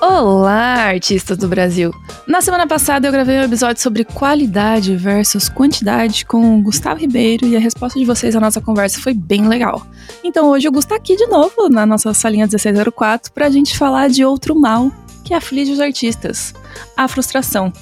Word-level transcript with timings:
Olá, 0.00 0.88
artistas 0.88 1.38
do 1.38 1.48
Brasil! 1.48 1.92
Na 2.28 2.42
semana 2.42 2.66
passada 2.66 3.08
eu 3.08 3.10
gravei 3.10 3.38
um 3.38 3.42
episódio 3.42 3.82
sobre 3.82 4.04
qualidade 4.04 4.94
versus 4.96 5.48
quantidade 5.48 6.26
com 6.26 6.58
o 6.58 6.62
Gustavo 6.62 7.00
Ribeiro 7.00 7.46
e 7.46 7.56
a 7.56 7.58
resposta 7.58 7.98
de 7.98 8.04
vocês 8.04 8.36
à 8.36 8.40
nossa 8.40 8.60
conversa 8.60 9.00
foi 9.00 9.14
bem 9.14 9.48
legal. 9.48 9.86
Então 10.22 10.50
hoje 10.50 10.68
o 10.68 10.70
Gustavo 10.70 11.00
está 11.00 11.12
aqui 11.12 11.16
de 11.16 11.26
novo 11.26 11.70
na 11.70 11.86
nossa 11.86 12.12
salinha 12.12 12.44
1604 12.44 13.32
para 13.32 13.46
a 13.46 13.50
gente 13.50 13.78
falar 13.78 14.10
de 14.10 14.26
outro 14.26 14.54
mal 14.54 14.92
que 15.24 15.32
aflige 15.32 15.72
os 15.72 15.80
artistas, 15.80 16.52
a 16.94 17.08
frustração. 17.08 17.72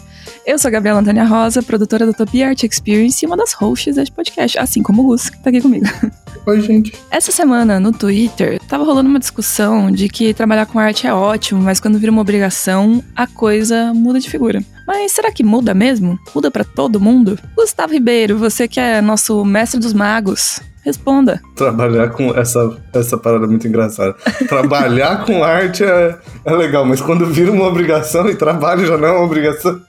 Eu 0.46 0.60
sou 0.60 0.68
a 0.68 0.70
Gabriela 0.70 1.00
Antônia 1.00 1.24
Rosa, 1.24 1.60
produtora 1.60 2.06
do 2.06 2.12
Utopia 2.12 2.48
Art 2.48 2.62
Experience 2.62 3.24
e 3.24 3.26
uma 3.26 3.36
das 3.36 3.52
hosts 3.52 3.96
deste 3.96 4.14
podcast, 4.14 4.60
assim 4.60 4.80
como 4.80 5.02
o 5.02 5.06
Gus, 5.06 5.28
que 5.28 5.38
tá 5.38 5.50
aqui 5.50 5.60
comigo. 5.60 5.86
Oi, 6.46 6.60
gente. 6.60 6.92
Essa 7.10 7.32
semana, 7.32 7.80
no 7.80 7.90
Twitter, 7.90 8.60
tava 8.68 8.84
rolando 8.84 9.10
uma 9.10 9.18
discussão 9.18 9.90
de 9.90 10.08
que 10.08 10.32
trabalhar 10.32 10.64
com 10.66 10.78
arte 10.78 11.04
é 11.04 11.12
ótimo, 11.12 11.60
mas 11.60 11.80
quando 11.80 11.98
vira 11.98 12.12
uma 12.12 12.20
obrigação, 12.20 13.02
a 13.16 13.26
coisa 13.26 13.92
muda 13.92 14.20
de 14.20 14.30
figura. 14.30 14.62
Mas 14.86 15.12
será 15.12 15.32
que 15.32 15.42
muda 15.42 15.74
mesmo? 15.74 16.18
Muda 16.34 16.50
para 16.50 16.64
todo 16.64 17.00
mundo? 17.00 17.38
Gustavo 17.56 17.92
Ribeiro, 17.92 18.38
você 18.38 18.68
que 18.68 18.78
é 18.78 19.00
nosso 19.00 19.44
mestre 19.44 19.80
dos 19.80 19.92
magos, 19.92 20.60
Responda. 20.86 21.42
Trabalhar 21.56 22.10
com 22.10 22.32
essa, 22.38 22.80
essa 22.94 23.18
parada 23.18 23.44
é 23.44 23.48
muito 23.48 23.66
engraçada. 23.66 24.14
Trabalhar 24.48 25.24
com 25.26 25.42
arte 25.42 25.82
é, 25.82 26.16
é 26.44 26.52
legal, 26.52 26.86
mas 26.86 27.00
quando 27.00 27.26
vira 27.26 27.50
uma 27.50 27.66
obrigação 27.66 28.28
e 28.28 28.36
trabalho 28.36 28.86
já 28.86 28.96
não 28.96 29.08
é 29.08 29.10
uma 29.10 29.24
obrigação. 29.24 29.82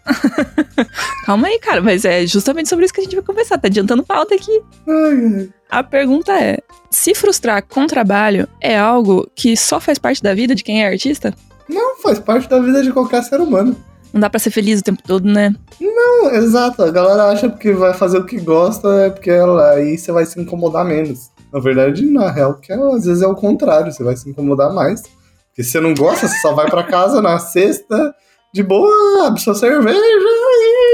Calma 1.23 1.49
aí, 1.49 1.59
cara, 1.59 1.81
mas 1.81 2.03
é 2.03 2.25
justamente 2.25 2.67
sobre 2.67 2.85
isso 2.85 2.93
que 2.95 3.01
a 3.01 3.03
gente 3.03 3.15
vai 3.15 3.23
conversar. 3.23 3.59
Tá 3.59 3.67
adiantando 3.67 4.03
pauta 4.03 4.33
aqui. 4.33 4.59
Ai, 4.89 5.35
ai. 5.35 5.49
A 5.69 5.83
pergunta 5.83 6.31
é: 6.33 6.57
se 6.89 7.13
frustrar 7.13 7.61
com 7.61 7.85
trabalho 7.85 8.47
é 8.59 8.75
algo 8.75 9.29
que 9.35 9.55
só 9.55 9.79
faz 9.79 9.99
parte 9.99 10.23
da 10.23 10.33
vida 10.33 10.55
de 10.55 10.63
quem 10.63 10.83
é 10.83 10.87
artista? 10.87 11.31
Não, 11.69 11.97
faz 11.97 12.17
parte 12.17 12.49
da 12.49 12.59
vida 12.59 12.81
de 12.81 12.91
qualquer 12.91 13.21
ser 13.21 13.39
humano. 13.39 13.77
Não 14.13 14.21
dá 14.21 14.29
pra 14.29 14.39
ser 14.39 14.51
feliz 14.51 14.79
o 14.79 14.83
tempo 14.83 15.01
todo, 15.03 15.25
né? 15.25 15.53
Não, 15.79 16.31
exato. 16.31 16.83
A 16.83 16.91
galera 16.91 17.29
acha 17.29 17.49
que 17.49 17.71
vai 17.73 17.93
fazer 17.93 18.17
o 18.17 18.25
que 18.25 18.39
gosta 18.39 18.87
é 19.05 19.09
porque 19.09 19.29
ela, 19.29 19.71
aí 19.71 19.97
você 19.97 20.11
vai 20.11 20.25
se 20.25 20.39
incomodar 20.39 20.85
menos. 20.85 21.29
Na 21.51 21.59
verdade, 21.59 22.05
na 22.05 22.31
real, 22.31 22.55
que 22.55 22.71
é, 22.71 22.75
às 22.75 23.05
vezes 23.05 23.21
é 23.21 23.27
o 23.27 23.35
contrário, 23.35 23.91
você 23.91 24.03
vai 24.03 24.15
se 24.15 24.29
incomodar 24.29 24.73
mais. 24.73 25.01
Porque 25.01 25.63
se 25.63 25.71
você 25.71 25.79
não 25.79 25.93
gosta, 25.93 26.27
você 26.27 26.37
só 26.39 26.53
vai 26.53 26.69
para 26.69 26.83
casa 26.83 27.21
na 27.21 27.39
sexta, 27.39 28.13
de 28.53 28.63
boa, 28.63 29.27
abre 29.27 29.41
sua 29.41 29.55
cerveja 29.55 29.99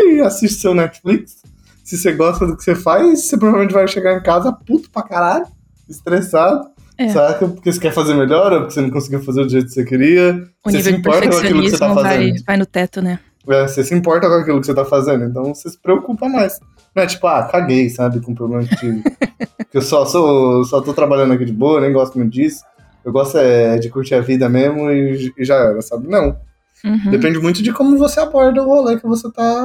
e 0.05 0.21
assiste 0.21 0.59
seu 0.61 0.73
Netflix. 0.73 1.43
Se 1.83 1.97
você 1.97 2.13
gosta 2.13 2.45
do 2.45 2.55
que 2.55 2.63
você 2.63 2.75
faz, 2.75 3.25
você 3.25 3.37
provavelmente 3.37 3.73
vai 3.73 3.87
chegar 3.87 4.15
em 4.15 4.23
casa 4.23 4.51
puto 4.51 4.89
pra 4.89 5.03
caralho, 5.03 5.45
estressado. 5.89 6.67
É. 6.97 7.09
Saca? 7.09 7.47
Porque 7.47 7.71
você 7.71 7.79
quer 7.79 7.91
fazer 7.91 8.13
melhor 8.13 8.51
ou 8.53 8.59
porque 8.59 8.73
você 8.73 8.81
não 8.81 8.89
conseguiu 8.89 9.23
fazer 9.23 9.43
do 9.43 9.49
jeito 9.49 9.67
que 9.67 9.73
você 9.73 9.83
queria. 9.83 10.47
O 10.63 10.69
você 10.69 10.77
nível 10.77 10.93
se 10.93 10.99
importa 10.99 11.29
com 11.29 11.37
aquilo 11.37 11.61
que 11.61 11.69
você 11.69 11.77
tá 11.79 11.93
fazendo. 11.93 12.33
Vai, 12.33 12.33
vai 12.45 12.57
no 12.57 12.65
teto, 12.65 13.01
né? 13.01 13.19
É, 13.47 13.67
você 13.67 13.83
se 13.83 13.93
importa 13.93 14.27
com 14.27 14.35
aquilo 14.35 14.59
que 14.59 14.65
você 14.65 14.73
tá 14.73 14.85
fazendo, 14.85 15.25
então 15.25 15.53
você 15.53 15.69
se 15.69 15.77
preocupa 15.77 16.29
mais. 16.29 16.59
Não 16.95 17.03
é 17.03 17.07
tipo, 17.07 17.25
ah, 17.27 17.43
caguei, 17.43 17.89
sabe, 17.89 18.21
com 18.21 18.33
problema 18.33 18.63
de. 18.63 18.75
que 19.71 19.77
eu 19.77 19.81
só, 19.81 20.05
sou, 20.05 20.63
só 20.63 20.79
tô 20.81 20.93
trabalhando 20.93 21.33
aqui 21.33 21.43
de 21.43 21.51
boa, 21.51 21.81
nem 21.81 21.91
gosto 21.91 22.17
muito 22.17 22.31
disso. 22.31 22.63
Eu 23.03 23.11
gosto 23.11 23.37
é, 23.37 23.77
de 23.77 23.89
curtir 23.89 24.15
a 24.15 24.21
vida 24.21 24.47
mesmo 24.47 24.89
e, 24.89 25.33
e 25.37 25.43
já 25.43 25.55
era, 25.55 25.81
sabe? 25.81 26.07
Não. 26.07 26.37
Uhum. 26.85 27.11
Depende 27.11 27.39
muito 27.39 27.61
de 27.61 27.73
como 27.73 27.97
você 27.97 28.19
aborda 28.19 28.61
o 28.61 28.65
rolê 28.65 28.97
que 28.97 29.07
você 29.07 29.29
tá. 29.31 29.63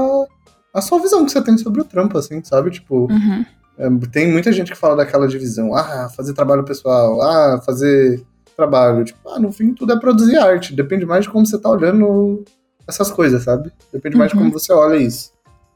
A 0.74 0.80
sua 0.80 1.00
visão 1.00 1.24
que 1.24 1.32
você 1.32 1.42
tem 1.42 1.56
sobre 1.56 1.80
o 1.80 1.84
trampo, 1.84 2.18
assim, 2.18 2.42
sabe? 2.42 2.70
Tipo, 2.70 3.10
uhum. 3.10 3.44
É, 3.78 3.88
tem 4.10 4.30
muita 4.30 4.52
gente 4.52 4.72
que 4.72 4.78
fala 4.78 4.96
daquela 4.96 5.28
divisão. 5.28 5.74
Ah, 5.74 6.08
fazer 6.16 6.34
trabalho 6.34 6.64
pessoal. 6.64 7.22
Ah, 7.22 7.62
fazer 7.64 8.22
trabalho. 8.56 9.04
Tipo, 9.04 9.28
ah, 9.30 9.38
no 9.38 9.52
fim 9.52 9.72
tudo 9.72 9.92
é 9.92 10.00
produzir 10.00 10.36
arte. 10.36 10.74
Depende 10.74 11.06
mais 11.06 11.24
de 11.24 11.30
como 11.30 11.46
você 11.46 11.58
tá 11.58 11.70
olhando 11.70 12.44
essas 12.86 13.10
coisas, 13.10 13.44
sabe? 13.44 13.70
Depende 13.92 14.16
mais 14.16 14.32
uhum. 14.32 14.38
de 14.38 14.44
como 14.44 14.58
você 14.58 14.72
olha 14.72 14.96
isso. 14.96 15.32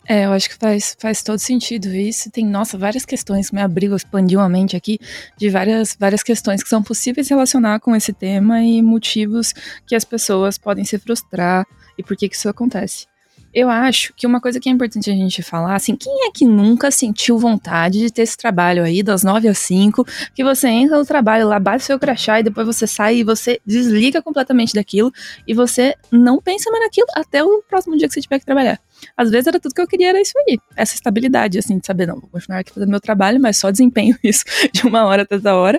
É, 0.09 0.25
eu 0.25 0.33
acho 0.33 0.49
que 0.49 0.57
faz, 0.57 0.97
faz 0.99 1.23
todo 1.23 1.39
sentido 1.39 1.87
isso. 1.87 2.29
Tem, 2.31 2.45
nossa, 2.45 2.77
várias 2.77 3.05
questões 3.05 3.51
que 3.51 3.55
me 3.55 3.63
abriu, 3.63 3.95
expandiu 3.95 4.41
a 4.41 4.49
mente 4.49 4.77
aqui, 4.77 4.99
de 5.37 5.49
várias, 5.49 5.97
várias 5.99 6.25
questões 6.25 6.63
que 6.63 6.69
são 6.69 6.83
possíveis 6.83 7.29
relacionar 7.29 7.79
com 7.79 7.95
esse 7.95 8.13
tema 8.13 8.63
e 8.63 8.83
motivos 8.83 9.53
que 9.87 9.95
as 9.95 10.05
pessoas 10.05 10.59
podem 10.59 10.85
se 10.85 10.99
frustrar 10.99 11.65
e 11.97 12.03
por 12.03 12.17
que, 12.17 12.29
que 12.29 12.35
isso 12.35 12.49
acontece. 12.49 13.07
Eu 13.55 13.69
acho 13.69 14.15
que 14.15 14.27
uma 14.27 14.41
coisa 14.41 14.59
que 14.59 14.69
é 14.69 14.73
importante 14.73 15.11
a 15.11 15.15
gente 15.15 15.43
falar, 15.43 15.75
assim, 15.75 15.95
quem 15.95 16.27
é 16.27 16.31
que 16.31 16.47
nunca 16.47 16.91
sentiu 16.91 17.39
vontade 17.39 17.99
de 17.99 18.11
ter 18.11 18.23
esse 18.23 18.37
trabalho 18.37 18.83
aí, 18.83 19.03
das 19.03 19.23
9 19.23 19.47
às 19.49 19.59
5, 19.59 20.05
que 20.35 20.43
você 20.43 20.69
entra 20.69 20.97
no 20.97 21.05
trabalho 21.05 21.47
lá, 21.47 21.59
bate 21.59 21.85
seu 21.85 21.99
crachá 21.99 22.41
e 22.41 22.43
depois 22.43 22.67
você 22.67 22.87
sai 22.87 23.17
e 23.17 23.25
você 23.25 23.61
desliga 23.67 24.23
completamente 24.23 24.73
daquilo 24.73 25.13
e 25.47 25.53
você 25.53 25.95
não 26.11 26.41
pensa 26.41 26.71
mais 26.71 26.85
naquilo 26.85 27.07
até 27.15 27.45
o 27.45 27.63
próximo 27.69 27.97
dia 27.97 28.09
que 28.09 28.15
você 28.15 28.23
tiver 28.23 28.39
que 28.39 28.47
trabalhar. 28.47 28.81
Às 29.17 29.31
vezes 29.31 29.47
era 29.47 29.61
tudo 29.61 29.75
que 29.75 29.81
eu 29.81 29.87
queria, 29.87 30.11
era 30.11 30.21
isso 30.21 30.33
aí. 30.47 30.59
Essa 30.77 30.95
estabilidade, 30.95 31.59
assim, 31.59 31.79
de 31.79 31.87
saber, 31.87 32.07
não, 32.07 32.21
vou 32.21 32.31
continuar 32.31 32.61
aqui 32.61 32.73
fazendo 32.73 32.91
meu 32.91 33.01
trabalho, 33.01 33.41
mas 33.41 33.59
só 33.59 33.71
desempenho 33.71 34.17
isso 34.25 34.45
de 34.73 34.87
uma 34.87 35.05
hora 35.05 35.23
até 35.23 35.39
da 35.39 35.57
hora. 35.57 35.79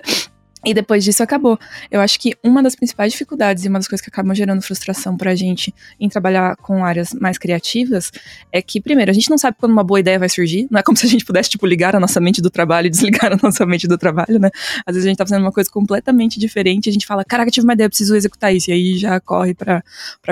E 0.64 0.72
depois 0.72 1.04
disso 1.04 1.22
acabou. 1.22 1.58
Eu 1.90 2.00
acho 2.00 2.18
que 2.18 2.34
uma 2.42 2.62
das 2.62 2.74
principais 2.74 3.12
dificuldades 3.12 3.64
e 3.64 3.68
uma 3.68 3.78
das 3.78 3.86
coisas 3.86 4.02
que 4.02 4.10
acabam 4.10 4.34
gerando 4.34 4.62
frustração 4.62 5.16
pra 5.16 5.34
gente 5.34 5.74
em 6.00 6.08
trabalhar 6.08 6.56
com 6.56 6.84
áreas 6.84 7.12
mais 7.12 7.36
criativas 7.36 8.10
é 8.50 8.62
que, 8.62 8.80
primeiro, 8.80 9.10
a 9.10 9.14
gente 9.14 9.28
não 9.28 9.36
sabe 9.36 9.56
quando 9.58 9.72
uma 9.72 9.84
boa 9.84 10.00
ideia 10.00 10.18
vai 10.18 10.28
surgir. 10.28 10.66
Não 10.70 10.80
é 10.80 10.82
como 10.82 10.96
se 10.96 11.06
a 11.06 11.08
gente 11.08 11.24
pudesse, 11.24 11.50
tipo, 11.50 11.66
ligar 11.66 11.94
a 11.94 12.00
nossa 12.00 12.20
mente 12.20 12.40
do 12.40 12.50
trabalho 12.50 12.86
e 12.86 12.90
desligar 12.90 13.32
a 13.32 13.36
nossa 13.42 13.66
mente 13.66 13.86
do 13.86 13.98
trabalho, 13.98 14.38
né? 14.38 14.50
Às 14.86 14.94
vezes 14.94 15.06
a 15.06 15.08
gente 15.08 15.18
tá 15.18 15.26
fazendo 15.26 15.42
uma 15.42 15.52
coisa 15.52 15.70
completamente 15.70 16.40
diferente 16.40 16.86
e 16.86 16.90
a 16.90 16.92
gente 16.92 17.06
fala, 17.06 17.24
caraca, 17.24 17.50
tive 17.50 17.66
uma 17.66 17.74
ideia, 17.74 17.88
preciso 17.88 18.16
executar 18.16 18.54
isso. 18.54 18.70
E 18.70 18.72
aí 18.72 18.96
já 18.96 19.20
corre 19.20 19.54
para 19.54 19.82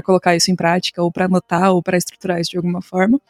colocar 0.02 0.34
isso 0.34 0.50
em 0.50 0.56
prática, 0.56 1.02
ou 1.02 1.12
para 1.12 1.26
anotar, 1.26 1.72
ou 1.72 1.82
para 1.82 1.96
estruturar 1.96 2.40
isso 2.40 2.50
de 2.52 2.56
alguma 2.56 2.80
forma. 2.80 3.20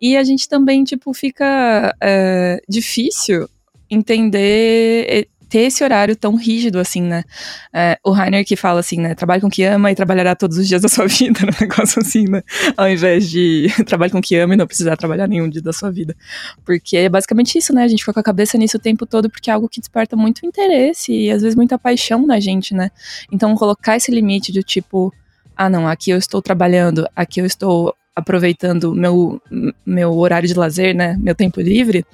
E 0.00 0.16
a 0.16 0.22
gente 0.22 0.48
também, 0.48 0.84
tipo, 0.84 1.12
fica 1.14 1.94
é, 2.00 2.60
difícil 2.68 3.48
entender 3.88 5.28
ter 5.48 5.60
esse 5.60 5.84
horário 5.84 6.16
tão 6.16 6.34
rígido 6.34 6.78
assim, 6.78 7.02
né? 7.02 7.24
É, 7.72 7.98
o 8.04 8.10
Rainer 8.10 8.44
que 8.44 8.56
fala 8.56 8.80
assim, 8.80 9.00
né? 9.00 9.14
Trabalhe 9.14 9.40
com 9.40 9.46
o 9.46 9.50
que 9.50 9.62
ama 9.62 9.90
e 9.90 9.94
trabalhará 9.94 10.34
todos 10.34 10.58
os 10.58 10.66
dias 10.66 10.82
da 10.82 10.88
sua 10.88 11.06
vida, 11.08 11.40
um 11.42 11.60
negócio 11.60 12.00
assim, 12.00 12.24
né? 12.28 12.42
Ao 12.76 12.88
invés 12.88 13.30
de 13.30 13.68
trabalhe 13.86 14.10
com 14.10 14.18
o 14.18 14.22
que 14.22 14.36
ama 14.36 14.54
e 14.54 14.56
não 14.56 14.66
precisar 14.66 14.96
trabalhar 14.96 15.26
nenhum 15.26 15.48
dia 15.48 15.62
da 15.62 15.72
sua 15.72 15.90
vida. 15.90 16.16
Porque 16.64 16.96
é 16.96 17.08
basicamente 17.08 17.56
isso, 17.56 17.72
né? 17.72 17.84
A 17.84 17.88
gente 17.88 18.00
fica 18.00 18.12
com 18.12 18.20
a 18.20 18.22
cabeça 18.22 18.58
nisso 18.58 18.76
o 18.76 18.80
tempo 18.80 19.06
todo 19.06 19.30
porque 19.30 19.50
é 19.50 19.52
algo 19.52 19.68
que 19.68 19.80
desperta 19.80 20.16
muito 20.16 20.44
interesse 20.44 21.12
e 21.12 21.30
às 21.30 21.42
vezes 21.42 21.54
muita 21.54 21.78
paixão 21.78 22.26
na 22.26 22.40
gente, 22.40 22.74
né? 22.74 22.90
Então 23.30 23.54
colocar 23.54 23.96
esse 23.96 24.10
limite 24.10 24.52
do 24.52 24.62
tipo, 24.62 25.12
ah, 25.56 25.70
não, 25.70 25.86
aqui 25.86 26.10
eu 26.10 26.18
estou 26.18 26.42
trabalhando, 26.42 27.08
aqui 27.14 27.40
eu 27.40 27.46
estou 27.46 27.94
aproveitando 28.14 28.94
meu, 28.94 29.40
meu 29.84 30.12
horário 30.16 30.48
de 30.48 30.54
lazer, 30.54 30.94
né? 30.94 31.16
Meu 31.20 31.34
tempo 31.34 31.60
livre, 31.60 32.04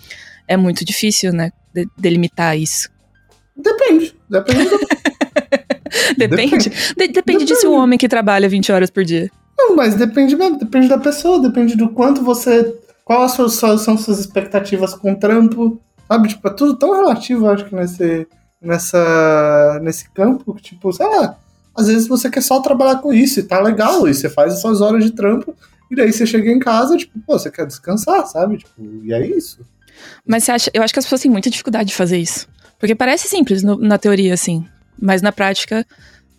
é 0.46 0.56
muito 0.56 0.84
difícil, 0.84 1.32
né? 1.32 1.50
De, 1.72 1.88
delimitar 1.96 2.58
isso. 2.58 2.91
Depende. 3.56 4.14
Depende. 4.28 4.68
Do... 4.68 4.78
depende. 6.16 6.68
Depende. 6.68 6.70
De, 6.96 7.08
depende, 7.08 7.44
de 7.44 7.54
se 7.54 7.66
o 7.66 7.72
homem 7.72 7.98
que 7.98 8.08
trabalha 8.08 8.48
20 8.48 8.72
horas 8.72 8.90
por 8.90 9.04
dia. 9.04 9.30
Não, 9.58 9.76
mas 9.76 9.94
depende 9.94 10.34
mesmo. 10.34 10.58
Depende 10.58 10.88
da 10.88 10.96
pessoa, 10.96 11.40
depende 11.40 11.76
do 11.76 11.90
quanto 11.90 12.22
você. 12.22 12.74
Qual 13.04 13.28
são 13.28 13.48
suas 13.48 14.18
expectativas 14.18 14.94
com 14.94 15.12
o 15.12 15.16
trampo. 15.16 15.80
Sabe? 16.08 16.28
Tipo, 16.28 16.48
é 16.48 16.50
tudo 16.50 16.76
tão 16.76 16.94
relativo, 16.94 17.48
acho 17.48 17.64
que 17.66 17.74
nesse, 17.74 18.26
nessa, 18.60 19.80
nesse 19.82 20.10
campo, 20.10 20.54
que, 20.54 20.62
tipo, 20.62 20.92
sei 20.92 21.06
lá, 21.06 21.38
às 21.74 21.88
vezes 21.88 22.06
você 22.06 22.30
quer 22.30 22.42
só 22.42 22.60
trabalhar 22.60 22.96
com 22.96 23.12
isso 23.12 23.40
e 23.40 23.42
tá 23.42 23.60
legal, 23.60 24.06
e 24.06 24.14
você 24.14 24.28
faz 24.28 24.52
as 24.52 24.60
suas 24.60 24.80
horas 24.80 25.04
de 25.04 25.12
trampo, 25.12 25.54
e 25.90 25.96
daí 25.96 26.12
você 26.12 26.26
chega 26.26 26.50
em 26.50 26.58
casa, 26.58 26.96
tipo, 26.96 27.18
pô, 27.26 27.38
você 27.38 27.50
quer 27.50 27.66
descansar, 27.66 28.26
sabe? 28.26 28.58
Tipo, 28.58 28.70
e 29.02 29.12
é 29.12 29.26
isso. 29.26 29.60
Mas 30.26 30.44
você 30.44 30.52
acha, 30.52 30.70
eu 30.74 30.82
acho 30.82 30.92
que 30.92 30.98
as 30.98 31.04
pessoas 31.04 31.20
têm 31.22 31.30
muita 31.30 31.50
dificuldade 31.50 31.88
de 31.88 31.94
fazer 31.94 32.18
isso. 32.18 32.46
Porque 32.82 32.96
parece 32.96 33.28
simples 33.28 33.62
no, 33.62 33.76
na 33.76 33.96
teoria, 33.96 34.34
assim. 34.34 34.66
Mas 35.00 35.22
na 35.22 35.30
prática. 35.30 35.86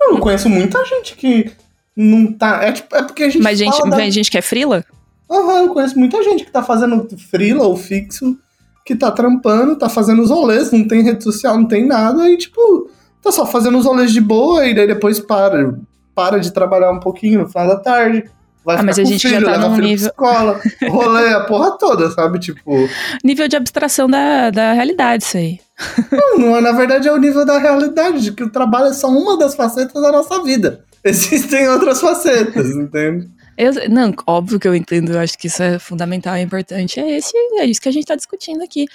Eu 0.02 0.20
conheço 0.20 0.50
muita 0.50 0.84
gente 0.84 1.16
que 1.16 1.50
não 1.96 2.34
tá. 2.34 2.66
É, 2.66 2.74
tipo, 2.74 2.94
é 2.94 3.02
porque 3.02 3.24
a 3.24 3.30
gente. 3.30 3.42
Mas 3.42 3.58
gente, 3.58 3.90
da... 3.90 4.10
gente 4.10 4.30
que 4.30 4.38
é 4.38 4.42
frila? 4.42 4.84
Aham, 5.32 5.42
uhum, 5.42 5.58
eu 5.68 5.74
conheço 5.74 5.98
muita 5.98 6.22
gente 6.22 6.44
que 6.44 6.52
tá 6.52 6.62
fazendo 6.62 7.08
frila 7.18 7.64
ou 7.64 7.78
fixo, 7.78 8.38
que 8.86 8.94
tá 8.94 9.10
trampando, 9.10 9.78
tá 9.78 9.88
fazendo 9.88 10.22
os 10.22 10.30
rolês, 10.30 10.70
não 10.70 10.86
tem 10.86 11.02
rede 11.02 11.24
social, 11.24 11.58
não 11.58 11.66
tem 11.66 11.88
nada, 11.88 12.30
e 12.30 12.36
tipo, 12.36 12.90
tá 13.22 13.32
só 13.32 13.46
fazendo 13.46 13.78
os 13.78 13.86
rolês 13.86 14.12
de 14.12 14.20
boa 14.20 14.66
e 14.66 14.76
daí 14.76 14.86
depois 14.86 15.22
para. 15.22 15.80
Para 16.14 16.40
de 16.40 16.52
trabalhar 16.52 16.92
um 16.92 17.00
pouquinho 17.00 17.40
no 17.40 17.48
final 17.48 17.70
da 17.70 17.78
tarde. 17.78 18.26
Vai 18.66 18.78
ah, 18.80 18.84
mas 18.84 19.00
a 19.00 19.04
gente 19.06 19.26
filho, 19.26 19.40
já 19.40 19.46
tá 19.50 19.58
num 19.58 19.78
nível. 19.78 20.10
Escola, 20.10 20.60
rolê, 20.90 21.34
a 21.34 21.46
porra 21.46 21.78
toda, 21.78 22.12
sabe? 22.12 22.38
Tipo. 22.38 22.90
Nível 23.24 23.48
de 23.48 23.56
abstração 23.56 24.10
da, 24.10 24.50
da 24.52 24.74
realidade, 24.74 25.24
isso 25.24 25.38
aí. 25.38 25.63
Não, 26.38 26.58
é, 26.58 26.62
na 26.62 26.72
verdade 26.72 27.08
é 27.08 27.12
o 27.12 27.18
nível 27.18 27.46
da 27.46 27.58
realidade, 27.58 28.22
de 28.22 28.32
que 28.32 28.44
o 28.44 28.50
trabalho 28.50 28.88
é 28.88 28.94
só 28.94 29.08
uma 29.08 29.38
das 29.38 29.56
facetas 29.56 30.02
da 30.02 30.12
nossa 30.12 30.44
vida. 30.44 30.84
Existem 31.04 31.68
outras 31.70 32.00
facetas, 32.00 32.70
entende? 32.70 33.30
Eu, 33.58 33.72
não, 33.90 34.14
óbvio 34.26 34.60
que 34.60 34.68
eu 34.68 34.74
entendo, 34.74 35.12
eu 35.12 35.20
acho 35.20 35.38
que 35.38 35.48
isso 35.48 35.62
é 35.62 35.78
fundamental 35.78 36.36
e 36.36 36.42
importante. 36.42 37.00
É, 37.00 37.18
esse, 37.18 37.38
é 37.60 37.66
isso 37.66 37.82
que 37.82 37.90
a 37.90 37.92
gente 37.92 38.06
tá 38.06 38.16
discutindo 38.16 38.64
aqui. 38.64 38.86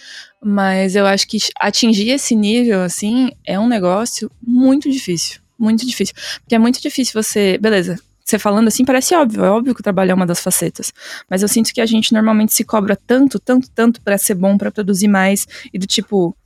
Mas 0.43 0.97
eu 0.97 1.07
acho 1.07 1.29
que 1.29 1.39
atingir 1.61 2.11
esse 2.11 2.35
nível, 2.35 2.83
assim, 2.83 3.31
é 3.47 3.59
um 3.59 3.69
negócio 3.69 4.31
muito 4.43 4.91
difícil. 4.91 5.41
Muito 5.59 5.87
difícil. 5.87 6.15
Porque 6.41 6.55
é 6.55 6.59
muito 6.59 6.81
difícil 6.81 7.21
você. 7.21 7.57
Beleza, 7.59 7.99
você 8.29 8.39
falando 8.39 8.69
assim 8.69 8.85
parece 8.85 9.15
óbvio, 9.15 9.43
é 9.43 9.51
óbvio 9.51 9.75
que 9.75 9.81
o 9.81 9.83
trabalho 9.83 10.11
é 10.11 10.15
uma 10.15 10.27
das 10.27 10.41
facetas. 10.41 10.93
Mas 11.31 11.41
eu 11.41 11.49
sinto 11.49 11.73
que 11.73 11.81
a 11.81 11.87
gente 11.87 12.13
normalmente 12.13 12.53
se 12.53 12.63
cobra 12.63 12.95
tanto, 12.95 13.39
tanto, 13.39 13.71
tanto 13.71 14.03
para 14.03 14.19
ser 14.19 14.35
bom, 14.35 14.59
para 14.59 14.71
produzir 14.71 15.09
mais, 15.09 15.47
e 15.73 15.79
do 15.79 15.87
tipo, 15.87 16.37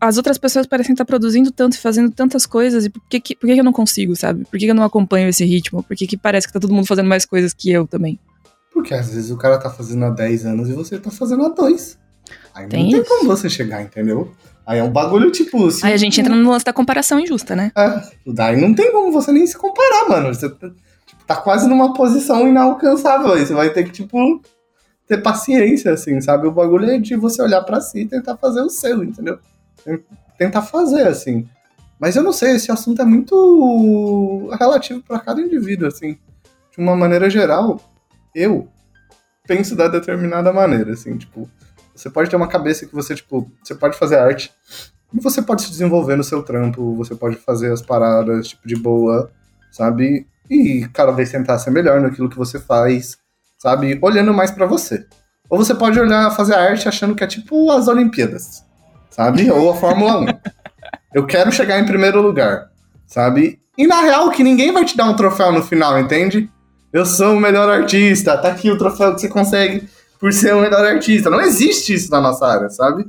as 0.00 0.16
outras 0.16 0.38
pessoas 0.38 0.66
parecem 0.66 0.92
estar 0.92 1.04
produzindo 1.04 1.50
tanto 1.50 1.74
e 1.74 1.78
fazendo 1.78 2.10
tantas 2.10 2.46
coisas, 2.46 2.84
e 2.84 2.90
por 2.90 3.02
que, 3.08 3.20
que, 3.20 3.34
por 3.36 3.46
que, 3.46 3.54
que 3.54 3.60
eu 3.60 3.64
não 3.64 3.72
consigo, 3.72 4.14
sabe? 4.16 4.44
Por 4.44 4.58
que, 4.58 4.64
que 4.66 4.70
eu 4.70 4.74
não 4.74 4.84
acompanho 4.84 5.28
esse 5.28 5.44
ritmo? 5.44 5.82
Por 5.82 5.96
que, 5.96 6.06
que 6.06 6.16
parece 6.16 6.46
que 6.46 6.52
tá 6.52 6.60
todo 6.60 6.72
mundo 6.72 6.86
fazendo 6.86 7.08
mais 7.08 7.24
coisas 7.26 7.52
que 7.52 7.70
eu 7.70 7.86
também? 7.86 8.18
Porque 8.72 8.94
às 8.94 9.12
vezes 9.12 9.30
o 9.30 9.36
cara 9.36 9.58
tá 9.58 9.70
fazendo 9.70 10.04
há 10.04 10.10
10 10.10 10.46
anos 10.46 10.68
e 10.68 10.72
você 10.72 10.98
tá 10.98 11.10
fazendo 11.10 11.44
há 11.44 11.48
2. 11.48 11.98
Aí 12.54 12.68
Tem 12.68 12.84
não 12.84 12.90
tem 12.90 13.00
isso. 13.00 13.08
como 13.08 13.26
você 13.28 13.48
chegar, 13.50 13.82
entendeu? 13.82 14.30
Aí 14.66 14.78
é 14.78 14.84
um 14.84 14.90
bagulho 14.90 15.30
tipo. 15.32 15.70
se- 15.70 15.84
Aí 15.84 15.92
a 15.92 15.96
gente 15.96 16.20
entra 16.20 16.34
no 16.34 16.50
lance 16.50 16.64
da 16.64 16.72
comparação 16.72 17.18
injusta, 17.18 17.56
né? 17.56 17.72
É, 17.76 18.02
daí 18.26 18.60
não 18.60 18.74
tem 18.74 18.92
como 18.92 19.10
você 19.10 19.32
nem 19.32 19.46
se 19.46 19.56
comparar, 19.56 20.08
mano. 20.08 20.32
Você 20.34 20.48
tá, 20.50 20.68
tipo, 21.06 21.24
tá 21.26 21.36
quase 21.36 21.66
numa 21.68 21.94
posição 21.94 22.46
inalcançável 22.46 23.32
aí. 23.32 23.46
Você 23.46 23.54
vai 23.54 23.70
ter 23.72 23.84
que, 23.84 23.90
tipo, 23.90 24.42
ter 25.06 25.18
paciência, 25.22 25.92
assim, 25.92 26.20
sabe? 26.20 26.46
O 26.46 26.52
bagulho 26.52 26.90
é 26.90 26.98
de 26.98 27.16
você 27.16 27.40
olhar 27.40 27.62
pra 27.62 27.80
si 27.80 28.00
e 28.00 28.06
tentar 28.06 28.36
fazer 28.36 28.60
o 28.60 28.68
seu, 28.68 29.02
entendeu? 29.02 29.38
Tentar 30.38 30.62
fazer, 30.62 31.06
assim. 31.06 31.48
Mas 31.98 32.14
eu 32.14 32.22
não 32.22 32.32
sei, 32.32 32.52
esse 32.52 32.70
assunto 32.70 33.02
é 33.02 33.04
muito 33.04 34.48
relativo 34.58 35.02
pra 35.02 35.18
cada 35.18 35.40
indivíduo, 35.40 35.88
assim. 35.88 36.18
De 36.70 36.78
uma 36.78 36.94
maneira 36.94 37.28
geral, 37.28 37.80
eu 38.34 38.68
penso 39.46 39.74
da 39.74 39.88
determinada 39.88 40.52
maneira, 40.52 40.92
assim, 40.92 41.16
tipo, 41.16 41.50
você 41.94 42.08
pode 42.08 42.30
ter 42.30 42.36
uma 42.36 42.46
cabeça 42.46 42.86
que 42.86 42.94
você, 42.94 43.14
tipo, 43.14 43.50
você 43.64 43.74
pode 43.74 43.98
fazer 43.98 44.18
arte, 44.18 44.52
e 45.12 45.18
você 45.20 45.40
pode 45.40 45.62
se 45.62 45.70
desenvolver 45.70 46.16
no 46.16 46.22
seu 46.22 46.42
trampo, 46.42 46.94
você 46.94 47.14
pode 47.14 47.36
fazer 47.36 47.72
as 47.72 47.82
paradas, 47.82 48.48
tipo, 48.48 48.68
de 48.68 48.76
boa, 48.76 49.32
sabe? 49.72 50.26
E 50.50 50.86
cada 50.92 51.12
vez 51.12 51.30
tentar 51.30 51.58
ser 51.58 51.70
melhor 51.70 52.00
naquilo 52.00 52.28
que 52.28 52.36
você 52.36 52.58
faz, 52.58 53.16
sabe? 53.58 53.98
Olhando 54.02 54.32
mais 54.32 54.50
pra 54.50 54.66
você. 54.66 55.06
Ou 55.48 55.58
você 55.58 55.74
pode 55.74 55.98
olhar, 55.98 56.30
fazer 56.30 56.54
arte 56.54 56.88
achando 56.88 57.14
que 57.14 57.24
é 57.24 57.26
tipo 57.26 57.70
as 57.70 57.88
Olimpíadas, 57.88 58.64
sabe? 59.18 59.50
Ou 59.50 59.70
a 59.72 59.74
Fórmula 59.74 60.20
1. 60.20 60.26
Eu 61.12 61.26
quero 61.26 61.50
chegar 61.50 61.80
em 61.80 61.84
primeiro 61.84 62.22
lugar, 62.22 62.68
sabe? 63.04 63.58
E 63.76 63.84
na 63.84 64.00
real, 64.00 64.30
que 64.30 64.44
ninguém 64.44 64.72
vai 64.72 64.84
te 64.84 64.96
dar 64.96 65.06
um 65.06 65.16
troféu 65.16 65.50
no 65.50 65.60
final, 65.62 65.98
entende? 65.98 66.48
Eu 66.92 67.04
sou 67.04 67.34
o 67.34 67.40
melhor 67.40 67.68
artista, 67.68 68.38
tá 68.38 68.48
aqui 68.48 68.70
o 68.70 68.78
troféu 68.78 69.12
que 69.14 69.20
você 69.20 69.28
consegue 69.28 69.88
por 70.20 70.32
ser 70.32 70.54
o 70.54 70.60
melhor 70.60 70.84
artista. 70.84 71.28
Não 71.30 71.40
existe 71.40 71.94
isso 71.94 72.10
na 72.12 72.20
nossa 72.20 72.46
área, 72.46 72.68
sabe? 72.70 73.08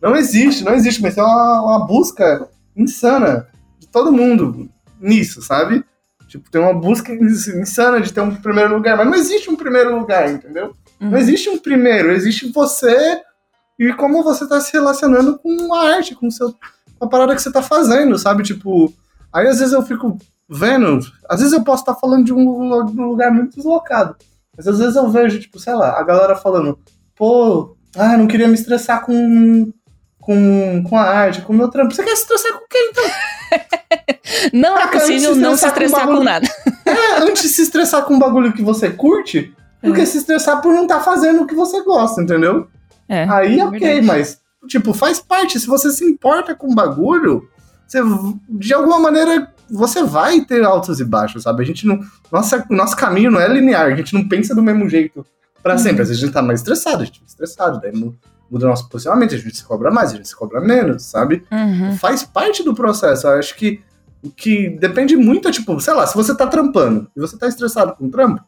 Não 0.00 0.16
existe, 0.16 0.64
não 0.64 0.72
existe, 0.74 1.02
mas 1.02 1.18
é 1.18 1.22
uma, 1.22 1.60
uma 1.62 1.86
busca 1.86 2.48
insana 2.74 3.46
de 3.78 3.86
todo 3.86 4.10
mundo 4.12 4.70
nisso, 4.98 5.42
sabe? 5.42 5.84
Tipo, 6.26 6.50
tem 6.50 6.60
uma 6.60 6.72
busca 6.72 7.12
ins- 7.12 7.48
insana 7.48 8.00
de 8.00 8.10
ter 8.12 8.20
um 8.22 8.34
primeiro 8.34 8.74
lugar, 8.74 8.96
mas 8.96 9.06
não 9.06 9.14
existe 9.14 9.50
um 9.50 9.56
primeiro 9.56 9.94
lugar, 9.98 10.30
entendeu? 10.30 10.74
Não 10.98 11.18
existe 11.18 11.48
um 11.50 11.58
primeiro, 11.58 12.12
existe 12.12 12.50
você 12.52 13.20
e 13.80 13.92
como 13.94 14.22
você 14.22 14.46
tá 14.46 14.60
se 14.60 14.72
relacionando 14.72 15.38
com 15.38 15.74
a 15.74 15.94
arte, 15.94 16.14
com, 16.14 16.26
o 16.26 16.30
seu, 16.30 16.54
com 16.98 17.04
a 17.06 17.08
parada 17.08 17.34
que 17.34 17.42
você 17.42 17.50
tá 17.50 17.62
fazendo, 17.62 18.18
sabe? 18.18 18.42
Tipo, 18.42 18.92
aí 19.32 19.46
às 19.48 19.58
vezes 19.58 19.72
eu 19.72 19.82
fico 19.82 20.18
vendo, 20.48 21.00
às 21.28 21.40
vezes 21.40 21.52
eu 21.54 21.62
posso 21.64 21.82
estar 21.82 21.94
falando 21.94 22.24
de 22.24 22.32
um, 22.32 22.84
de 22.86 23.00
um 23.00 23.06
lugar 23.06 23.32
muito 23.32 23.56
deslocado, 23.56 24.16
mas 24.56 24.68
às 24.68 24.78
vezes 24.78 24.96
eu 24.96 25.08
vejo, 25.08 25.40
tipo, 25.40 25.58
sei 25.58 25.74
lá, 25.74 25.98
a 25.98 26.02
galera 26.02 26.36
falando, 26.36 26.78
pô, 27.16 27.74
ah, 27.96 28.16
não 28.16 28.26
queria 28.26 28.46
me 28.48 28.54
estressar 28.54 29.02
com, 29.04 29.72
com, 30.20 30.82
com 30.88 30.96
a 30.96 31.02
arte, 31.02 31.40
com 31.42 31.52
o 31.52 31.56
meu 31.56 31.68
trampo. 31.68 31.94
Você 31.94 32.04
quer 32.04 32.14
se 32.16 32.22
estressar 32.22 32.52
com 32.52 32.66
quem, 32.68 32.90
então? 32.90 33.04
Não 34.52 34.78
é 34.78 34.82
Ah, 34.84 34.88
possível 34.88 35.34
não 35.34 35.56
se 35.56 35.66
estressar 35.66 36.00
com 36.00 36.06
com 36.06 36.24
bagulho. 36.24 36.24
nada. 36.24 36.48
É, 36.86 37.18
antes 37.22 37.42
de 37.42 37.48
se 37.48 37.62
estressar 37.62 38.04
com 38.04 38.14
um 38.14 38.18
bagulho 38.18 38.52
que 38.52 38.62
você 38.62 38.90
curte, 38.90 39.54
do 39.82 39.92
que 39.92 40.04
se 40.06 40.18
estressar 40.18 40.60
por 40.60 40.72
não 40.74 40.82
estar 40.82 41.00
fazendo 41.00 41.42
o 41.42 41.46
que 41.46 41.54
você 41.54 41.82
gosta, 41.82 42.20
entendeu? 42.22 42.68
É, 43.10 43.28
Aí, 43.28 43.58
é 43.58 43.64
ok, 43.64 43.78
verdade. 43.78 44.06
mas, 44.06 44.40
tipo, 44.68 44.94
faz 44.94 45.20
parte. 45.20 45.58
Se 45.58 45.66
você 45.66 45.90
se 45.90 46.04
importa 46.04 46.54
com 46.54 46.70
o 46.70 46.74
bagulho, 46.74 47.48
você, 47.86 47.98
de 48.48 48.72
alguma 48.72 49.00
maneira, 49.00 49.52
você 49.68 50.02
vai 50.04 50.40
ter 50.44 50.64
altos 50.64 51.00
e 51.00 51.04
baixos, 51.04 51.42
sabe? 51.42 51.62
A 51.62 51.66
gente 51.66 51.86
não. 51.86 51.98
Nossa, 52.30 52.64
o 52.70 52.74
nosso 52.74 52.96
caminho 52.96 53.30
não 53.30 53.40
é 53.40 53.48
linear, 53.48 53.86
a 53.92 53.96
gente 53.96 54.14
não 54.14 54.26
pensa 54.28 54.54
do 54.54 54.62
mesmo 54.62 54.88
jeito 54.88 55.26
pra 55.62 55.72
Uhum. 55.72 55.78
sempre. 55.78 56.02
Às 56.02 56.08
vezes 56.08 56.22
a 56.22 56.26
gente 56.26 56.34
tá 56.34 56.40
mais 56.42 56.60
estressado, 56.60 57.02
a 57.02 57.04
gente 57.04 57.18
fica 57.18 57.26
estressado, 57.28 57.80
daí 57.80 57.92
mu- 57.92 58.14
muda 58.50 58.66
o 58.66 58.68
nosso 58.68 58.88
posicionamento, 58.88 59.34
a 59.34 59.38
gente 59.38 59.56
se 59.56 59.64
cobra 59.64 59.90
mais, 59.90 60.12
a 60.12 60.16
gente 60.16 60.28
se 60.28 60.34
cobra 60.36 60.60
menos, 60.60 61.02
sabe? 61.04 61.44
Uhum. 61.52 61.96
faz 61.98 62.22
parte 62.22 62.62
do 62.62 62.74
processo. 62.74 63.26
Eu 63.26 63.38
acho 63.38 63.56
que 63.56 63.80
o 64.22 64.30
que 64.30 64.70
depende 64.70 65.16
muito 65.16 65.48
é, 65.48 65.50
tipo, 65.50 65.78
sei 65.80 65.94
lá, 65.94 66.06
se 66.06 66.14
você 66.14 66.34
tá 66.34 66.46
trampando 66.46 67.08
e 67.16 67.20
você 67.20 67.36
tá 67.38 67.46
estressado 67.48 67.94
com 67.96 68.06
o 68.06 68.10
trampo, 68.10 68.42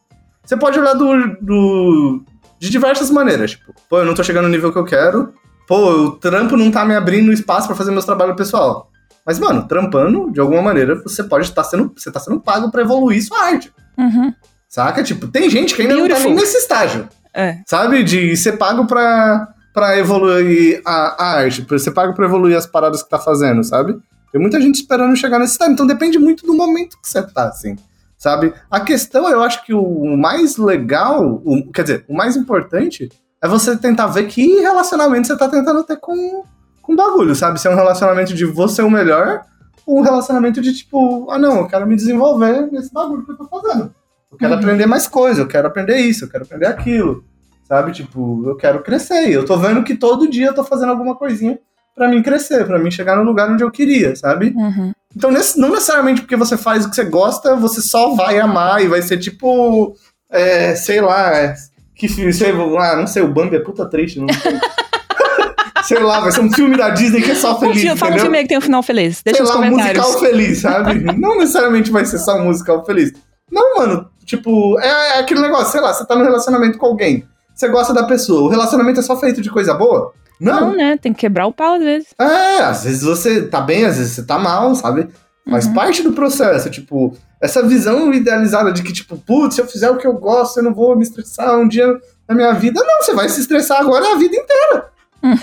você 0.45 0.55
pode 0.57 0.77
olhar 0.79 0.93
do, 0.93 1.37
do- 1.41 2.23
de 2.63 2.69
diversas 2.69 3.09
maneiras. 3.09 3.51
Tipo, 3.51 3.73
pô, 3.89 3.99
eu 3.99 4.05
não 4.05 4.13
tô 4.13 4.23
chegando 4.23 4.45
no 4.45 4.49
nível 4.49 4.71
que 4.71 4.79
eu 4.79 4.85
quero, 4.85 5.33
pô, 5.67 5.75
o 5.91 6.11
trampo 6.11 6.55
não 6.55 6.71
tá 6.71 6.85
me 6.85 6.95
abrindo 6.95 7.33
espaço 7.33 7.67
pra 7.67 7.75
fazer 7.75 7.91
meus 7.91 8.05
trabalhos 8.05 8.37
pessoal. 8.37 8.89
Mas, 9.25 9.37
mano, 9.37 9.67
trampando, 9.67 10.31
de 10.31 10.39
alguma 10.39 10.61
maneira, 10.61 10.95
você 11.03 11.23
pode 11.23 11.45
estar 11.45 11.63
sendo, 11.65 11.91
você 11.95 12.09
tá 12.09 12.19
sendo 12.21 12.39
pago 12.39 12.71
pra 12.71 12.81
evoluir 12.81 13.21
sua 13.25 13.37
arte. 13.47 13.71
Uhum. 13.97 14.33
Saca? 14.69 15.03
Tipo, 15.03 15.27
tem 15.27 15.49
gente 15.49 15.75
que 15.75 15.81
ainda 15.81 15.93
não 15.95 16.03
tá 16.03 16.07
Beautiful. 16.07 16.31
nem 16.33 16.39
nesse 16.41 16.57
estágio 16.57 17.07
É. 17.33 17.57
sabe? 17.67 18.01
De 18.03 18.35
ser 18.37 18.53
pago 18.53 18.87
pra, 18.87 19.47
pra 19.73 19.97
evoluir 19.97 20.81
a, 20.85 21.23
a 21.23 21.37
arte, 21.39 21.65
ser 21.79 21.91
pago 21.91 22.13
pra 22.13 22.25
evoluir 22.25 22.57
as 22.57 22.65
paradas 22.65 23.03
que 23.03 23.09
tá 23.09 23.19
fazendo, 23.19 23.61
sabe? 23.63 23.97
Tem 24.31 24.41
muita 24.41 24.59
gente 24.59 24.75
esperando 24.75 25.15
chegar 25.17 25.37
nesse 25.37 25.51
estado, 25.53 25.73
então 25.73 25.85
depende 25.85 26.17
muito 26.17 26.45
do 26.45 26.53
momento 26.53 26.97
que 27.01 27.07
você 27.09 27.21
tá, 27.21 27.49
assim, 27.49 27.75
sabe? 28.23 28.53
A 28.71 28.79
questão, 28.79 29.29
eu 29.29 29.43
acho 29.43 29.65
que 29.65 29.73
o 29.73 30.15
mais 30.15 30.55
legal, 30.55 31.41
o- 31.45 31.69
quer 31.73 31.83
dizer, 31.83 32.05
o 32.07 32.15
mais 32.15 32.37
importante 32.37 33.09
é 33.41 33.47
você 33.49 33.75
tentar 33.75 34.07
ver 34.07 34.27
que 34.27 34.61
relacionamento 34.61 35.27
você 35.27 35.37
tá 35.37 35.49
tentando 35.49 35.83
ter 35.83 35.97
com 35.97 36.43
com 36.81 36.95
bagulho, 36.97 37.33
sabe? 37.33 37.59
Se 37.59 37.67
é 37.67 37.71
um 37.71 37.75
relacionamento 37.75 38.33
de 38.33 38.43
você 38.45 38.81
o 38.81 38.89
melhor, 38.89 39.41
ou 39.85 39.99
um 39.99 40.01
relacionamento 40.01 40.61
de 40.61 40.73
tipo, 40.73 41.29
ah 41.31 41.37
não, 41.39 41.59
eu 41.59 41.67
quero 41.67 41.85
me 41.87 41.95
desenvolver 41.95 42.69
nesse 42.71 42.91
bagulho 42.93 43.23
que 43.25 43.31
eu 43.31 43.37
tô 43.37 43.45
fazendo. 43.45 43.93
Eu 44.31 44.37
quero 44.37 44.53
Uhum. 44.53 44.59
aprender 44.59 44.85
mais 44.85 45.07
coisa, 45.07 45.41
eu 45.41 45.47
quero 45.47 45.67
aprender 45.67 45.97
isso, 45.97 46.25
eu 46.25 46.29
quero 46.29 46.43
aprender 46.43 46.65
aquilo. 46.67 47.23
Sabe? 47.65 47.93
Tipo, 47.93 48.43
eu 48.45 48.55
quero 48.57 48.81
crescer. 48.83 49.31
Eu 49.31 49.45
tô 49.45 49.55
vendo 49.57 49.81
que 49.83 49.95
todo 49.95 50.29
dia 50.29 50.47
eu 50.47 50.53
tô 50.53 50.63
fazendo 50.65 50.89
alguma 50.91 51.15
coisinha 51.15 51.57
pra 51.95 52.07
mim 52.07 52.21
crescer, 52.23 52.65
pra 52.65 52.79
mim 52.79 52.89
chegar 52.91 53.15
no 53.15 53.23
lugar 53.23 53.49
onde 53.49 53.63
eu 53.63 53.71
queria, 53.71 54.15
sabe? 54.15 54.53
Uhum. 54.55 54.91
Então, 55.15 55.31
não 55.57 55.69
necessariamente 55.69 56.21
porque 56.21 56.35
você 56.35 56.57
faz 56.57 56.85
o 56.85 56.89
que 56.89 56.95
você 56.95 57.03
gosta, 57.05 57.55
você 57.55 57.81
só 57.81 58.15
vai 58.15 58.39
amar 58.39 58.83
e 58.83 58.87
vai 58.87 59.01
ser 59.01 59.17
tipo. 59.17 59.95
é, 60.29 60.75
sei 60.75 61.01
lá. 61.01 61.35
é, 61.35 61.53
que 61.95 62.07
fi- 62.07 62.33
sei 62.33 62.51
lá, 62.51 62.95
não 62.95 63.05
sei, 63.05 63.21
o 63.21 63.27
Bambi 63.31 63.55
é 63.55 63.59
puta 63.59 63.85
triste, 63.85 64.19
não 64.19 64.27
sei. 64.33 64.59
sei 65.83 65.99
lá, 65.99 66.19
vai 66.21 66.31
ser 66.31 66.41
um 66.41 66.51
filme 66.51 66.75
da 66.77 66.89
Disney 66.89 67.21
que 67.21 67.31
é 67.31 67.35
só 67.35 67.55
Um 67.55 67.59
feliz. 67.59 67.81
filme- 67.81 67.97
fala 67.97 68.15
um 68.15 68.19
filme 68.19 68.37
aí 68.37 68.43
que 68.43 68.49
tem 68.49 68.57
um 68.57 68.61
final 68.61 68.81
feliz. 68.81 69.21
Deixa 69.23 69.45
sei 69.45 69.55
lá, 69.55 69.61
um 69.61 69.69
musical 69.69 70.19
feliz, 70.19 70.57
sabe? 70.59 70.99
não 71.19 71.37
necessariamente 71.37 71.91
vai 71.91 72.05
ser 72.05 72.17
só 72.19 72.37
um 72.37 72.45
musical 72.45 72.83
feliz. 72.85 73.11
Não, 73.51 73.75
mano, 73.77 74.09
tipo, 74.25 74.79
é, 74.79 75.17
é 75.17 75.19
aquele 75.19 75.41
negócio, 75.41 75.71
sei 75.71 75.81
lá, 75.81 75.93
você 75.93 76.05
tá 76.07 76.15
num 76.15 76.23
relacionamento 76.23 76.77
com 76.79 76.87
alguém, 76.87 77.25
você 77.53 77.67
gosta 77.67 77.93
da 77.93 78.03
pessoa, 78.03 78.43
o 78.43 78.47
relacionamento 78.49 78.99
é 78.99 79.03
só 79.03 79.19
feito 79.19 79.41
de 79.41 79.49
coisa 79.51 79.73
boa? 79.75 80.11
Não. 80.43 80.59
Não, 80.69 80.75
né? 80.75 80.97
Tem 80.97 81.13
que 81.13 81.19
quebrar 81.21 81.47
o 81.47 81.53
pau 81.53 81.75
às 81.75 81.83
vezes. 81.83 82.07
É, 82.19 82.59
às 82.63 82.83
vezes 82.83 83.01
você 83.03 83.43
tá 83.47 83.61
bem, 83.61 83.85
às 83.85 83.97
vezes 83.97 84.13
você 84.13 84.23
tá 84.23 84.37
mal, 84.37 84.73
sabe? 84.75 85.07
Faz 85.49 85.65
Uhum. 85.65 85.73
parte 85.73 86.01
do 86.03 86.13
processo, 86.13 86.69
tipo, 86.69 87.15
essa 87.41 87.61
visão 87.61 88.13
idealizada 88.13 88.71
de 88.71 88.81
que, 88.83 88.93
tipo, 88.93 89.17
putz, 89.17 89.55
se 89.55 89.61
eu 89.61 89.67
fizer 89.67 89.89
o 89.89 89.97
que 89.97 90.07
eu 90.07 90.13
gosto, 90.13 90.57
eu 90.57 90.63
não 90.63 90.73
vou 90.73 90.95
me 90.95 91.03
estressar 91.03 91.57
um 91.59 91.67
dia 91.67 91.87
na 92.27 92.35
minha 92.35 92.53
vida. 92.53 92.81
Não, 92.83 93.01
você 93.01 93.13
vai 93.13 93.27
se 93.27 93.41
estressar 93.41 93.79
agora 93.81 94.13
a 94.13 94.17
vida 94.17 94.35
inteira. 94.35 94.85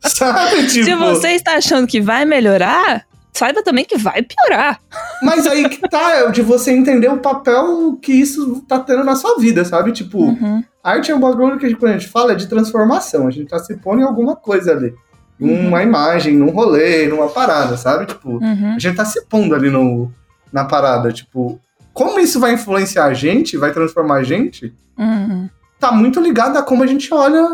Sabe, 0.00 0.66
tipo... 0.68 0.84
Se 0.84 0.94
você 0.94 1.28
está 1.32 1.56
achando 1.56 1.86
que 1.86 2.00
vai 2.00 2.24
melhorar, 2.24 3.04
saiba 3.38 3.62
também 3.62 3.84
que 3.84 3.96
vai 3.96 4.22
piorar. 4.22 4.80
Mas 5.22 5.46
aí 5.46 5.68
que 5.68 5.88
tá, 5.88 6.12
é 6.16 6.30
de 6.30 6.42
você 6.42 6.70
entender 6.72 7.08
o 7.08 7.18
papel 7.18 7.96
que 8.02 8.12
isso 8.12 8.62
tá 8.68 8.78
tendo 8.80 9.04
na 9.04 9.14
sua 9.16 9.36
vida, 9.38 9.64
sabe? 9.64 9.92
Tipo, 9.92 10.18
Uhum. 10.18 10.62
arte 10.82 11.10
é 11.10 11.14
um 11.14 11.20
bagulho 11.20 11.58
que 11.58 11.66
a 11.66 11.68
gente- 11.68 11.78
quando 11.78 11.92
a 11.92 11.98
gente 11.98 12.10
fala 12.10 12.32
é 12.32 12.34
de 12.34 12.46
transformação. 12.48 13.26
A 13.26 13.30
gente 13.30 13.48
tá 13.48 13.58
se 13.58 13.76
pondo 13.76 14.00
em 14.00 14.04
alguma 14.04 14.34
coisa 14.36 14.72
ali. 14.72 14.92
Numa 15.38 15.82
imagem, 15.82 16.36
num 16.36 16.50
rolê, 16.50 17.06
numa 17.06 17.28
parada, 17.28 17.76
sabe? 17.76 18.06
Tipo, 18.06 18.38
Uhum. 18.42 18.74
a 18.74 18.78
gente 18.78 18.96
tá 18.96 19.04
se 19.04 19.24
pondo 19.26 19.54
ali 19.54 19.70
no, 19.70 20.10
na 20.52 20.64
parada. 20.64 21.12
Tipo, 21.12 21.60
como 21.94 22.18
isso 22.18 22.40
vai 22.40 22.54
influenciar 22.54 23.04
a 23.04 23.14
gente, 23.14 23.56
vai 23.56 23.72
transformar 23.72 24.16
a 24.16 24.22
gente, 24.24 24.74
Uhum. 24.98 25.48
tá 25.78 25.92
muito 25.92 26.20
ligado 26.20 26.56
a 26.56 26.62
como 26.62 26.82
a 26.82 26.86
gente 26.86 27.12
olha 27.14 27.46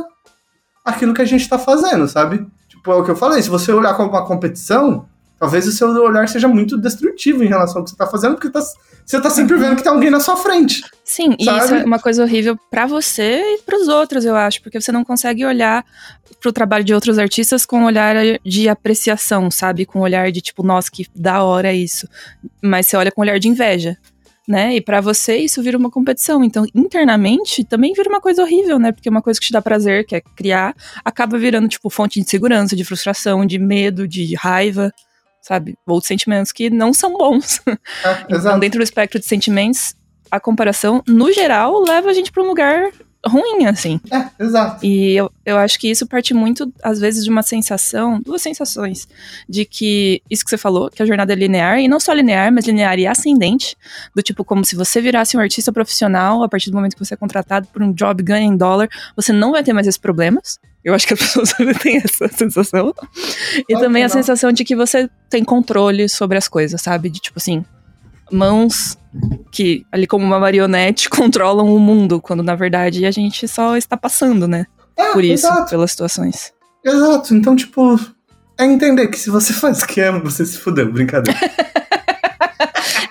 aquilo 0.84 1.12
que 1.14 1.22
a 1.22 1.26
gente 1.26 1.48
tá 1.48 1.58
fazendo, 1.58 2.08
sabe? 2.08 2.38
Tipo, 2.38 2.50
tipo, 2.68 2.92
é 2.92 2.94
o 2.96 3.04
que 3.04 3.10
eu 3.10 3.16
falei, 3.16 3.40
se 3.42 3.48
você 3.48 3.72
olhar 3.72 3.94
como 3.94 4.10
uma 4.10 4.26
competição, 4.26 5.06
talvez 5.44 5.68
o 5.68 5.72
seu 5.72 5.90
olhar 6.02 6.26
seja 6.26 6.48
muito 6.48 6.78
destrutivo 6.78 7.44
em 7.44 7.48
relação 7.48 7.78
ao 7.78 7.84
que 7.84 7.90
você 7.90 7.96
tá 7.96 8.06
fazendo, 8.06 8.34
porque 8.34 8.48
tá, 8.48 8.62
você 9.04 9.20
tá 9.20 9.28
sempre 9.28 9.56
vendo 9.58 9.76
que 9.76 9.82
tem 9.82 9.92
alguém 9.92 10.08
na 10.08 10.18
sua 10.18 10.38
frente. 10.38 10.82
Sim, 11.04 11.36
e 11.38 11.44
Sabe? 11.44 11.64
isso 11.64 11.74
é 11.74 11.84
uma 11.84 11.98
coisa 11.98 12.22
horrível 12.22 12.58
pra 12.70 12.86
você 12.86 13.42
e 13.42 13.58
pros 13.58 13.88
outros, 13.88 14.24
eu 14.24 14.34
acho, 14.34 14.62
porque 14.62 14.80
você 14.80 14.90
não 14.90 15.04
consegue 15.04 15.44
olhar 15.44 15.84
pro 16.40 16.50
trabalho 16.50 16.82
de 16.82 16.94
outros 16.94 17.18
artistas 17.18 17.66
com 17.66 17.80
um 17.80 17.84
olhar 17.84 18.16
de 18.42 18.70
apreciação, 18.70 19.50
sabe? 19.50 19.84
Com 19.84 19.98
um 19.98 20.02
olhar 20.02 20.32
de 20.32 20.40
tipo, 20.40 20.62
nossa, 20.62 20.90
que 20.90 21.06
da 21.14 21.42
hora 21.42 21.74
isso. 21.74 22.08
Mas 22.62 22.86
você 22.86 22.96
olha 22.96 23.12
com 23.12 23.20
um 23.20 23.24
olhar 23.24 23.38
de 23.38 23.48
inveja. 23.48 23.98
Né? 24.46 24.76
E 24.76 24.80
pra 24.82 25.00
você 25.00 25.38
isso 25.38 25.62
vira 25.62 25.78
uma 25.78 25.90
competição. 25.90 26.44
Então, 26.44 26.66
internamente, 26.74 27.64
também 27.64 27.94
vira 27.94 28.10
uma 28.10 28.20
coisa 28.20 28.42
horrível, 28.42 28.78
né? 28.78 28.92
Porque 28.92 29.08
uma 29.08 29.22
coisa 29.22 29.40
que 29.40 29.46
te 29.46 29.52
dá 29.52 29.62
prazer, 29.62 30.04
que 30.04 30.16
é 30.16 30.20
criar, 30.20 30.74
acaba 31.02 31.38
virando, 31.38 31.66
tipo, 31.66 31.88
fonte 31.88 32.20
de 32.20 32.26
insegurança, 32.26 32.76
de 32.76 32.84
frustração, 32.84 33.46
de 33.46 33.58
medo, 33.58 34.06
de 34.06 34.34
raiva, 34.34 34.92
sabe? 35.44 35.76
Ou 35.86 36.00
sentimentos 36.00 36.50
que 36.50 36.70
não 36.70 36.92
são 36.94 37.12
bons. 37.12 37.60
É, 38.04 38.24
Então, 38.30 38.58
dentro 38.58 38.80
do 38.80 38.82
espectro 38.82 39.20
de 39.20 39.26
sentimentos, 39.26 39.94
a 40.30 40.40
comparação, 40.40 41.02
no 41.06 41.30
geral, 41.32 41.82
leva 41.82 42.08
a 42.10 42.12
gente 42.12 42.32
pra 42.32 42.42
um 42.42 42.46
lugar 42.46 42.90
ruim, 43.26 43.66
assim. 43.66 44.00
É, 44.10 44.42
exato. 44.42 44.84
E 44.84 45.14
eu, 45.14 45.30
eu 45.44 45.56
acho 45.56 45.78
que 45.78 45.90
isso 45.90 46.06
parte 46.06 46.34
muito, 46.34 46.72
às 46.82 46.98
vezes, 46.98 47.24
de 47.24 47.30
uma 47.30 47.42
sensação, 47.42 48.20
duas 48.20 48.42
sensações, 48.42 49.08
de 49.48 49.64
que 49.64 50.22
isso 50.30 50.44
que 50.44 50.50
você 50.50 50.58
falou, 50.58 50.90
que 50.90 51.02
a 51.02 51.06
jornada 51.06 51.32
é 51.32 51.36
linear, 51.36 51.80
e 51.80 51.88
não 51.88 52.00
só 52.00 52.12
linear, 52.12 52.52
mas 52.52 52.66
linear 52.66 52.98
e 52.98 53.06
ascendente, 53.06 53.76
do 54.14 54.22
tipo, 54.22 54.44
como 54.44 54.64
se 54.64 54.76
você 54.76 55.00
virasse 55.00 55.36
um 55.36 55.40
artista 55.40 55.72
profissional, 55.72 56.42
a 56.42 56.48
partir 56.48 56.70
do 56.70 56.76
momento 56.76 56.94
que 56.94 57.04
você 57.04 57.14
é 57.14 57.16
contratado 57.16 57.66
por 57.72 57.82
um 57.82 57.92
job 57.92 58.22
ganha 58.22 58.46
em 58.46 58.56
dólar, 58.56 58.88
você 59.16 59.32
não 59.32 59.52
vai 59.52 59.62
ter 59.62 59.72
mais 59.72 59.86
esses 59.86 59.98
problemas. 59.98 60.58
Eu 60.84 60.94
acho 60.94 61.06
que 61.06 61.14
as 61.14 61.20
pessoas 61.20 61.52
têm 61.82 61.96
essa 61.96 62.28
sensação. 62.28 62.94
E 63.68 63.74
também 63.78 64.02
a 64.02 64.08
não. 64.08 64.12
sensação 64.12 64.52
de 64.52 64.64
que 64.64 64.76
você 64.76 65.08
tem 65.30 65.42
controle 65.42 66.08
sobre 66.08 66.36
as 66.36 66.46
coisas, 66.46 66.80
sabe? 66.80 67.08
De 67.08 67.20
tipo 67.20 67.38
assim, 67.38 67.64
mãos 68.32 68.96
que, 69.52 69.84
ali 69.92 70.06
como 70.06 70.24
uma 70.24 70.38
marionete, 70.40 71.08
controlam 71.10 71.74
o 71.74 71.78
mundo, 71.78 72.20
quando 72.20 72.42
na 72.42 72.54
verdade 72.54 73.04
a 73.06 73.10
gente 73.10 73.46
só 73.48 73.76
está 73.76 73.96
passando, 73.96 74.46
né? 74.48 74.66
É, 74.96 75.12
Por 75.12 75.24
isso, 75.24 75.46
Exato, 75.46 75.70
pelas 75.70 75.90
situações. 75.90 76.52
exato. 76.84 77.34
Então, 77.34 77.56
tipo, 77.56 77.98
é 78.58 78.64
entender 78.64 79.08
que 79.08 79.18
se 79.18 79.30
você 79.30 79.52
faz 79.54 79.82
o 79.82 79.86
que 79.86 80.00
ama, 80.00 80.20
você 80.20 80.44
se 80.46 80.58
fudeu, 80.58 80.90
brincadeira. 80.92 81.38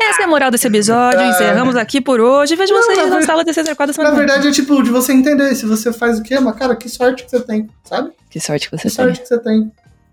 Essa 0.10 0.22
é 0.22 0.25
a 0.25 0.27
moral 0.27 0.51
desse 0.51 0.67
episódio, 0.67 1.20
Ah. 1.20 1.29
encerramos 1.29 1.75
aqui 1.75 2.00
por 2.00 2.20
hoje. 2.20 2.55
Vejo 2.55 2.74
vocês 2.74 2.98
na 2.98 3.05
na 3.08 3.20
ver- 3.20 3.25
sala 3.25 3.43
DCZ4 3.43 3.77
da 3.77 3.86
Na 3.88 3.93
semana. 3.93 4.10
que 4.12 4.17
vem. 4.17 4.25
verdade, 4.27 4.48
é 4.48 4.51
tipo, 4.51 4.84
de 4.84 4.89
você 4.91 5.12
entender, 5.13 5.55
se 5.55 5.65
você 5.65 5.91
faz 5.91 6.20
o 6.20 6.24
que 6.24 6.34
ama, 6.36 6.53
cara, 6.53 6.75
que 6.75 6.88
sorte 6.89 7.24
que 7.24 7.32
você 7.32 7.39
tem, 7.39 7.67
sabe? 7.84 8.12
Que 8.29 8.39
sorte 8.39 8.70
que 8.70 8.75
Que 8.77 8.82
você 8.89 8.96
tem. 8.96 9.05
sorte 9.05 9.22
que 9.22 9.27
você 9.27 9.39
tem. 9.39 9.72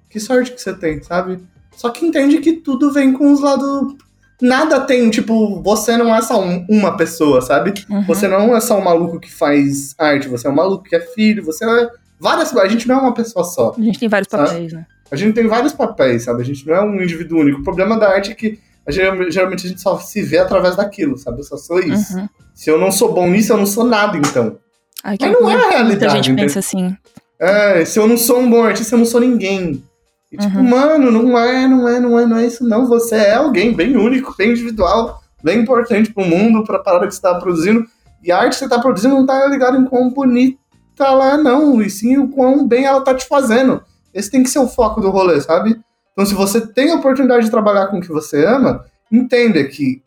Que 0.08 0.20
sorte 0.20 0.52
que 0.52 0.60
você 0.60 0.72
tem, 0.74 1.02
sabe? 1.02 1.38
Só 1.76 1.90
que 1.90 2.06
entende 2.06 2.38
que 2.38 2.52
tudo 2.54 2.92
vem 2.92 3.12
com 3.12 3.32
os 3.32 3.40
lados. 3.40 3.94
Nada 4.40 4.80
tem, 4.80 5.10
tipo, 5.10 5.60
você 5.62 5.96
não 5.96 6.14
é 6.14 6.22
só 6.22 6.40
um- 6.42 6.64
uma 6.68 6.96
pessoa, 6.96 7.40
sabe? 7.42 7.74
Uhum. 7.88 8.02
Você 8.06 8.26
não 8.26 8.56
é 8.56 8.60
só 8.60 8.78
um 8.78 8.84
maluco 8.84 9.20
que 9.20 9.30
faz 9.32 9.94
arte, 9.98 10.28
você 10.28 10.46
é 10.46 10.50
um 10.50 10.54
maluco 10.54 10.84
que 10.84 10.96
é 10.96 11.00
filho, 11.00 11.44
você 11.44 11.64
é 11.64 11.88
várias 12.18 12.54
A 12.56 12.68
gente 12.68 12.86
não 12.88 12.96
é 12.96 13.00
uma 13.02 13.14
pessoa 13.14 13.44
só. 13.44 13.74
A 13.76 13.80
gente 13.80 13.98
tem 13.98 14.08
vários 14.08 14.28
Sabe? 14.30 14.46
papéis, 14.48 14.72
né? 14.72 14.86
A 15.10 15.16
gente 15.16 15.34
tem 15.34 15.46
vários 15.46 15.72
papéis, 15.72 16.22
sabe? 16.24 16.42
A 16.42 16.44
gente 16.44 16.66
não 16.66 16.74
é 16.74 16.80
um 16.82 17.02
indivíduo 17.02 17.40
único. 17.40 17.60
O 17.60 17.64
problema 17.64 17.98
da 17.98 18.08
arte 18.08 18.30
é 18.32 18.34
que 18.34 18.58
a 18.86 18.90
geral- 18.92 19.30
geralmente 19.30 19.66
a 19.66 19.68
gente 19.68 19.80
só 19.80 19.98
se 19.98 20.22
vê 20.22 20.38
através 20.38 20.76
daquilo, 20.76 21.18
sabe? 21.18 21.40
Eu 21.40 21.44
só 21.44 21.56
sou 21.56 21.80
isso. 21.80 22.16
Uhum. 22.16 22.28
Se 22.54 22.70
eu 22.70 22.78
não 22.78 22.90
sou 22.92 23.12
bom 23.12 23.28
nisso, 23.28 23.52
eu 23.52 23.56
não 23.56 23.66
sou 23.66 23.84
nada, 23.84 24.16
então. 24.16 24.56
Ai, 25.02 25.16
que 25.18 25.26
Mas 25.26 25.40
não 25.40 25.50
é 25.50 25.54
a 25.54 25.70
realidade. 25.70 26.12
Muita 26.12 26.22
gente 26.22 26.34
pensa 26.40 26.58
assim. 26.58 26.96
É, 27.38 27.84
se 27.84 27.98
eu 27.98 28.06
não 28.06 28.16
sou 28.18 28.38
um 28.38 28.50
bom 28.50 28.62
artista, 28.62 28.94
eu 28.94 28.98
não 28.98 29.06
sou 29.06 29.20
ninguém. 29.20 29.82
E 30.32 30.36
tipo, 30.36 30.58
Uhum. 30.58 30.68
mano, 30.68 31.10
não 31.10 31.38
é, 31.38 31.66
não 31.66 31.88
é, 31.88 31.98
não 32.00 32.18
é, 32.18 32.26
não 32.26 32.36
é 32.36 32.46
isso 32.46 32.64
não. 32.64 32.86
Você 32.86 33.16
é 33.16 33.34
alguém 33.34 33.74
bem 33.74 33.96
único, 33.96 34.34
bem 34.36 34.50
individual, 34.50 35.20
bem 35.42 35.60
importante 35.60 36.12
pro 36.12 36.24
mundo, 36.24 36.64
pra 36.64 36.78
parada 36.78 37.06
que 37.06 37.14
você 37.14 37.20
tá 37.20 37.34
produzindo. 37.34 37.84
E 38.22 38.30
a 38.30 38.38
arte 38.38 38.52
que 38.52 38.58
você 38.58 38.68
tá 38.68 38.78
produzindo 38.78 39.14
não 39.14 39.26
tá 39.26 39.46
ligado 39.46 39.76
em 39.76 39.84
quão 39.86 40.10
bonita 40.10 40.58
ela 41.00 41.32
é, 41.34 41.36
não. 41.36 41.80
E 41.82 41.90
sim 41.90 42.16
o 42.18 42.28
quão 42.28 42.66
bem 42.66 42.84
ela 42.84 43.00
tá 43.00 43.14
te 43.14 43.26
fazendo. 43.26 43.82
Esse 44.14 44.30
tem 44.30 44.42
que 44.42 44.50
ser 44.50 44.58
o 44.58 44.68
foco 44.68 45.00
do 45.00 45.10
rolê, 45.10 45.40
sabe? 45.40 45.80
Então, 46.12 46.26
se 46.26 46.34
você 46.34 46.60
tem 46.60 46.92
a 46.92 46.96
oportunidade 46.96 47.44
de 47.46 47.50
trabalhar 47.50 47.86
com 47.86 47.98
o 47.98 48.00
que 48.00 48.08
você 48.08 48.44
ama, 48.44 48.84
entenda 49.10 49.62
que 49.64 50.02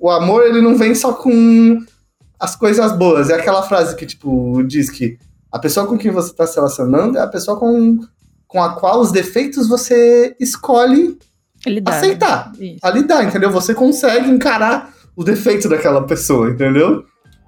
o 0.00 0.10
amor, 0.10 0.44
ele 0.46 0.62
não 0.62 0.76
vem 0.76 0.94
só 0.94 1.12
com 1.12 1.78
as 2.38 2.54
coisas 2.56 2.92
boas. 2.92 3.28
É 3.30 3.34
aquela 3.34 3.62
frase 3.62 3.94
que, 3.96 4.06
tipo, 4.06 4.62
diz 4.62 4.88
que 4.90 5.18
a 5.52 5.58
pessoa 5.58 5.86
com 5.86 5.98
quem 5.98 6.10
você 6.10 6.30
está 6.30 6.46
se 6.46 6.54
relacionando 6.56 7.18
é 7.18 7.20
a 7.20 7.26
pessoa 7.26 7.58
com, 7.58 7.98
com 8.48 8.60
a 8.62 8.74
qual 8.74 9.00
os 9.00 9.12
defeitos 9.12 9.68
você 9.68 10.34
escolhe 10.40 11.16
Ele 11.66 11.80
dá. 11.80 11.92
né? 11.92 11.96
aceitar, 11.98 12.52
Isso. 12.58 12.78
a 12.82 12.90
lidar, 12.90 13.22
entendeu? 13.24 13.50
Você 13.52 13.74
consegue 13.74 14.28
encarar 14.30 14.92
o 15.14 15.22
defeito 15.22 15.68
daquela 15.68 16.02
pessoa, 16.06 16.50
entendeu? 16.50 17.04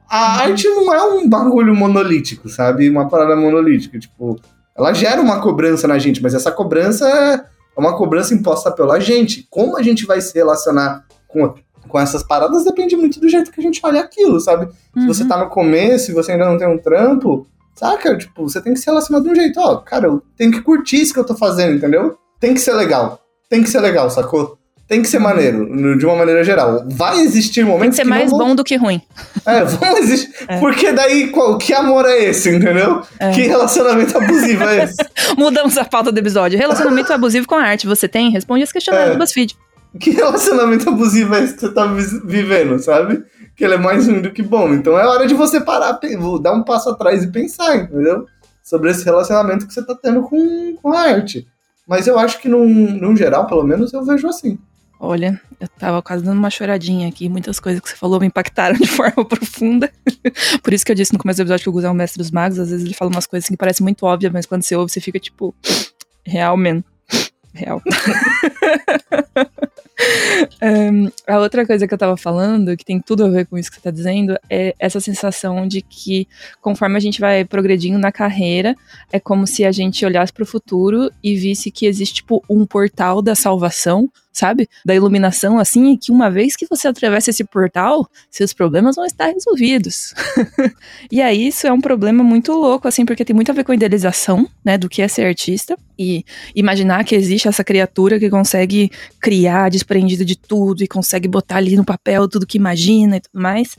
A 0.09 0.43
arte 0.43 0.69
não 0.69 0.93
é 0.93 1.03
um 1.05 1.29
bagulho 1.29 1.75
monolítico, 1.75 2.49
sabe? 2.49 2.91
Uma 2.91 3.09
parada 3.09 3.35
monolítica. 3.37 3.99
Tipo, 3.99 4.39
ela 4.77 4.93
gera 4.93 5.21
uma 5.23 5.41
cobrança 5.41 5.87
na 5.89 5.99
gente, 5.99 6.21
mas 6.23 6.35
essa 6.35 6.51
cobrança 6.51 7.09
é 7.09 7.45
uma 7.79 7.97
cobrança 7.97 8.35
imposta 8.35 8.71
pela 8.73 8.99
gente. 9.01 9.47
Como 9.49 9.77
a 9.79 9.83
gente 9.83 10.05
vai 10.05 10.21
se 10.21 10.35
relacionar 10.35 11.05
com, 11.29 11.55
com 11.89 11.99
essas 12.01 12.25
paradas 12.25 12.65
depende 12.65 12.97
muito 12.97 13.21
do 13.21 13.29
jeito 13.29 13.53
que 13.53 13.61
a 13.61 13.63
gente 13.63 13.81
olha 13.85 14.01
aquilo, 14.01 14.41
sabe? 14.41 14.69
Se 14.99 15.07
você 15.07 15.23
Uhum. 15.23 15.29
tá 15.29 15.39
no 15.39 15.49
começo 15.49 16.11
e 16.11 16.15
você 16.15 16.33
ainda 16.33 16.45
não 16.47 16.59
tem 16.59 16.67
um 16.69 16.77
trampo, 16.79 17.47
saca? 17.75 18.17
Tipo, 18.17 18.43
você 18.49 18.61
tem 18.61 18.75
que 18.75 18.81
se 18.81 18.87
relacionar 18.87 19.21
de 19.21 19.29
um 19.31 19.35
jeito, 19.35 19.59
ó, 19.61 19.77
cara, 19.77 20.07
eu 20.07 20.23
tenho 20.37 20.51
que 20.53 20.61
curtir 20.63 21.01
isso 21.01 21.13
que 21.15 21.21
eu 21.21 21.25
tô 21.25 21.35
fazendo, 21.37 21.77
entendeu? 21.77 22.17
Tem 22.39 22.55
que 22.55 22.61
ser 22.61 22.73
legal. 22.75 23.21
Tem 23.49 23.63
que 23.63 23.71
ser 23.71 23.81
legal, 23.81 24.09
sacou? 24.11 24.57
Tem 24.89 25.03
que 25.03 25.09
ser 25.09 25.21
maneiro, 25.21 25.97
de 25.97 26.05
uma 26.05 26.17
maneira 26.17 26.43
geral. 26.43 26.85
Vai 26.91 27.21
existir 27.21 27.61
Tem 27.63 27.65
momentos 27.65 27.97
que 27.97 28.03
ser 28.03 28.09
não 28.11 28.17
mais 28.17 28.29
vão- 28.31 28.39
bom 28.41 28.55
do 28.57 28.65
que 28.65 28.75
ruim. 28.77 29.01
É, 29.47 29.63
vão 29.65 29.97
existir. 29.99 30.35
É. 30.49 30.59
Porque 30.59 30.91
daí, 30.93 31.29
qual, 31.29 31.57
que 31.59 31.73
amor 31.73 32.05
é 32.07 32.25
esse, 32.25 32.51
entendeu? 32.51 33.01
É. 33.21 33.31
Que 33.31 33.43
relacionamento 33.43 34.19
abusivo 34.19 34.65
é 34.65 34.85
esse? 34.85 34.97
Mudamos 35.39 35.79
a 35.79 35.85
pauta 35.85 36.11
do 36.11 36.19
episódio. 36.19 36.59
Relacionamento 36.59 37.13
abusivo 37.13 37.47
com 37.47 37.55
a 37.55 37.63
arte. 37.63 37.87
Você 37.87 38.09
tem? 38.09 38.31
Responde 38.33 38.65
esse 38.65 38.73
questionário 38.73 39.11
É. 39.11 39.13
do 39.13 39.19
BuzzFeed. 39.19 39.57
Que 40.01 40.11
relacionamento 40.11 40.89
abusivo 40.89 41.35
é 41.37 41.45
esse 41.45 41.55
que 41.55 41.61
você 41.61 41.73
tá 41.73 41.87
vi- 41.87 42.21
vivendo, 42.25 42.77
sabe? 42.81 43.23
Que 43.61 43.65
ele 43.67 43.75
é 43.75 43.79
mais 43.79 44.09
ruim 44.09 44.23
do 44.23 44.33
que 44.33 44.43
bom. 44.43 44.73
Então 44.73 44.99
é 44.99 45.07
hora 45.07 45.27
de 45.27 45.35
você 45.35 45.61
parar, 45.61 46.01
dar 46.41 46.55
um 46.55 46.65
passo 46.65 46.89
atrás 46.89 47.23
e 47.23 47.31
pensar, 47.31 47.77
entendeu? 47.77 48.25
Sobre 48.63 48.91
esse 48.91 49.05
relacionamento 49.05 49.67
que 49.67 49.75
você 49.75 49.85
tá 49.85 49.95
tendo 49.95 50.23
com, 50.23 50.77
com 50.77 50.91
a 50.95 51.01
arte. 51.01 51.47
Mas 51.87 52.07
eu 52.07 52.19
acho 52.19 52.41
que, 52.41 52.49
num, 52.49 52.67
num 52.67 53.15
geral, 53.15 53.47
pelo 53.47 53.63
menos, 53.63 53.93
eu 53.93 54.03
vejo 54.03 54.27
assim. 54.27 54.59
Olha, 54.99 55.39
eu 55.61 55.69
tava 55.69 56.01
quase 56.01 56.25
dando 56.25 56.39
uma 56.39 56.49
choradinha 56.49 57.07
aqui. 57.07 57.29
Muitas 57.29 57.61
coisas 57.61 57.83
que 57.83 57.91
você 57.91 57.97
falou 57.97 58.19
me 58.19 58.29
impactaram 58.29 58.77
de 58.81 58.87
forma 58.87 59.27
profunda. 59.27 59.93
Por 60.65 60.73
isso 60.73 60.87
que 60.87 60.93
eu 60.93 60.97
disse 60.97 61.13
no 61.13 61.19
começo 61.19 61.37
do 61.37 61.43
episódio 61.43 61.65
que 61.65 61.69
o 61.69 61.73
Gus 61.73 61.85
é 61.85 61.91
um 61.91 61.95
mestre 61.95 62.17
dos 62.17 62.31
magos. 62.31 62.59
Às 62.59 62.71
vezes 62.71 62.87
ele 62.87 62.95
fala 62.95 63.11
umas 63.11 63.27
coisas 63.27 63.45
assim 63.45 63.53
que 63.53 63.59
parecem 63.59 63.85
muito 63.85 64.07
óbvias, 64.07 64.33
mas 64.33 64.47
quando 64.47 64.63
você 64.63 64.75
ouve, 64.75 64.91
você 64.91 65.03
fica 65.03 65.21
tipo. 65.21 65.55
Real, 66.25 66.57
man. 66.57 66.83
Real. 67.53 67.83
Ahn, 70.61 71.11
a 71.27 71.39
outra 71.39 71.67
coisa 71.67 71.87
que 71.87 71.95
eu 71.95 71.99
tava 71.99 72.17
falando, 72.17 72.77
que 72.77 72.85
tem 72.85 73.01
tudo 73.01 73.25
a 73.25 73.29
ver 73.29 73.47
com 73.47 73.59
isso 73.59 73.71
que 73.71 73.77
você 73.77 73.83
tá 73.83 73.91
dizendo, 73.91 74.39
é 74.49 74.75
essa 74.79 75.01
sensação 75.01 75.67
de 75.67 75.83
que 75.83 76.27
conforme 76.61 76.97
a 76.97 77.01
gente 77.01 77.21
vai 77.21 77.45
progredindo 77.45 77.99
na 77.99 78.13
carreira, 78.13 78.75
é 79.13 79.21
como 79.21 79.47
se 79.47 79.65
a 79.65 79.73
gente 79.73 80.05
olhasse 80.05 80.33
pro 80.33 80.47
futuro 80.47 81.11
e 81.23 81.35
visse 81.37 81.71
que 81.71 81.87
existe, 81.87 82.17
tipo, 82.17 82.43
um 82.49 82.67
portal 82.67 83.23
da 83.23 83.35
salvação, 83.35 84.11
sabe? 84.33 84.69
Da 84.85 84.95
iluminação, 84.95 85.59
assim, 85.59 85.93
e 85.93 85.99
que 85.99 86.13
uma 86.13 86.31
vez 86.31 86.57
que 86.57 86.67
você 86.69 86.89
atravessa 86.89 87.31
esse 87.31 87.45
portal, 87.45 88.09
seus 88.31 88.53
problemas 88.53 88.97
vão 88.97 89.05
estar 89.05 89.27
resolvidos. 89.27 90.15
e 91.11 91.21
aí, 91.21 91.49
isso 91.49 91.67
é 91.67 91.73
um 91.73 91.81
problema 91.81 92.23
muito 92.23 92.53
louco, 92.53 92.87
assim, 92.87 93.05
porque 93.05 93.25
tem 93.25 93.35
muito 93.35 93.51
a 93.51 93.55
ver 93.55 93.65
com 93.65 93.73
a 93.73 93.75
idealização, 93.75 94.49
né, 94.65 94.79
do 94.79 94.89
que 94.89 95.03
é 95.03 95.09
ser 95.09 95.27
artista, 95.27 95.77
e 95.99 96.25
imaginar 96.55 97.05
que 97.05 97.15
existe 97.15 97.49
essa 97.49 97.63
criatura 97.65 98.19
que 98.19 98.31
consegue 98.31 98.91
criar 99.21 99.69
desprendido 99.71 100.25
de 100.25 100.37
tudo 100.37 100.83
e 100.83 100.89
consegue 100.89 101.29
botar 101.29 101.57
ali 101.57 101.77
no 101.77 101.85
papel 101.85 102.29
tudo 102.29 102.47
que 102.47 102.57
imagina 102.57 103.17
e 103.17 103.21
tudo 103.21 103.41
mais. 103.41 103.77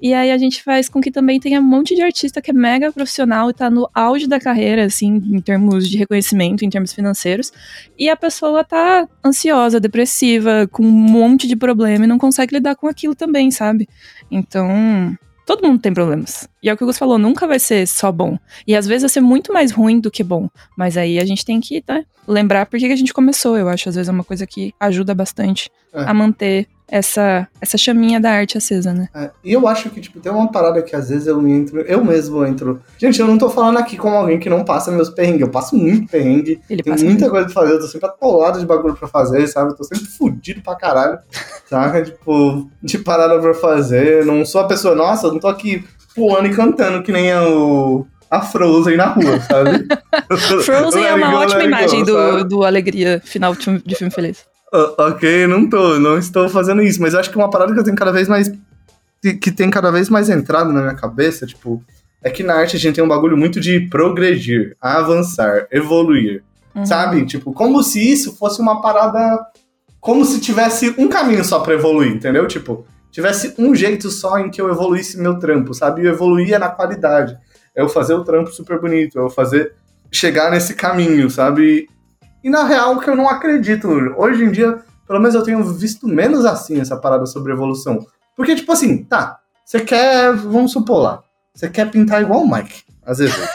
E 0.00 0.12
aí 0.12 0.30
a 0.30 0.38
gente 0.38 0.62
faz 0.62 0.88
com 0.88 1.00
que 1.00 1.10
também 1.10 1.40
tenha 1.40 1.60
um 1.60 1.64
monte 1.64 1.94
de 1.94 2.02
artista 2.02 2.40
que 2.40 2.50
é 2.50 2.54
mega 2.54 2.92
profissional 2.92 3.50
e 3.50 3.54
tá 3.54 3.70
no 3.70 3.88
auge 3.94 4.26
da 4.26 4.40
carreira, 4.40 4.84
assim, 4.84 5.22
em 5.26 5.40
termos 5.40 5.88
de 5.88 5.96
reconhecimento, 5.96 6.64
em 6.64 6.70
termos 6.70 6.92
financeiros. 6.92 7.52
E 7.98 8.08
a 8.08 8.16
pessoa 8.16 8.64
tá 8.64 9.08
ansiosa, 9.24 9.80
depressiva, 9.80 10.68
com 10.70 10.84
um 10.84 10.90
monte 10.90 11.46
de 11.46 11.56
problema 11.56 12.04
e 12.04 12.08
não 12.08 12.18
consegue 12.18 12.54
lidar 12.54 12.76
com 12.76 12.86
aquilo 12.86 13.14
também, 13.14 13.50
sabe? 13.50 13.88
Então, 14.30 15.16
todo 15.46 15.66
mundo 15.66 15.80
tem 15.80 15.92
problemas. 15.92 16.48
E 16.62 16.68
é 16.68 16.72
o 16.72 16.76
que 16.76 16.82
o 16.84 16.86
Gus 16.86 16.98
falou, 16.98 17.18
nunca 17.18 17.46
vai 17.46 17.58
ser 17.58 17.86
só 17.86 18.10
bom. 18.10 18.38
E 18.66 18.74
às 18.74 18.86
vezes 18.86 19.02
vai 19.02 19.08
ser 19.08 19.20
muito 19.20 19.52
mais 19.52 19.70
ruim 19.70 20.00
do 20.00 20.10
que 20.10 20.24
bom. 20.24 20.48
Mas 20.76 20.96
aí 20.96 21.18
a 21.18 21.24
gente 21.24 21.44
tem 21.44 21.60
que 21.60 21.82
né, 21.86 22.04
lembrar 22.26 22.66
por 22.66 22.78
que 22.78 22.86
a 22.86 22.96
gente 22.96 23.12
começou, 23.12 23.56
eu 23.56 23.68
acho. 23.68 23.88
Às 23.88 23.94
vezes 23.94 24.08
é 24.08 24.12
uma 24.12 24.24
coisa 24.24 24.46
que 24.46 24.72
ajuda 24.80 25.14
bastante 25.14 25.70
é. 25.92 26.02
a 26.02 26.14
manter 26.14 26.66
essa, 26.86 27.48
essa 27.60 27.78
chaminha 27.78 28.20
da 28.20 28.30
arte 28.30 28.58
acesa, 28.58 28.92
né? 28.92 29.08
É, 29.14 29.30
e 29.42 29.52
eu 29.52 29.66
acho 29.66 29.90
que, 29.90 30.00
tipo, 30.00 30.20
tem 30.20 30.30
uma 30.30 30.50
parada 30.50 30.82
que 30.82 30.94
às 30.94 31.08
vezes 31.08 31.26
eu 31.26 31.46
entro, 31.46 31.80
eu 31.80 32.04
mesmo 32.04 32.44
entro. 32.44 32.80
Gente, 32.98 33.20
eu 33.20 33.26
não 33.26 33.38
tô 33.38 33.48
falando 33.48 33.78
aqui 33.78 33.96
como 33.96 34.16
alguém 34.16 34.38
que 34.38 34.50
não 34.50 34.64
passa 34.64 34.90
meus 34.90 35.08
perrengues, 35.08 35.40
eu 35.40 35.50
passo 35.50 35.76
muito 35.76 36.10
perrengue. 36.10 36.60
Ele 36.68 36.82
tem 36.82 36.92
muita 36.92 37.06
muito. 37.06 37.30
coisa 37.30 37.46
pra 37.46 37.54
fazer, 37.54 37.72
eu 37.72 37.80
tô 37.80 37.86
sempre 37.86 38.08
atolado 38.08 38.60
de 38.60 38.66
bagulho 38.66 38.94
pra 38.94 39.08
fazer, 39.08 39.46
sabe? 39.48 39.72
Eu 39.72 39.76
tô 39.76 39.84
sempre 39.84 40.04
fudido 40.06 40.60
pra 40.62 40.76
caralho, 40.76 41.18
saca? 41.68 42.02
tipo, 42.02 42.68
de 42.82 42.98
parada 42.98 43.38
pra 43.40 43.54
fazer. 43.54 44.24
Não 44.24 44.44
sou 44.44 44.60
a 44.60 44.66
pessoa, 44.66 44.94
nossa, 44.94 45.26
eu 45.26 45.32
não 45.32 45.40
tô 45.40 45.48
aqui 45.48 45.84
pulando 46.14 46.46
e 46.46 46.54
cantando 46.54 47.02
que 47.02 47.10
nem 47.10 47.34
o 47.34 48.06
a 48.30 48.40
Frozen 48.40 48.96
na 48.96 49.06
rua, 49.06 49.40
sabe? 49.40 49.86
Frozen 50.64 51.04
é 51.04 51.14
uma 51.14 51.40
ótima 51.40 51.64
imagem 51.64 52.04
do, 52.04 52.44
do 52.44 52.64
Alegria 52.64 53.22
final 53.24 53.54
de 53.54 53.94
filme 53.94 54.12
feliz. 54.12 54.44
Uh, 54.74 54.92
ok, 54.98 55.46
não 55.46 55.68
tô, 55.68 56.00
não 56.00 56.18
estou 56.18 56.48
fazendo 56.48 56.82
isso, 56.82 57.00
mas 57.00 57.14
eu 57.14 57.20
acho 57.20 57.30
que 57.30 57.36
uma 57.36 57.48
parada 57.48 57.72
que 57.72 57.78
eu 57.78 57.84
tenho 57.84 57.96
cada 57.96 58.10
vez 58.10 58.26
mais. 58.26 58.50
que 59.22 59.52
tem 59.52 59.70
cada 59.70 59.92
vez 59.92 60.08
mais 60.08 60.28
entrado 60.28 60.72
na 60.72 60.80
minha 60.80 60.94
cabeça, 60.94 61.46
tipo, 61.46 61.80
é 62.20 62.28
que 62.28 62.42
na 62.42 62.54
arte 62.54 62.74
a 62.74 62.78
gente 62.78 62.96
tem 62.96 63.04
um 63.04 63.08
bagulho 63.08 63.36
muito 63.36 63.60
de 63.60 63.80
progredir, 63.88 64.76
avançar, 64.80 65.68
evoluir. 65.70 66.42
Uhum. 66.74 66.84
Sabe? 66.84 67.24
Tipo, 67.24 67.52
como 67.52 67.82
se 67.84 68.00
isso 68.00 68.34
fosse 68.36 68.60
uma 68.60 68.80
parada. 68.80 69.46
Como 70.00 70.24
se 70.24 70.40
tivesse 70.40 70.92
um 70.98 71.08
caminho 71.08 71.44
só 71.44 71.60
para 71.60 71.74
evoluir, 71.74 72.12
entendeu? 72.12 72.46
Tipo, 72.46 72.84
tivesse 73.12 73.54
um 73.56 73.74
jeito 73.74 74.10
só 74.10 74.38
em 74.38 74.50
que 74.50 74.60
eu 74.60 74.68
evoluísse 74.68 75.18
meu 75.18 75.38
trampo, 75.38 75.72
sabe? 75.72 76.04
Eu 76.04 76.12
evoluía 76.12 76.58
na 76.58 76.68
qualidade. 76.68 77.38
Eu 77.76 77.88
fazer 77.88 78.14
o 78.14 78.24
trampo 78.24 78.50
super 78.50 78.80
bonito, 78.80 79.18
eu 79.18 79.30
fazer. 79.30 79.72
chegar 80.10 80.50
nesse 80.50 80.74
caminho, 80.74 81.30
sabe? 81.30 81.88
E 82.44 82.50
na 82.50 82.62
real, 82.64 83.00
que 83.00 83.08
eu 83.08 83.16
não 83.16 83.26
acredito. 83.26 83.88
Hoje 83.88 84.44
em 84.44 84.52
dia, 84.52 84.78
pelo 85.06 85.18
menos 85.18 85.34
eu 85.34 85.42
tenho 85.42 85.64
visto 85.64 86.06
menos 86.06 86.44
assim 86.44 86.78
essa 86.78 86.94
parada 86.94 87.24
sobre 87.24 87.54
evolução. 87.54 88.06
Porque, 88.36 88.54
tipo 88.54 88.70
assim, 88.70 89.02
tá, 89.02 89.38
você 89.64 89.80
quer, 89.80 90.34
vamos 90.34 90.72
supor 90.72 91.02
lá, 91.02 91.22
você 91.54 91.70
quer 91.70 91.90
pintar 91.90 92.20
igual 92.20 92.42
o 92.42 92.50
Mike, 92.50 92.82
às 93.02 93.16
vezes. 93.16 93.48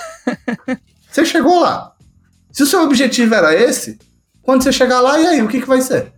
você 1.08 1.24
chegou 1.24 1.60
lá. 1.60 1.94
Se 2.52 2.64
o 2.64 2.66
seu 2.66 2.82
objetivo 2.82 3.36
era 3.36 3.54
esse, 3.54 4.00
quando 4.42 4.64
você 4.64 4.72
chegar 4.72 5.02
lá, 5.02 5.20
e 5.20 5.28
aí, 5.28 5.42
o 5.44 5.48
que, 5.48 5.62
que 5.62 5.68
vai 5.68 5.82
ser? 5.82 6.12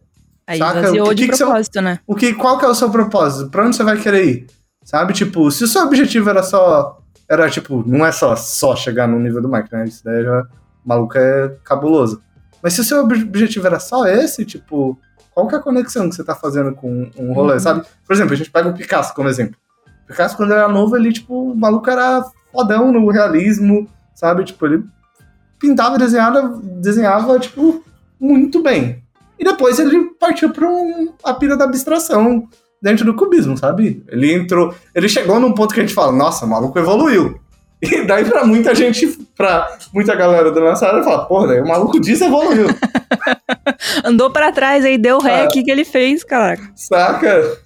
Aí 0.48 0.58
Saca? 0.58 0.92
o 0.92 1.10
que, 1.10 1.16
de 1.16 1.28
que 1.28 1.38
propósito, 1.38 1.74
seu, 1.74 1.82
né? 1.82 2.00
O 2.08 2.16
que, 2.16 2.34
qual 2.34 2.58
que 2.58 2.64
é 2.64 2.70
o 2.70 2.76
seu 2.76 2.90
propósito? 2.90 3.50
Pra 3.50 3.66
onde 3.66 3.76
você 3.76 3.84
vai 3.84 3.98
querer 3.98 4.26
ir? 4.26 4.48
Sabe? 4.86 5.12
Tipo, 5.12 5.52
se 5.52 5.66
o 5.66 5.68
seu 5.68 5.84
objetivo 5.84 6.30
era 6.30 6.42
só. 6.42 7.00
Era 7.30 7.50
tipo, 7.50 7.84
não 7.86 8.06
é 8.06 8.12
só, 8.12 8.36
só 8.36 8.76
chegar 8.76 9.08
no 9.08 9.20
nível 9.20 9.42
do 9.42 9.50
Mike, 9.50 9.70
né? 9.72 9.86
Isso 9.86 10.04
daí 10.04 10.24
já. 10.24 10.42
O 10.86 10.90
maluco 10.90 11.18
é 11.18 11.56
cabuloso. 11.64 12.22
Mas 12.62 12.74
se 12.74 12.82
o 12.82 12.84
seu 12.84 13.02
objetivo 13.02 13.66
era 13.66 13.80
só 13.80 14.06
esse, 14.06 14.46
tipo, 14.46 15.00
qual 15.34 15.48
que 15.48 15.56
é 15.56 15.58
a 15.58 15.62
conexão 15.62 16.10
que 16.10 16.16
você 16.16 16.24
tá 16.24 16.36
fazendo 16.36 16.74
com 16.74 17.10
um 17.18 17.34
rolê, 17.34 17.54
uhum. 17.54 17.60
sabe? 17.60 17.86
Por 18.06 18.14
exemplo, 18.14 18.34
a 18.34 18.38
gente 18.38 18.52
pega 18.52 18.70
o 18.70 18.74
Picasso 18.74 19.14
como 19.14 19.30
exemplo. 19.30 19.56
O 20.04 20.08
Picasso, 20.08 20.36
quando 20.38 20.54
era 20.54 20.68
novo, 20.68 20.96
ele, 20.96 21.12
tipo, 21.12 21.52
o 21.52 21.56
maluco 21.56 21.90
era 21.90 22.24
fodão 22.52 22.92
no 22.92 23.10
realismo, 23.10 23.88
sabe? 24.14 24.44
Tipo, 24.44 24.66
ele 24.68 24.84
pintava 25.58 25.96
e 25.96 26.00
desenhava, 26.00 26.62
desenhava, 26.80 27.40
tipo, 27.40 27.84
muito 28.20 28.62
bem. 28.62 29.04
E 29.40 29.44
depois 29.44 29.80
ele 29.80 30.12
partiu 30.20 30.52
pra 30.52 30.70
um, 30.70 31.14
a 31.24 31.34
pira 31.34 31.58
da 31.58 31.66
abstração 31.66 32.48
dentro 32.82 33.06
do 33.06 33.16
cubismo, 33.16 33.58
sabe? 33.58 34.04
Ele 34.08 34.34
entrou. 34.34 34.74
Ele 34.94 35.08
chegou 35.08 35.40
num 35.40 35.54
ponto 35.54 35.74
que 35.74 35.80
a 35.80 35.84
gente 35.84 35.96
fala, 35.96 36.12
nossa, 36.12 36.46
o 36.46 36.50
maluco 36.50 36.78
evoluiu. 36.78 37.40
E 37.82 38.06
daí 38.06 38.24
pra 38.24 38.46
muita 38.46 38.76
gente, 38.76 39.08
pra 39.36 39.78
muita 39.92 40.16
galera 40.16 40.52
do 40.52 40.60
nossa 40.60 40.88
área, 40.88 41.04
fala, 41.04 41.26
porra, 41.26 41.48
daí 41.48 41.62
o 41.62 41.68
maluco 41.68 42.00
disso 42.00 42.24
evoluiu. 42.24 42.68
Andou 44.06 44.30
pra 44.30 44.52
trás 44.52 44.86
aí, 44.86 44.98
deu 44.98 45.20
ré, 45.20 45.44
o 45.44 45.46
ah, 45.46 45.48
que, 45.48 45.64
que 45.64 45.72
ele 45.72 45.84
fez, 45.84 46.24
cara? 46.24 46.60
Saca? 46.76 47.58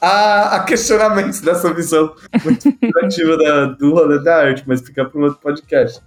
Há, 0.00 0.62
questionamentos 0.66 1.40
dessa 1.40 1.72
visão 1.72 2.14
muito 2.44 2.70
criativa 2.72 3.38
da, 3.38 3.64
do 3.66 3.94
rolê 3.94 4.22
da 4.22 4.36
arte, 4.36 4.62
mas 4.66 4.82
fica 4.82 5.10
um 5.14 5.22
outro 5.22 5.38
podcast. 5.40 5.98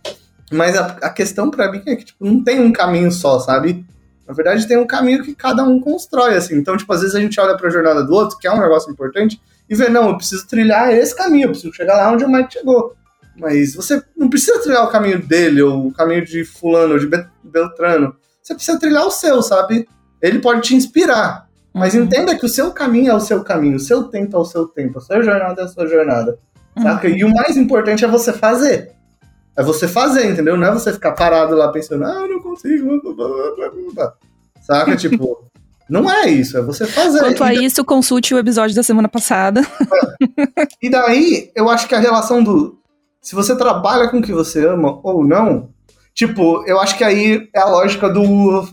Mas 0.52 0.78
a, 0.78 0.86
a 1.02 1.10
questão 1.10 1.50
para 1.50 1.72
mim 1.72 1.82
é 1.88 1.96
que 1.96 2.06
tipo, 2.06 2.24
não 2.24 2.44
tem 2.44 2.62
um 2.62 2.72
caminho 2.72 3.12
só, 3.12 3.40
sabe? 3.40 3.84
Na 4.28 4.34
verdade, 4.34 4.68
tem 4.68 4.78
um 4.78 4.86
caminho 4.86 5.24
que 5.24 5.34
cada 5.34 5.64
um 5.64 5.80
constrói, 5.80 6.36
assim. 6.36 6.56
Então, 6.56 6.78
tipo, 6.78 6.92
às 6.94 7.02
vezes 7.02 7.16
a 7.16 7.20
gente 7.20 7.40
olha 7.40 7.58
para 7.58 7.68
a 7.68 7.72
jornada 7.72 8.04
do 8.04 8.14
outro, 8.14 8.38
que 8.38 8.46
é 8.46 8.52
um 8.52 8.60
negócio 8.60 8.92
importante, 8.92 9.42
e 9.70 9.76
vê, 9.76 9.90
não, 9.90 10.10
eu 10.10 10.18
preciso 10.18 10.46
trilhar 10.48 10.94
esse 10.94 11.16
caminho, 11.16 11.46
eu 11.46 11.52
preciso 11.52 11.74
chegar 11.74 11.96
lá 11.96 12.12
onde 12.12 12.26
o 12.26 12.30
Mike 12.30 12.54
chegou. 12.54 12.96
Mas 13.38 13.76
você 13.76 14.02
não 14.16 14.30
precisa 14.30 14.60
trilhar 14.60 14.84
o 14.84 14.92
caminho 14.92 15.22
dele, 15.22 15.62
ou 15.62 15.88
o 15.88 15.94
caminho 15.94 16.26
de 16.26 16.44
fulano, 16.44 16.94
ou 16.94 17.00
de 17.00 17.10
Beltrano. 17.44 18.16
Você 18.42 18.56
precisa 18.56 18.80
trilhar 18.80 19.06
o 19.06 19.12
seu, 19.12 19.42
sabe? 19.42 19.88
Ele 20.22 20.40
pode 20.40 20.62
te 20.62 20.76
inspirar. 20.76 21.48
Mas 21.74 21.94
uhum. 21.94 22.04
entenda 22.04 22.36
que 22.36 22.46
o 22.46 22.50
seu 22.50 22.72
caminho 22.72 23.12
é 23.12 23.14
o 23.14 23.20
seu 23.20 23.44
caminho, 23.44 23.76
o 23.76 23.80
seu 23.80 24.06
tempo 24.06 24.36
é 24.36 24.40
o 24.40 24.46
seu 24.46 24.68
tempo, 24.68 24.98
a 24.98 25.02
sua 25.02 25.22
jornada 25.22 25.62
é 25.62 25.66
a 25.66 25.68
sua 25.68 25.86
jornada. 25.86 26.40
Uhum. 26.76 26.84
Saca? 26.84 27.08
E 27.08 27.24
o 27.24 27.34
mais 27.34 27.56
importante 27.56 28.04
é 28.04 28.08
você 28.08 28.34
fazer. 28.34 28.92
É 29.56 29.64
você 29.64 29.88
fazer, 29.88 30.32
entendeu? 30.32 30.58
Não 30.58 30.68
é 30.68 30.72
você 30.72 30.92
ficar 30.92 31.12
parado 31.12 31.56
lá 31.56 31.72
pensando, 31.72 32.06
ah, 32.06 32.22
eu 32.22 32.30
não 32.30 32.42
consigo. 32.42 33.02
Saca? 34.62 34.96
tipo, 34.98 35.48
não 35.90 36.12
é 36.12 36.30
isso, 36.30 36.58
é 36.58 36.62
você 36.62 36.86
fazer. 36.86 37.20
Quanto 37.20 37.44
a 37.44 37.54
isso, 37.54 37.84
consulte 37.86 38.34
o 38.34 38.40
episódio 38.40 38.76
da 38.76 38.84
semana 38.84 39.08
passada. 39.08 39.62
É. 39.62 40.68
E 40.82 40.90
daí, 40.90 41.52
eu 41.56 41.70
acho 41.70 41.88
que 41.88 41.96
a 41.96 42.00
relação 42.00 42.44
do 42.44 42.78
se 43.28 43.36
você 43.36 43.58
trabalha 43.58 44.08
com 44.08 44.20
o 44.20 44.22
que 44.22 44.32
você 44.32 44.66
ama 44.66 45.02
ou 45.04 45.22
não, 45.22 45.68
tipo, 46.14 46.64
eu 46.66 46.80
acho 46.80 46.98
que 46.98 47.04
aí 47.04 47.50
é 47.54 47.60
a 47.60 47.66
lógica 47.66 48.10
do. 48.10 48.66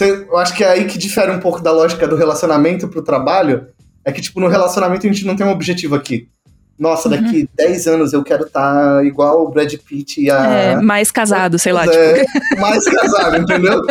Eu 0.00 0.38
acho 0.38 0.54
que 0.54 0.64
é 0.64 0.70
aí 0.70 0.86
que 0.86 0.96
difere 0.96 1.30
um 1.30 1.38
pouco 1.38 1.60
da 1.60 1.70
lógica 1.70 2.08
do 2.08 2.16
relacionamento 2.16 2.88
pro 2.88 3.04
trabalho. 3.04 3.68
É 4.02 4.10
que, 4.10 4.22
tipo, 4.22 4.40
no 4.40 4.48
relacionamento 4.48 5.06
a 5.06 5.12
gente 5.12 5.26
não 5.26 5.36
tem 5.36 5.46
um 5.46 5.50
objetivo 5.50 5.94
aqui. 5.94 6.30
Nossa, 6.78 7.10
uhum. 7.10 7.22
daqui 7.22 7.46
10 7.54 7.86
anos 7.86 8.12
eu 8.14 8.24
quero 8.24 8.46
estar 8.46 8.96
tá 8.96 9.04
igual 9.04 9.44
o 9.44 9.50
Brad 9.50 9.74
Pitt 9.74 10.18
e 10.18 10.30
a. 10.30 10.46
É, 10.46 10.76
mais 10.76 11.10
casado, 11.10 11.58
sei 11.58 11.74
lá. 11.74 11.84
É, 11.84 12.24
tipo. 12.24 12.60
Mais 12.62 12.84
casado, 12.86 13.36
entendeu? 13.36 13.82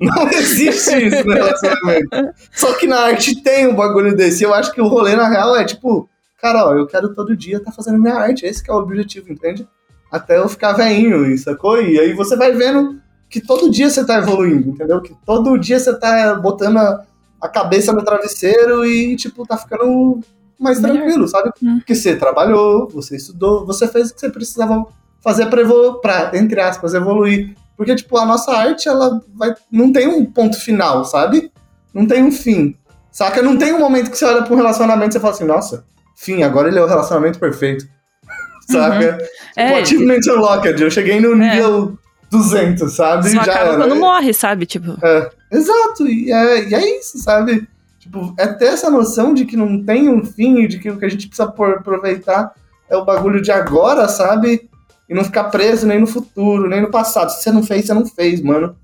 Não 0.00 0.28
existe 0.30 1.06
isso 1.06 1.24
no 1.24 1.32
relacionamento. 1.32 2.34
Só 2.50 2.72
que 2.72 2.88
na 2.88 3.02
arte 3.02 3.40
tem 3.40 3.68
um 3.68 3.76
bagulho 3.76 4.16
desse. 4.16 4.42
Eu 4.42 4.52
acho 4.52 4.72
que 4.72 4.80
o 4.80 4.88
rolê, 4.88 5.14
na 5.14 5.28
real, 5.28 5.54
é 5.54 5.64
tipo 5.64 6.10
cara, 6.40 6.66
ó, 6.66 6.74
eu 6.74 6.86
quero 6.86 7.14
todo 7.14 7.36
dia 7.36 7.58
estar 7.58 7.70
tá 7.70 7.76
fazendo 7.76 8.00
minha 8.00 8.14
arte, 8.14 8.46
esse 8.46 8.62
é 8.68 8.72
o 8.72 8.78
objetivo, 8.78 9.32
entende? 9.32 9.68
Até 10.10 10.38
eu 10.38 10.48
ficar 10.48 10.72
veinho, 10.72 11.36
sacou? 11.38 11.80
E 11.80 11.98
aí 11.98 12.12
você 12.12 12.36
vai 12.36 12.52
vendo 12.52 13.00
que 13.28 13.40
todo 13.40 13.70
dia 13.70 13.88
você 13.88 14.04
tá 14.04 14.18
evoluindo, 14.18 14.70
entendeu? 14.70 15.00
Que 15.00 15.14
todo 15.24 15.56
dia 15.56 15.78
você 15.78 15.96
tá 15.96 16.34
botando 16.34 16.78
a, 16.78 17.04
a 17.40 17.48
cabeça 17.48 17.92
no 17.92 18.04
travesseiro 18.04 18.84
e, 18.84 19.14
tipo, 19.14 19.46
tá 19.46 19.56
ficando 19.56 20.20
mais 20.58 20.80
Melhor. 20.80 20.96
tranquilo, 20.96 21.28
sabe? 21.28 21.52
Hum. 21.62 21.78
Porque 21.78 21.94
você 21.94 22.16
trabalhou, 22.16 22.88
você 22.88 23.16
estudou, 23.16 23.64
você 23.64 23.86
fez 23.86 24.10
o 24.10 24.14
que 24.14 24.20
você 24.20 24.28
precisava 24.28 24.84
fazer 25.22 25.46
pra, 25.46 25.60
evolu 25.60 26.00
pra 26.00 26.32
entre 26.34 26.60
aspas, 26.60 26.92
evoluir. 26.92 27.54
Porque, 27.76 27.94
tipo, 27.94 28.18
a 28.18 28.26
nossa 28.26 28.52
arte, 28.52 28.88
ela 28.88 29.22
vai, 29.34 29.54
não 29.70 29.92
tem 29.92 30.08
um 30.08 30.24
ponto 30.24 30.58
final, 30.58 31.04
sabe? 31.04 31.52
Não 31.94 32.06
tem 32.06 32.22
um 32.24 32.32
fim. 32.32 32.76
Saca? 33.12 33.42
Não 33.42 33.56
tem 33.56 33.72
um 33.72 33.78
momento 33.78 34.10
que 34.10 34.18
você 34.18 34.24
olha 34.24 34.42
pra 34.42 34.52
um 34.52 34.56
relacionamento 34.56 35.10
e 35.10 35.12
você 35.12 35.20
fala 35.20 35.32
assim, 35.32 35.44
nossa, 35.44 35.84
Fim, 36.20 36.42
agora 36.42 36.68
ele 36.68 36.78
é 36.78 36.82
o 36.82 36.86
relacionamento 36.86 37.38
perfeito. 37.38 37.88
Saca? 38.70 39.18
Uhum. 39.18 39.26
É, 39.56 39.72
o 39.72 39.82
Achievement 39.82 40.20
Unlocked, 40.28 40.82
eu 40.82 40.90
cheguei 40.90 41.18
no 41.18 41.32
é. 41.32 41.54
nível 41.54 41.98
200, 42.30 42.92
sabe? 42.92 43.30
Só 43.30 43.36
Já 43.36 43.52
acaba 43.52 43.72
era. 43.72 43.76
quando 43.78 43.96
morre, 43.96 44.34
sabe? 44.34 44.66
Tipo. 44.66 44.98
É, 45.02 45.30
exato, 45.50 46.06
e 46.06 46.30
é, 46.30 46.68
e 46.68 46.74
é 46.74 46.98
isso, 46.98 47.16
sabe? 47.18 47.66
Tipo, 47.98 48.34
é 48.36 48.46
ter 48.48 48.66
essa 48.66 48.90
noção 48.90 49.32
de 49.32 49.46
que 49.46 49.56
não 49.56 49.82
tem 49.82 50.10
um 50.10 50.22
fim 50.22 50.58
e 50.58 50.68
de 50.68 50.78
que 50.78 50.90
o 50.90 50.98
que 50.98 51.06
a 51.06 51.08
gente 51.08 51.26
precisa 51.26 51.48
aproveitar 51.48 52.52
é 52.90 52.96
o 52.98 53.04
bagulho 53.04 53.40
de 53.40 53.50
agora, 53.50 54.06
sabe? 54.06 54.68
E 55.08 55.14
não 55.14 55.24
ficar 55.24 55.44
preso 55.44 55.86
nem 55.86 56.00
no 56.00 56.06
futuro, 56.06 56.68
nem 56.68 56.82
no 56.82 56.90
passado. 56.90 57.30
Se 57.30 57.42
você 57.42 57.50
não 57.50 57.62
fez, 57.62 57.86
você 57.86 57.94
não 57.94 58.04
fez, 58.04 58.42
mano. 58.42 58.76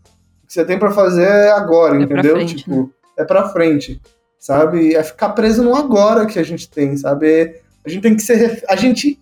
O 0.42 0.46
que 0.46 0.55
você 0.55 0.64
tem 0.64 0.79
para 0.79 0.90
fazer 0.90 1.27
é 1.27 1.51
agora, 1.51 1.96
é 1.99 2.03
entendeu? 2.03 2.35
Frente, 2.35 2.57
tipo, 2.57 2.85
né? 2.85 2.88
é 3.18 3.25
pra 3.25 3.51
frente 3.51 4.01
sabe? 4.38 4.94
É 4.94 5.03
ficar 5.03 5.31
preso 5.31 5.62
no 5.62 5.75
agora 5.75 6.27
que 6.27 6.38
a 6.38 6.42
gente 6.42 6.68
tem, 6.68 6.96
sabe? 6.96 7.61
A 7.85 7.88
gente 7.88 8.03
tem 8.03 8.16
que 8.16 8.22
ser. 8.22 8.64
A 8.68 8.77
gente 8.77 9.18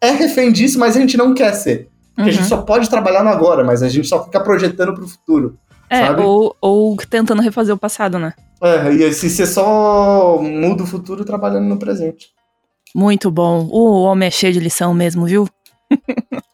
é 0.00 0.10
refém 0.10 0.52
disso, 0.52 0.78
mas 0.78 0.96
a 0.96 1.00
gente 1.00 1.16
não 1.16 1.34
quer 1.34 1.52
ser. 1.54 1.88
Porque 2.14 2.22
uhum. 2.22 2.28
a 2.28 2.30
gente 2.30 2.42
uhum. 2.42 2.48
só 2.48 2.62
pode 2.62 2.88
trabalhar 2.90 3.22
no 3.22 3.30
agora, 3.30 3.64
mas 3.64 3.82
a 3.82 3.88
gente 3.88 4.08
só 4.08 4.24
fica 4.24 4.40
projetando 4.40 4.94
pro 4.94 5.06
futuro. 5.06 5.58
É, 5.88 6.06
sabe? 6.06 6.22
Ou, 6.22 6.54
ou 6.60 6.96
tentando 6.96 7.40
refazer 7.40 7.74
o 7.74 7.78
passado, 7.78 8.18
né? 8.18 8.34
É, 8.60 8.92
e 8.92 9.12
se 9.12 9.30
você 9.30 9.46
só 9.46 10.38
muda 10.42 10.82
o 10.82 10.86
futuro 10.86 11.24
trabalhando 11.24 11.66
no 11.66 11.78
presente. 11.78 12.28
Muito 12.94 13.30
bom. 13.30 13.68
O 13.70 14.02
homem 14.02 14.26
é 14.26 14.30
cheio 14.30 14.52
de 14.52 14.60
lição 14.60 14.92
mesmo, 14.92 15.26
viu? 15.26 15.48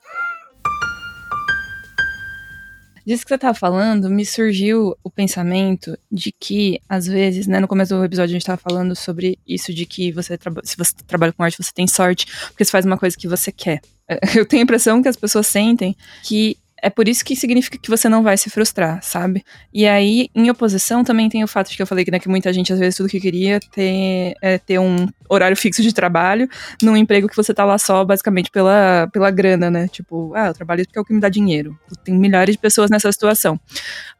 Disso 3.06 3.22
que 3.22 3.28
você 3.28 3.38
tava 3.38 3.54
falando, 3.54 4.08
me 4.08 4.24
surgiu 4.24 4.96
o 5.04 5.10
pensamento 5.10 5.96
de 6.10 6.32
que, 6.32 6.80
às 6.88 7.06
vezes, 7.06 7.46
né, 7.46 7.60
no 7.60 7.68
começo 7.68 7.94
do 7.94 8.04
episódio 8.04 8.32
a 8.32 8.38
gente 8.38 8.46
tava 8.46 8.58
falando 8.58 8.96
sobre 8.96 9.38
isso 9.46 9.74
de 9.74 9.84
que 9.84 10.10
você 10.10 10.38
se 10.64 10.76
você 10.76 10.94
trabalha 11.06 11.32
com 11.32 11.42
arte, 11.42 11.62
você 11.62 11.72
tem 11.72 11.86
sorte, 11.86 12.26
porque 12.48 12.64
você 12.64 12.70
faz 12.70 12.84
uma 12.84 12.96
coisa 12.96 13.16
que 13.16 13.28
você 13.28 13.52
quer. 13.52 13.80
Eu 14.34 14.46
tenho 14.46 14.62
a 14.62 14.64
impressão 14.64 15.02
que 15.02 15.08
as 15.08 15.16
pessoas 15.16 15.46
sentem 15.46 15.96
que 16.22 16.56
é 16.84 16.90
por 16.90 17.08
isso 17.08 17.24
que 17.24 17.34
significa 17.34 17.78
que 17.78 17.88
você 17.88 18.10
não 18.10 18.22
vai 18.22 18.36
se 18.36 18.50
frustrar, 18.50 19.02
sabe? 19.02 19.42
E 19.72 19.86
aí, 19.86 20.28
em 20.34 20.50
oposição, 20.50 21.02
também 21.02 21.30
tem 21.30 21.42
o 21.42 21.48
fato 21.48 21.70
de 21.70 21.76
que 21.76 21.82
eu 21.82 21.86
falei 21.86 22.04
que, 22.04 22.10
né, 22.10 22.18
que 22.18 22.28
muita 22.28 22.52
gente, 22.52 22.74
às 22.74 22.78
vezes, 22.78 22.94
tudo 22.94 23.08
que 23.08 23.18
queria 23.18 23.58
ter, 23.58 24.34
é, 24.42 24.58
ter 24.58 24.78
um 24.78 25.06
horário 25.26 25.56
fixo 25.56 25.80
de 25.80 25.94
trabalho 25.94 26.46
num 26.82 26.94
emprego 26.94 27.26
que 27.26 27.34
você 27.34 27.54
tá 27.54 27.64
lá 27.64 27.78
só, 27.78 28.04
basicamente, 28.04 28.50
pela, 28.50 29.08
pela 29.10 29.30
grana, 29.30 29.70
né? 29.70 29.88
Tipo, 29.88 30.34
ah, 30.34 30.48
eu 30.48 30.54
trabalho 30.54 30.84
porque 30.84 30.98
é 30.98 31.00
o 31.00 31.04
que 31.06 31.14
me 31.14 31.20
dá 31.20 31.30
dinheiro. 31.30 31.74
Tem 32.04 32.14
milhares 32.14 32.54
de 32.54 32.60
pessoas 32.60 32.90
nessa 32.90 33.10
situação. 33.10 33.58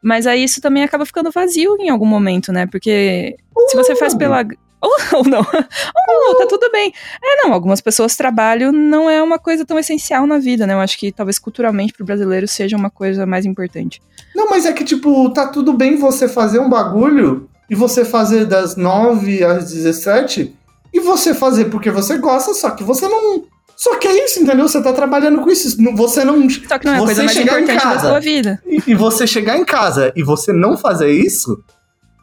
Mas 0.01 0.25
aí 0.25 0.43
isso 0.43 0.59
também 0.59 0.83
acaba 0.83 1.05
ficando 1.05 1.29
vazio 1.29 1.77
em 1.79 1.89
algum 1.89 2.07
momento, 2.07 2.51
né? 2.51 2.65
Porque 2.65 3.35
se 3.69 3.77
você 3.77 3.95
faz 3.95 4.15
pela 4.15 4.43
ou, 4.85 4.95
ou 5.19 5.25
não. 5.25 5.39
Ou 5.39 6.33
não, 6.33 6.37
tá 6.37 6.45
tudo 6.47 6.69
bem. 6.71 6.93
É, 7.23 7.43
não, 7.43 7.53
algumas 7.53 7.81
pessoas 7.81 8.15
trabalho 8.15 8.71
não 8.71 9.09
é 9.09 9.21
uma 9.21 9.39
coisa 9.39 9.65
tão 9.65 9.79
essencial 9.79 10.27
na 10.27 10.37
vida, 10.37 10.67
né? 10.67 10.73
Eu 10.73 10.79
acho 10.79 10.97
que 10.97 11.11
talvez 11.11 11.39
culturalmente 11.39 11.93
pro 11.93 12.05
brasileiro 12.05 12.47
seja 12.47 12.77
uma 12.77 12.89
coisa 12.89 13.25
mais 13.25 13.45
importante. 13.45 14.01
Não, 14.35 14.49
mas 14.49 14.65
é 14.65 14.73
que, 14.73 14.83
tipo, 14.83 15.29
tá 15.31 15.47
tudo 15.47 15.73
bem 15.73 15.97
você 15.97 16.27
fazer 16.27 16.59
um 16.59 16.69
bagulho 16.69 17.49
e 17.69 17.75
você 17.75 18.05
fazer 18.05 18.45
das 18.45 18.75
9 18.75 19.43
às 19.43 19.71
17 19.71 20.55
e 20.93 20.99
você 20.99 21.33
fazer 21.33 21.65
porque 21.65 21.89
você 21.89 22.17
gosta, 22.17 22.53
só 22.53 22.69
que 22.71 22.83
você 22.83 23.07
não. 23.07 23.43
Só 23.75 23.97
que 23.97 24.07
é 24.07 24.23
isso, 24.23 24.41
entendeu? 24.41 24.67
Você 24.67 24.81
tá 24.81 24.93
trabalhando 24.93 25.41
com 25.41 25.49
isso. 25.49 25.75
Você 25.95 26.23
não. 26.23 26.49
Só 26.49 26.79
que 26.79 26.85
não 26.85 26.93
é 26.93 26.97
a 26.97 26.99
coisa 26.99 27.23
mais 27.23 27.37
importante 27.37 27.81
casa, 27.81 27.95
da 27.95 28.09
sua 28.09 28.19
vida. 28.19 28.61
E, 28.65 28.81
e 28.87 28.95
você 28.95 29.27
chegar 29.27 29.57
em 29.57 29.65
casa 29.65 30.13
e 30.15 30.23
você 30.23 30.53
não 30.53 30.77
fazer 30.77 31.11
isso, 31.11 31.61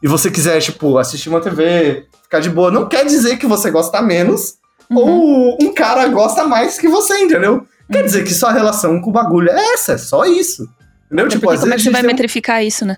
e 0.01 0.07
você 0.07 0.29
quiser, 0.31 0.59
tipo, 0.59 0.97
assistir 0.97 1.29
uma 1.29 1.39
TV, 1.39 2.07
ficar 2.33 2.39
de 2.39 2.49
boa, 2.49 2.71
não 2.71 2.87
quer 2.87 3.05
dizer 3.05 3.37
que 3.37 3.45
você 3.45 3.69
gosta 3.69 4.01
menos 4.01 4.55
uhum. 4.89 4.97
ou 4.97 5.57
um 5.61 5.73
cara 5.73 6.07
gosta 6.07 6.45
mais 6.45 6.79
que 6.79 6.87
você, 6.87 7.19
entendeu? 7.19 7.53
Uhum. 7.53 7.65
Quer 7.91 8.03
dizer 8.03 8.23
que 8.23 8.33
sua 8.33 8.51
relação 8.51 8.99
com 8.99 9.09
o 9.09 9.13
bagulho 9.13 9.49
é 9.49 9.73
essa, 9.73 9.93
é 9.93 9.97
só 9.97 10.25
isso. 10.25 10.67
Entendeu? 11.05 11.27
tipo, 11.27 11.49
às 11.49 11.59
como 11.59 11.73
é 11.73 11.77
que 11.77 11.83
você 11.83 11.91
vai 11.91 12.01
metrificar 12.01 12.63
isso, 12.63 12.85
né? 12.85 12.97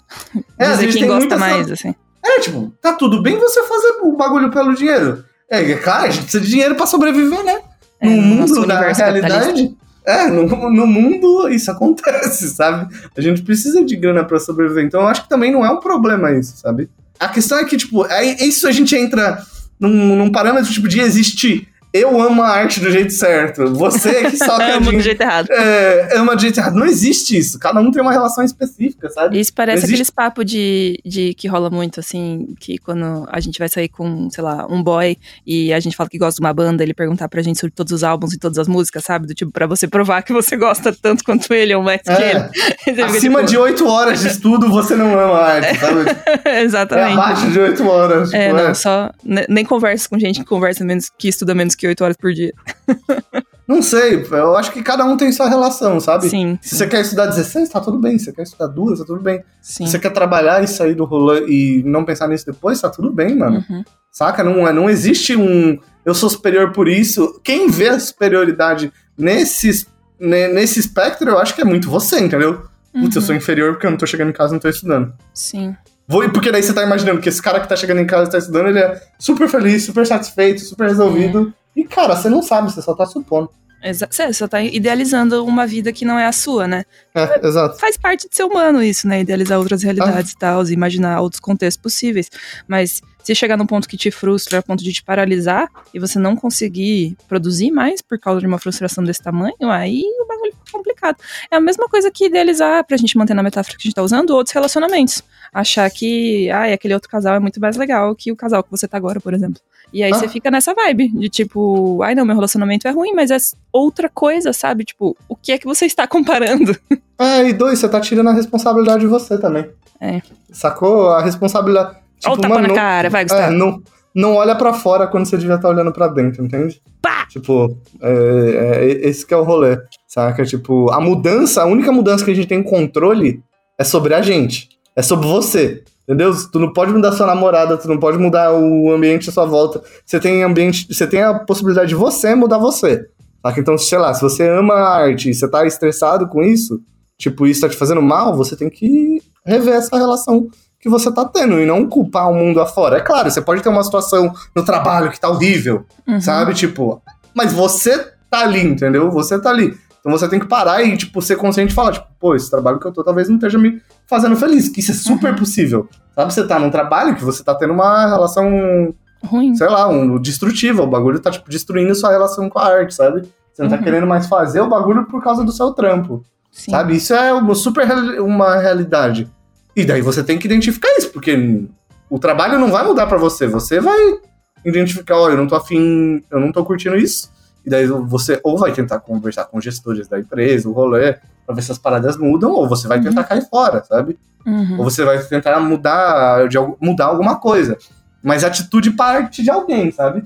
É, 0.57 0.71
dizer 0.71 0.93
quem 0.93 1.07
gosta 1.07 1.35
mais, 1.35 1.69
assim. 1.69 1.93
É, 2.23 2.39
tipo, 2.39 2.71
tá 2.81 2.93
tudo 2.93 3.21
bem 3.21 3.37
você 3.37 3.61
fazer 3.63 3.97
o 4.03 4.15
bagulho 4.15 4.49
pelo 4.49 4.73
dinheiro. 4.73 5.25
É, 5.49 5.73
cara, 5.75 6.03
a 6.03 6.09
gente 6.09 6.23
precisa 6.23 6.43
de 6.43 6.49
dinheiro 6.49 6.75
pra 6.75 6.85
sobreviver, 6.85 7.43
né? 7.43 7.59
É, 7.99 8.09
no 8.09 8.21
mundo 8.21 8.65
da 8.65 8.91
realidade. 8.91 9.75
É, 10.05 10.27
no, 10.27 10.45
no, 10.45 10.87
mundo 10.87 11.49
isso 11.49 11.69
acontece, 11.69 12.47
sabe? 12.55 12.93
A 13.17 13.21
gente 13.21 13.41
precisa 13.41 13.83
de 13.83 13.95
grana 13.95 14.23
para 14.23 14.39
sobreviver. 14.39 14.85
Então 14.85 15.01
eu 15.01 15.07
acho 15.07 15.23
que 15.23 15.29
também 15.29 15.51
não 15.51 15.65
é 15.65 15.69
um 15.69 15.79
problema 15.79 16.31
isso, 16.31 16.55
sabe? 16.57 16.89
A 17.19 17.29
questão 17.29 17.59
é 17.59 17.65
que, 17.65 17.77
tipo, 17.77 18.05
é, 18.05 18.43
isso 18.43 18.67
a 18.67 18.71
gente 18.71 18.95
entra 18.95 19.43
num, 19.79 20.15
num 20.15 20.31
parâmetro 20.31 20.71
tipo 20.71 20.87
de 20.87 20.99
existir 20.99 21.67
eu 21.95 22.19
amo 22.19 22.43
a 22.43 22.49
arte 22.49 22.81
do 22.81 22.91
jeito 22.91 23.13
certo. 23.13 23.73
Você 23.73 24.29
que 24.29 24.37
só 24.37 24.57
amo 24.75 24.91
do 24.91 24.99
jeito 24.99 25.21
errado. 25.21 25.47
É, 25.49 26.17
ama 26.17 26.35
do 26.35 26.41
jeito 26.41 26.59
errado. 26.59 26.75
Não 26.75 26.85
existe 26.85 27.37
isso. 27.37 27.57
Cada 27.57 27.79
um 27.79 27.89
tem 27.89 28.01
uma 28.01 28.11
relação 28.11 28.43
específica, 28.43 29.09
sabe? 29.09 29.39
Isso 29.39 29.53
parece 29.53 29.85
aqueles 29.85 30.09
papos 30.09 30.45
de, 30.45 30.99
de 31.05 31.33
que 31.33 31.47
rola 31.47 31.69
muito, 31.69 32.01
assim, 32.01 32.53
que 32.59 32.77
quando 32.77 33.25
a 33.31 33.39
gente 33.39 33.57
vai 33.57 33.69
sair 33.69 33.87
com, 33.87 34.29
sei 34.29 34.43
lá, 34.43 34.67
um 34.69 34.83
boy 34.83 35.17
e 35.47 35.71
a 35.71 35.79
gente 35.79 35.95
fala 35.95 36.09
que 36.09 36.17
gosta 36.17 36.41
de 36.41 36.45
uma 36.45 36.53
banda, 36.53 36.83
ele 36.83 36.93
perguntar 36.93 37.29
pra 37.29 37.41
gente 37.41 37.59
sobre 37.59 37.73
todos 37.73 37.93
os 37.93 38.03
álbuns 38.03 38.33
e 38.33 38.37
todas 38.37 38.57
as 38.57 38.67
músicas, 38.67 39.05
sabe? 39.05 39.27
Do 39.27 39.33
tipo, 39.33 39.51
pra 39.51 39.65
você 39.65 39.87
provar 39.87 40.21
que 40.21 40.33
você 40.33 40.57
gosta 40.57 40.93
tanto 40.93 41.23
quanto 41.23 41.53
ele 41.53 41.73
ou 41.73 41.81
mais 41.81 42.01
é. 42.05 42.15
que 42.15 42.89
ele. 42.91 43.01
Acima 43.03 43.39
tipo... 43.39 43.51
de 43.51 43.57
oito 43.57 43.87
horas 43.87 44.19
de 44.19 44.27
estudo, 44.27 44.69
você 44.69 44.95
não 44.95 45.17
ama 45.17 45.37
a 45.37 45.53
arte, 45.53 45.79
sabe? 45.79 46.01
Exatamente. 46.61 47.09
É 47.09 47.13
abaixo 47.13 47.51
de 47.51 47.59
oito 47.59 47.87
horas. 47.87 48.33
É, 48.33 48.47
tipo, 48.47 48.57
não, 48.57 48.67
é. 48.67 48.73
só. 48.73 49.11
Nem 49.47 49.63
conversa 49.63 50.09
com 50.09 50.19
gente 50.19 50.39
que 50.39 50.45
conversa 50.45 50.83
menos, 50.83 51.09
que 51.17 51.29
estuda 51.29 51.55
menos 51.55 51.73
que 51.73 51.84
que 51.85 51.89
8 51.89 52.03
horas 52.03 52.17
por 52.17 52.33
dia. 52.33 52.53
Não 53.67 53.81
sei, 53.81 54.23
eu 54.29 54.55
acho 54.55 54.71
que 54.71 54.83
cada 54.83 55.03
um 55.05 55.17
tem 55.17 55.31
sua 55.31 55.49
relação, 55.49 55.99
sabe? 55.99 56.29
Sim. 56.29 56.59
Se 56.61 56.75
você 56.75 56.85
quer 56.85 57.01
estudar 57.01 57.25
16, 57.25 57.69
tá 57.69 57.81
tudo 57.81 57.97
bem. 57.97 58.17
Se 58.19 58.25
você 58.25 58.33
quer 58.33 58.43
estudar 58.43 58.67
duas, 58.67 58.99
tá 58.99 59.05
tudo 59.05 59.19
bem. 59.19 59.43
Sim. 59.59 59.85
Se 59.85 59.91
você 59.91 59.99
quer 59.99 60.11
trabalhar 60.11 60.63
e 60.63 60.67
sair 60.67 60.93
do 60.93 61.03
rolê 61.03 61.47
e 61.47 61.83
não 61.83 62.05
pensar 62.05 62.27
nisso 62.27 62.45
depois, 62.45 62.79
tá 62.79 62.89
tudo 62.89 63.11
bem, 63.11 63.35
mano. 63.35 63.65
Uhum. 63.67 63.83
Saca? 64.11 64.43
Não, 64.43 64.71
não 64.71 64.87
existe 64.87 65.35
um 65.35 65.79
eu 66.05 66.13
sou 66.13 66.29
superior 66.29 66.71
por 66.71 66.87
isso. 66.87 67.41
Quem 67.43 67.69
vê 67.69 67.89
a 67.89 67.99
superioridade 67.99 68.93
nesse, 69.17 69.87
nesse 70.19 70.79
espectro, 70.79 71.27
eu 71.27 71.39
acho 71.39 71.55
que 71.55 71.61
é 71.61 71.65
muito 71.65 71.89
você, 71.89 72.19
entendeu? 72.19 72.63
Uhum. 72.93 73.01
Putz, 73.01 73.15
eu 73.15 73.21
sou 73.23 73.35
inferior 73.35 73.73
porque 73.73 73.87
eu 73.87 73.91
não 73.91 73.97
tô 73.97 74.05
chegando 74.05 74.29
em 74.29 74.33
casa 74.33 74.53
e 74.53 74.53
não 74.53 74.59
tô 74.59 74.69
estudando. 74.69 75.11
Sim. 75.33 75.75
Vou, 76.07 76.29
porque 76.29 76.51
daí 76.51 76.61
você 76.61 76.71
tá 76.71 76.83
imaginando 76.83 77.19
que 77.19 77.27
esse 77.27 77.41
cara 77.41 77.59
que 77.59 77.67
tá 77.67 77.75
chegando 77.75 77.99
em 77.99 78.05
casa 78.05 78.29
e 78.29 78.31
tá 78.31 78.37
estudando, 78.37 78.67
ele 78.67 78.79
é 78.79 79.01
super 79.17 79.49
feliz, 79.49 79.83
super 79.83 80.05
satisfeito, 80.05 80.61
super 80.61 80.87
resolvido. 80.87 81.51
É. 81.61 81.64
E, 81.75 81.83
cara, 81.83 82.15
você 82.15 82.29
não 82.29 82.41
sabe, 82.41 82.71
você 82.71 82.81
só 82.81 82.95
tá 82.95 83.05
supondo. 83.05 83.49
Exato. 83.83 84.15
Você 84.15 84.33
só 84.33 84.47
tá 84.47 84.61
idealizando 84.61 85.45
uma 85.45 85.67
vida 85.67 85.93
que 85.93 86.05
não 86.05 86.17
é 86.17 86.25
a 86.25 86.31
sua, 86.31 86.67
né? 86.67 86.85
É, 87.13 87.45
exato. 87.45 87.77
Faz 87.77 87.95
parte 87.95 88.27
de 88.27 88.35
ser 88.35 88.43
humano 88.43 88.81
isso, 88.81 89.07
né? 89.07 89.21
Idealizar 89.21 89.59
outras 89.59 89.83
realidades 89.83 90.31
ah. 90.31 90.35
e 90.35 90.39
tal, 90.39 90.67
imaginar 90.69 91.21
outros 91.21 91.39
contextos 91.39 91.81
possíveis. 91.81 92.31
Mas 92.67 93.01
se 93.23 93.35
chegar 93.35 93.57
num 93.57 93.65
ponto 93.65 93.87
que 93.87 93.95
te 93.95 94.09
frustra, 94.09 94.59
a 94.59 94.63
ponto 94.63 94.83
de 94.83 94.91
te 94.91 95.03
paralisar, 95.03 95.67
e 95.93 95.99
você 95.99 96.17
não 96.17 96.35
conseguir 96.35 97.15
produzir 97.27 97.69
mais 97.69 98.01
por 98.01 98.19
causa 98.19 98.39
de 98.39 98.47
uma 98.47 98.57
frustração 98.57 99.03
desse 99.03 99.21
tamanho, 99.21 99.55
aí 99.61 100.03
o 100.21 100.27
bagulho 100.27 100.51
fica 100.51 100.77
complicado. 100.77 101.17
É 101.51 101.55
a 101.55 101.59
mesma 101.59 101.87
coisa 101.87 102.09
que 102.09 102.25
idealizar, 102.25 102.83
pra 102.85 102.97
gente 102.97 103.17
manter 103.17 103.35
na 103.35 103.43
metáfora 103.43 103.77
que 103.77 103.81
a 103.81 103.85
gente 103.85 103.95
tá 103.95 104.01
usando, 104.01 104.31
outros 104.31 104.53
relacionamentos. 104.53 105.23
Achar 105.53 105.89
que, 105.91 106.49
ah, 106.49 106.73
aquele 106.73 106.93
outro 106.93 107.09
casal 107.09 107.35
é 107.35 107.39
muito 107.39 107.59
mais 107.59 107.77
legal 107.77 108.15
que 108.15 108.31
o 108.31 108.35
casal 108.35 108.63
que 108.63 108.71
você 108.71 108.87
tá 108.87 108.97
agora, 108.97 109.19
por 109.19 109.33
exemplo. 109.33 109.61
E 109.95 110.03
aí 110.03 110.11
ah. 110.11 110.15
você 110.15 110.27
fica 110.27 110.51
nessa 110.51 110.73
vibe 110.73 111.07
de 111.07 111.29
tipo, 111.29 112.03
ai 112.03 112.13
não, 112.13 112.25
meu 112.25 112.35
relacionamento 112.35 112.85
é 112.85 112.91
ruim, 112.91 113.13
mas 113.13 113.31
é 113.31 113.37
outra 113.71 114.09
coisa, 114.09 114.51
sabe? 114.51 114.83
Tipo, 114.83 115.15
o 115.29 115.37
que 115.37 115.53
é 115.53 115.57
que 115.57 115.63
você 115.63 115.85
está 115.85 116.05
comparando? 116.05 116.77
É, 117.17 117.47
e 117.47 117.53
dois, 117.53 117.79
você 117.79 117.87
tá 117.87 118.01
tirando 118.01 118.27
a 118.27 118.33
responsabilidade 118.33 118.99
de 118.99 119.07
você 119.07 119.37
também. 119.37 119.69
É. 120.01 120.21
Sacou? 120.51 121.11
A 121.11 121.21
responsabilidade. 121.21 121.95
Tipo, 122.19 122.31
Olha 122.31 122.37
o 122.37 122.41
tapa 122.41 122.55
mano, 122.55 122.67
na 122.67 122.73
cara, 122.73 123.09
vai, 123.09 123.23
Gustavo. 123.23 123.53
É, 123.53 123.55
não, 123.55 123.81
não 124.13 124.35
olha 124.35 124.53
para 124.53 124.73
fora 124.73 125.07
quando 125.07 125.27
você 125.27 125.37
devia 125.37 125.55
estar 125.55 125.69
tá 125.69 125.73
olhando 125.73 125.93
para 125.93 126.09
dentro, 126.09 126.43
entende? 126.43 126.81
Pá! 127.01 127.25
Tipo, 127.29 127.77
é, 128.01 128.11
é, 128.11 129.07
esse 129.07 129.25
que 129.25 129.33
é 129.33 129.37
o 129.37 129.43
rolê, 129.43 129.77
saca? 130.05 130.43
Tipo, 130.43 130.91
a 130.91 130.99
mudança, 130.99 131.61
a 131.61 131.65
única 131.65 131.93
mudança 131.93 132.25
que 132.25 132.31
a 132.31 132.35
gente 132.35 132.49
tem 132.49 132.61
controle 132.61 133.41
é 133.79 133.83
sobre 133.85 134.13
a 134.13 134.21
gente. 134.21 134.67
É 134.93 135.01
sobre 135.01 135.25
você. 135.25 135.85
Entendeu? 136.07 136.31
Tu 136.51 136.59
não 136.59 136.71
pode 136.71 136.93
mudar 136.93 137.11
sua 137.11 137.25
namorada, 137.25 137.77
tu 137.77 137.87
não 137.87 137.97
pode 137.97 138.17
mudar 138.17 138.53
o 138.53 138.91
ambiente 138.91 139.29
à 139.29 139.33
sua 139.33 139.45
volta. 139.45 139.81
Você 140.05 140.19
tem 140.19 140.43
ambiente, 140.43 140.87
você 140.93 141.07
tem 141.07 141.21
a 141.21 141.33
possibilidade 141.33 141.89
de 141.89 141.95
você 141.95 142.35
mudar 142.35 142.59
você. 142.59 143.07
Saca? 143.43 143.59
Então, 143.59 143.77
sei 143.77 143.97
lá, 143.97 144.13
se 144.13 144.21
você 144.21 144.47
ama 144.47 144.75
a 144.75 144.97
arte 144.97 145.29
e 145.29 145.33
você 145.33 145.47
tá 145.47 145.65
estressado 145.65 146.27
com 146.27 146.43
isso, 146.43 146.79
tipo, 147.17 147.47
isso 147.47 147.61
tá 147.61 147.69
te 147.69 147.75
fazendo 147.75 148.01
mal, 148.01 148.35
você 148.35 148.55
tem 148.55 148.69
que 148.69 149.21
rever 149.45 149.73
essa 149.73 149.97
relação 149.97 150.47
que 150.79 150.89
você 150.89 151.11
tá 151.11 151.25
tendo 151.25 151.59
e 151.59 151.65
não 151.65 151.87
culpar 151.87 152.29
o 152.29 152.35
mundo 152.35 152.61
afora. 152.61 152.97
É 152.97 153.01
claro, 153.01 153.29
você 153.29 153.41
pode 153.41 153.63
ter 153.63 153.69
uma 153.69 153.83
situação 153.83 154.31
no 154.55 154.63
trabalho 154.63 155.09
que 155.09 155.19
tá 155.19 155.27
horrível, 155.27 155.83
uhum. 156.07 156.21
sabe? 156.21 156.53
Tipo, 156.53 157.01
mas 157.33 157.51
você 157.51 157.97
tá 158.29 158.41
ali, 158.41 158.63
entendeu? 158.63 159.09
Você 159.09 159.39
tá 159.39 159.49
ali. 159.49 159.75
Então 160.05 160.15
você 160.15 160.29
tem 160.29 160.39
que 160.39 160.45
parar 160.45 160.83
e, 160.83 160.95
tipo, 160.95 161.19
ser 161.19 161.35
consciente 161.35 161.71
e 161.71 161.75
falar, 161.75 161.93
tipo, 161.93 162.05
pô, 162.19 162.35
esse 162.35 162.47
trabalho 162.47 162.79
que 162.79 162.85
eu 162.85 162.91
tô 162.91 163.03
talvez 163.03 163.27
não 163.27 163.37
esteja 163.37 163.57
me 163.57 163.81
fazendo 164.05 164.35
feliz, 164.35 164.69
que 164.69 164.79
isso 164.79 164.91
é 164.91 164.93
super 164.93 165.31
uhum. 165.31 165.39
possível. 165.39 165.89
Sabe, 166.13 166.31
você 166.31 166.45
tá 166.45 166.59
num 166.59 166.69
trabalho 166.69 167.15
que 167.15 167.23
você 167.23 167.43
tá 167.43 167.55
tendo 167.55 167.73
uma 167.73 168.07
relação 168.07 168.93
ruim. 169.23 169.55
Sei 169.55 169.67
lá, 169.67 169.87
um 169.89 170.19
destrutiva. 170.19 170.83
O 170.83 170.87
bagulho 170.87 171.19
tá, 171.19 171.31
tipo, 171.31 171.49
destruindo 171.49 171.95
sua 171.95 172.11
relação 172.11 172.47
com 172.47 172.59
a 172.59 172.67
arte, 172.67 172.93
sabe? 172.93 173.21
Você 173.51 173.63
não 173.63 173.69
tá 173.69 173.77
uhum. 173.77 173.81
tá 173.81 173.83
querendo 173.83 174.05
mais 174.05 174.27
fazer 174.27 174.61
o 174.61 174.69
bagulho 174.69 175.07
por 175.07 175.23
causa 175.23 175.43
do 175.43 175.51
seu 175.51 175.73
trampo. 175.73 176.23
Sim. 176.51 176.69
Sabe? 176.69 176.97
Isso 176.97 177.11
é 177.11 177.33
uma 177.33 177.55
super 177.55 177.91
uma 178.21 178.57
realidade. 178.57 179.27
E 179.75 179.83
daí 179.83 180.03
você 180.03 180.23
tem 180.23 180.37
que 180.37 180.45
identificar 180.45 180.89
isso, 180.99 181.09
porque 181.09 181.65
o 182.11 182.19
trabalho 182.19 182.59
não 182.59 182.71
vai 182.71 182.85
mudar 182.85 183.07
para 183.07 183.17
você. 183.17 183.47
Você 183.47 183.79
vai 183.79 184.19
identificar, 184.63 185.17
olha, 185.17 185.33
eu 185.33 185.37
não 185.37 185.47
tô 185.47 185.55
afim, 185.55 186.23
eu 186.29 186.39
não 186.39 186.51
tô 186.51 186.63
curtindo 186.63 186.95
isso. 186.95 187.33
E 187.65 187.69
daí 187.69 187.87
você 187.87 188.39
ou 188.43 188.57
vai 188.57 188.71
tentar 188.71 188.99
conversar 188.99 189.45
com 189.45 189.59
gestores 189.59 190.07
da 190.07 190.19
empresa, 190.19 190.69
o 190.69 190.71
rolê, 190.71 191.17
pra 191.45 191.55
ver 191.55 191.61
se 191.61 191.71
as 191.71 191.77
paradas 191.79 192.15
mudam, 192.17 192.51
ou 192.51 192.69
você 192.69 192.87
vai 192.87 193.01
tentar 193.01 193.21
uhum. 193.21 193.27
cair 193.27 193.49
fora, 193.49 193.83
sabe? 193.83 194.17
Uhum. 194.45 194.77
Ou 194.77 194.83
você 194.83 195.03
vai 195.03 195.17
tentar 195.23 195.59
mudar, 195.59 196.47
de, 196.47 196.57
mudar 196.79 197.05
alguma 197.05 197.37
coisa. 197.37 197.77
Mas 198.21 198.43
a 198.43 198.47
atitude 198.47 198.91
parte 198.91 199.41
de 199.41 199.49
alguém, 199.49 199.91
sabe? 199.91 200.23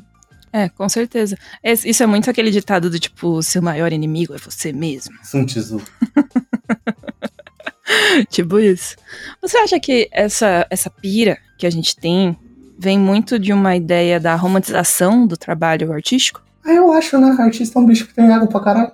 É, 0.52 0.68
com 0.68 0.90
certeza. 0.90 1.38
Isso 1.64 2.04
é 2.04 2.06
muito 2.06 2.30
aquele 2.30 2.52
ditado 2.52 2.90
do 2.90 3.00
tipo, 3.00 3.42
seu 3.42 3.62
maior 3.62 3.94
inimigo 3.94 4.34
é 4.34 4.38
você 4.38 4.74
mesmo. 4.74 5.16
Sun 5.24 5.46
Tzu. 5.46 5.82
tipo 8.30 8.60
isso. 8.60 8.96
Você 9.42 9.58
acha 9.58 9.80
que 9.80 10.10
essa, 10.12 10.66
essa 10.70 10.90
pira 10.90 11.38
que 11.58 11.68
a 11.68 11.70
gente 11.70 11.96
tem 11.96 12.36
vem 12.78 12.98
muito 12.98 13.38
de 13.38 13.54
uma 13.54 13.76
ideia 13.76 14.20
da 14.20 14.36
romantização 14.36 15.28
do 15.28 15.38
trabalho 15.38 15.94
artístico? 15.94 16.42
Ah, 16.66 16.74
eu 16.74 16.92
acho, 16.92 17.18
né? 17.18 17.36
Artista 17.40 17.80
é 17.80 17.82
um 17.82 17.86
bicho 17.86 18.08
que 18.08 18.14
tem 18.14 18.32
ego 18.32 18.48
pra 18.48 18.60
caralho. 18.60 18.92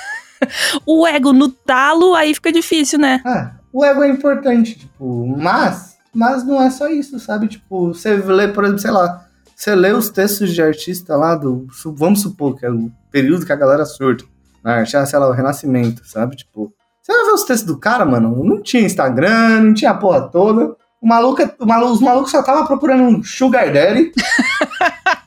o 0.86 1.06
ego 1.06 1.32
no 1.32 1.48
talo, 1.48 2.14
aí 2.14 2.34
fica 2.34 2.52
difícil, 2.52 2.98
né? 2.98 3.22
É, 3.26 3.50
o 3.72 3.84
ego 3.84 4.02
é 4.02 4.08
importante, 4.08 4.78
tipo, 4.78 5.26
mas, 5.36 5.96
mas 6.14 6.44
não 6.44 6.60
é 6.62 6.70
só 6.70 6.88
isso, 6.88 7.18
sabe? 7.18 7.48
Tipo, 7.48 7.88
você 7.88 8.16
lê, 8.16 8.48
por 8.48 8.64
exemplo, 8.64 8.80
sei 8.80 8.90
lá, 8.90 9.26
você 9.54 9.74
lê 9.74 9.92
os 9.92 10.08
textos 10.10 10.52
de 10.52 10.62
artista 10.62 11.16
lá 11.16 11.34
do, 11.34 11.66
vamos 11.86 12.22
supor 12.22 12.56
que 12.56 12.64
é 12.64 12.70
o 12.70 12.90
período 13.10 13.44
que 13.44 13.52
a 13.52 13.56
galera 13.56 13.84
surta, 13.84 14.24
na 14.62 14.76
arte, 14.76 14.96
ah, 14.96 15.04
sei 15.04 15.18
lá, 15.18 15.28
o 15.28 15.32
Renascimento, 15.32 16.06
sabe? 16.06 16.36
Tipo, 16.36 16.72
você 17.02 17.12
vai 17.12 17.24
ver 17.24 17.32
os 17.32 17.44
textos 17.44 17.66
do 17.66 17.78
cara, 17.78 18.04
mano, 18.04 18.44
não 18.44 18.62
tinha 18.62 18.82
Instagram, 18.82 19.62
não 19.62 19.74
tinha 19.74 19.90
a 19.90 19.94
porra 19.94 20.28
toda, 20.28 20.76
o 21.00 21.06
maluco, 21.06 21.42
o 21.58 21.66
maluco, 21.66 21.92
os 21.92 22.00
malucos 22.00 22.30
só 22.30 22.40
estavam 22.40 22.66
procurando 22.66 23.02
um 23.02 23.22
sugar 23.22 23.72
daddy 23.72 24.12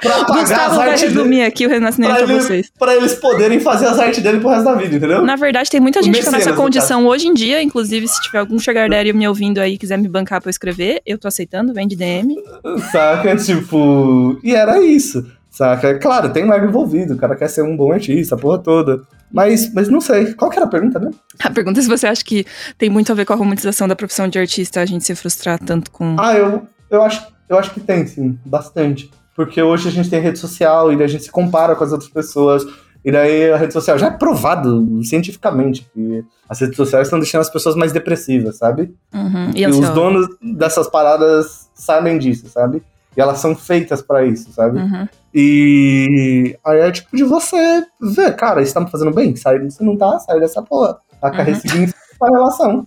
Gustavo 0.00 0.76
vai 0.76 0.96
resumir 0.96 1.42
aqui 1.42 1.66
o 1.66 1.68
renascimento 1.68 2.14
pra, 2.14 2.26
pra 2.26 2.34
vocês. 2.34 2.72
Pra 2.78 2.96
eles 2.96 3.14
poderem 3.14 3.60
fazer 3.60 3.86
as 3.86 3.98
artes 3.98 4.22
dele 4.22 4.40
pro 4.40 4.48
resto 4.48 4.64
da 4.64 4.74
vida, 4.74 4.96
entendeu? 4.96 5.22
Na 5.22 5.36
verdade, 5.36 5.70
tem 5.70 5.80
muita 5.80 6.02
gente 6.02 6.18
que 6.18 6.24
tá 6.24 6.30
nessa 6.30 6.52
condição 6.52 7.06
hoje 7.06 7.28
em 7.28 7.34
dia. 7.34 7.62
Inclusive, 7.62 8.06
se 8.08 8.20
tiver 8.22 8.38
algum 8.38 8.58
sugar 8.58 8.88
daddy 8.88 9.12
me 9.12 9.26
ouvindo 9.26 9.58
aí 9.58 9.78
quiser 9.78 9.98
me 9.98 10.08
bancar 10.08 10.40
pra 10.40 10.48
eu 10.48 10.50
escrever, 10.50 11.02
eu 11.06 11.18
tô 11.18 11.28
aceitando, 11.28 11.72
vem 11.72 11.86
de 11.86 11.96
DM. 11.96 12.36
Saca? 12.90 13.36
Tipo... 13.36 14.38
E 14.42 14.54
era 14.54 14.82
isso. 14.82 15.26
Saca? 15.50 15.98
Claro, 15.98 16.28
tem 16.30 16.50
ego 16.52 16.66
envolvido, 16.66 17.14
o 17.14 17.16
cara 17.16 17.34
quer 17.34 17.48
ser 17.48 17.62
um 17.62 17.74
bom 17.74 17.90
artista, 17.90 18.34
a 18.34 18.38
porra 18.38 18.58
toda. 18.58 19.02
Mas, 19.32 19.72
mas 19.72 19.88
não 19.88 20.00
sei. 20.00 20.34
Qual 20.34 20.50
que 20.50 20.58
era 20.58 20.66
a 20.66 20.68
pergunta 20.68 20.98
né? 20.98 21.10
A 21.42 21.50
pergunta 21.50 21.80
é 21.80 21.82
se 21.82 21.88
você 21.88 22.06
acha 22.06 22.22
que 22.22 22.44
tem 22.76 22.90
muito 22.90 23.10
a 23.10 23.14
ver 23.14 23.24
com 23.24 23.32
a 23.32 23.36
romantização 23.36 23.88
da 23.88 23.96
profissão 23.96 24.28
de 24.28 24.38
artista, 24.38 24.80
a 24.80 24.86
gente 24.86 25.04
se 25.04 25.14
frustrar 25.14 25.58
tanto 25.58 25.90
com. 25.90 26.16
Ah, 26.18 26.34
eu, 26.34 26.66
eu, 26.90 27.02
acho, 27.02 27.26
eu 27.48 27.58
acho 27.58 27.70
que 27.72 27.80
tem, 27.80 28.06
sim, 28.06 28.38
bastante. 28.44 29.10
Porque 29.36 29.60
hoje 29.62 29.88
a 29.88 29.92
gente 29.92 30.08
tem 30.08 30.18
rede 30.18 30.38
social 30.38 30.90
e 30.90 31.02
a 31.02 31.06
gente 31.06 31.24
se 31.24 31.30
compara 31.30 31.76
com 31.76 31.84
as 31.84 31.92
outras 31.92 32.10
pessoas. 32.10 32.64
E 33.04 33.12
daí 33.12 33.52
a 33.52 33.56
rede 33.56 33.72
social 33.72 33.98
já 33.98 34.06
é 34.06 34.10
provado 34.10 35.04
cientificamente 35.04 35.86
que 35.94 36.24
as 36.48 36.58
redes 36.58 36.76
sociais 36.76 37.06
estão 37.06 37.20
deixando 37.20 37.42
as 37.42 37.50
pessoas 37.50 37.76
mais 37.76 37.92
depressivas, 37.92 38.56
sabe? 38.56 38.94
Uhum. 39.14 39.50
E, 39.54 39.62
e 39.62 39.66
os 39.68 39.90
donos 39.90 40.26
dessas 40.42 40.88
paradas 40.88 41.68
sabem 41.74 42.18
disso, 42.18 42.48
sabe? 42.48 42.82
E 43.16 43.20
elas 43.20 43.38
são 43.38 43.54
feitas 43.54 44.02
para 44.02 44.24
isso, 44.24 44.50
sabe? 44.52 44.78
Uhum. 44.78 45.08
E 45.32 46.58
aí 46.64 46.80
é 46.80 46.90
tipo 46.90 47.16
de 47.16 47.22
você 47.22 47.84
ver, 48.00 48.34
cara, 48.34 48.62
isso 48.62 48.74
tá 48.74 48.80
me 48.80 48.90
fazendo 48.90 49.12
bem? 49.12 49.36
Sai, 49.36 49.70
se 49.70 49.84
não 49.84 49.96
tá, 49.96 50.18
sai 50.18 50.40
dessa 50.40 50.62
porra. 50.62 50.98
Tá 51.20 51.28
uhum. 51.30 51.44
ressignifica 51.44 51.98
a 52.22 52.30
relação. 52.30 52.86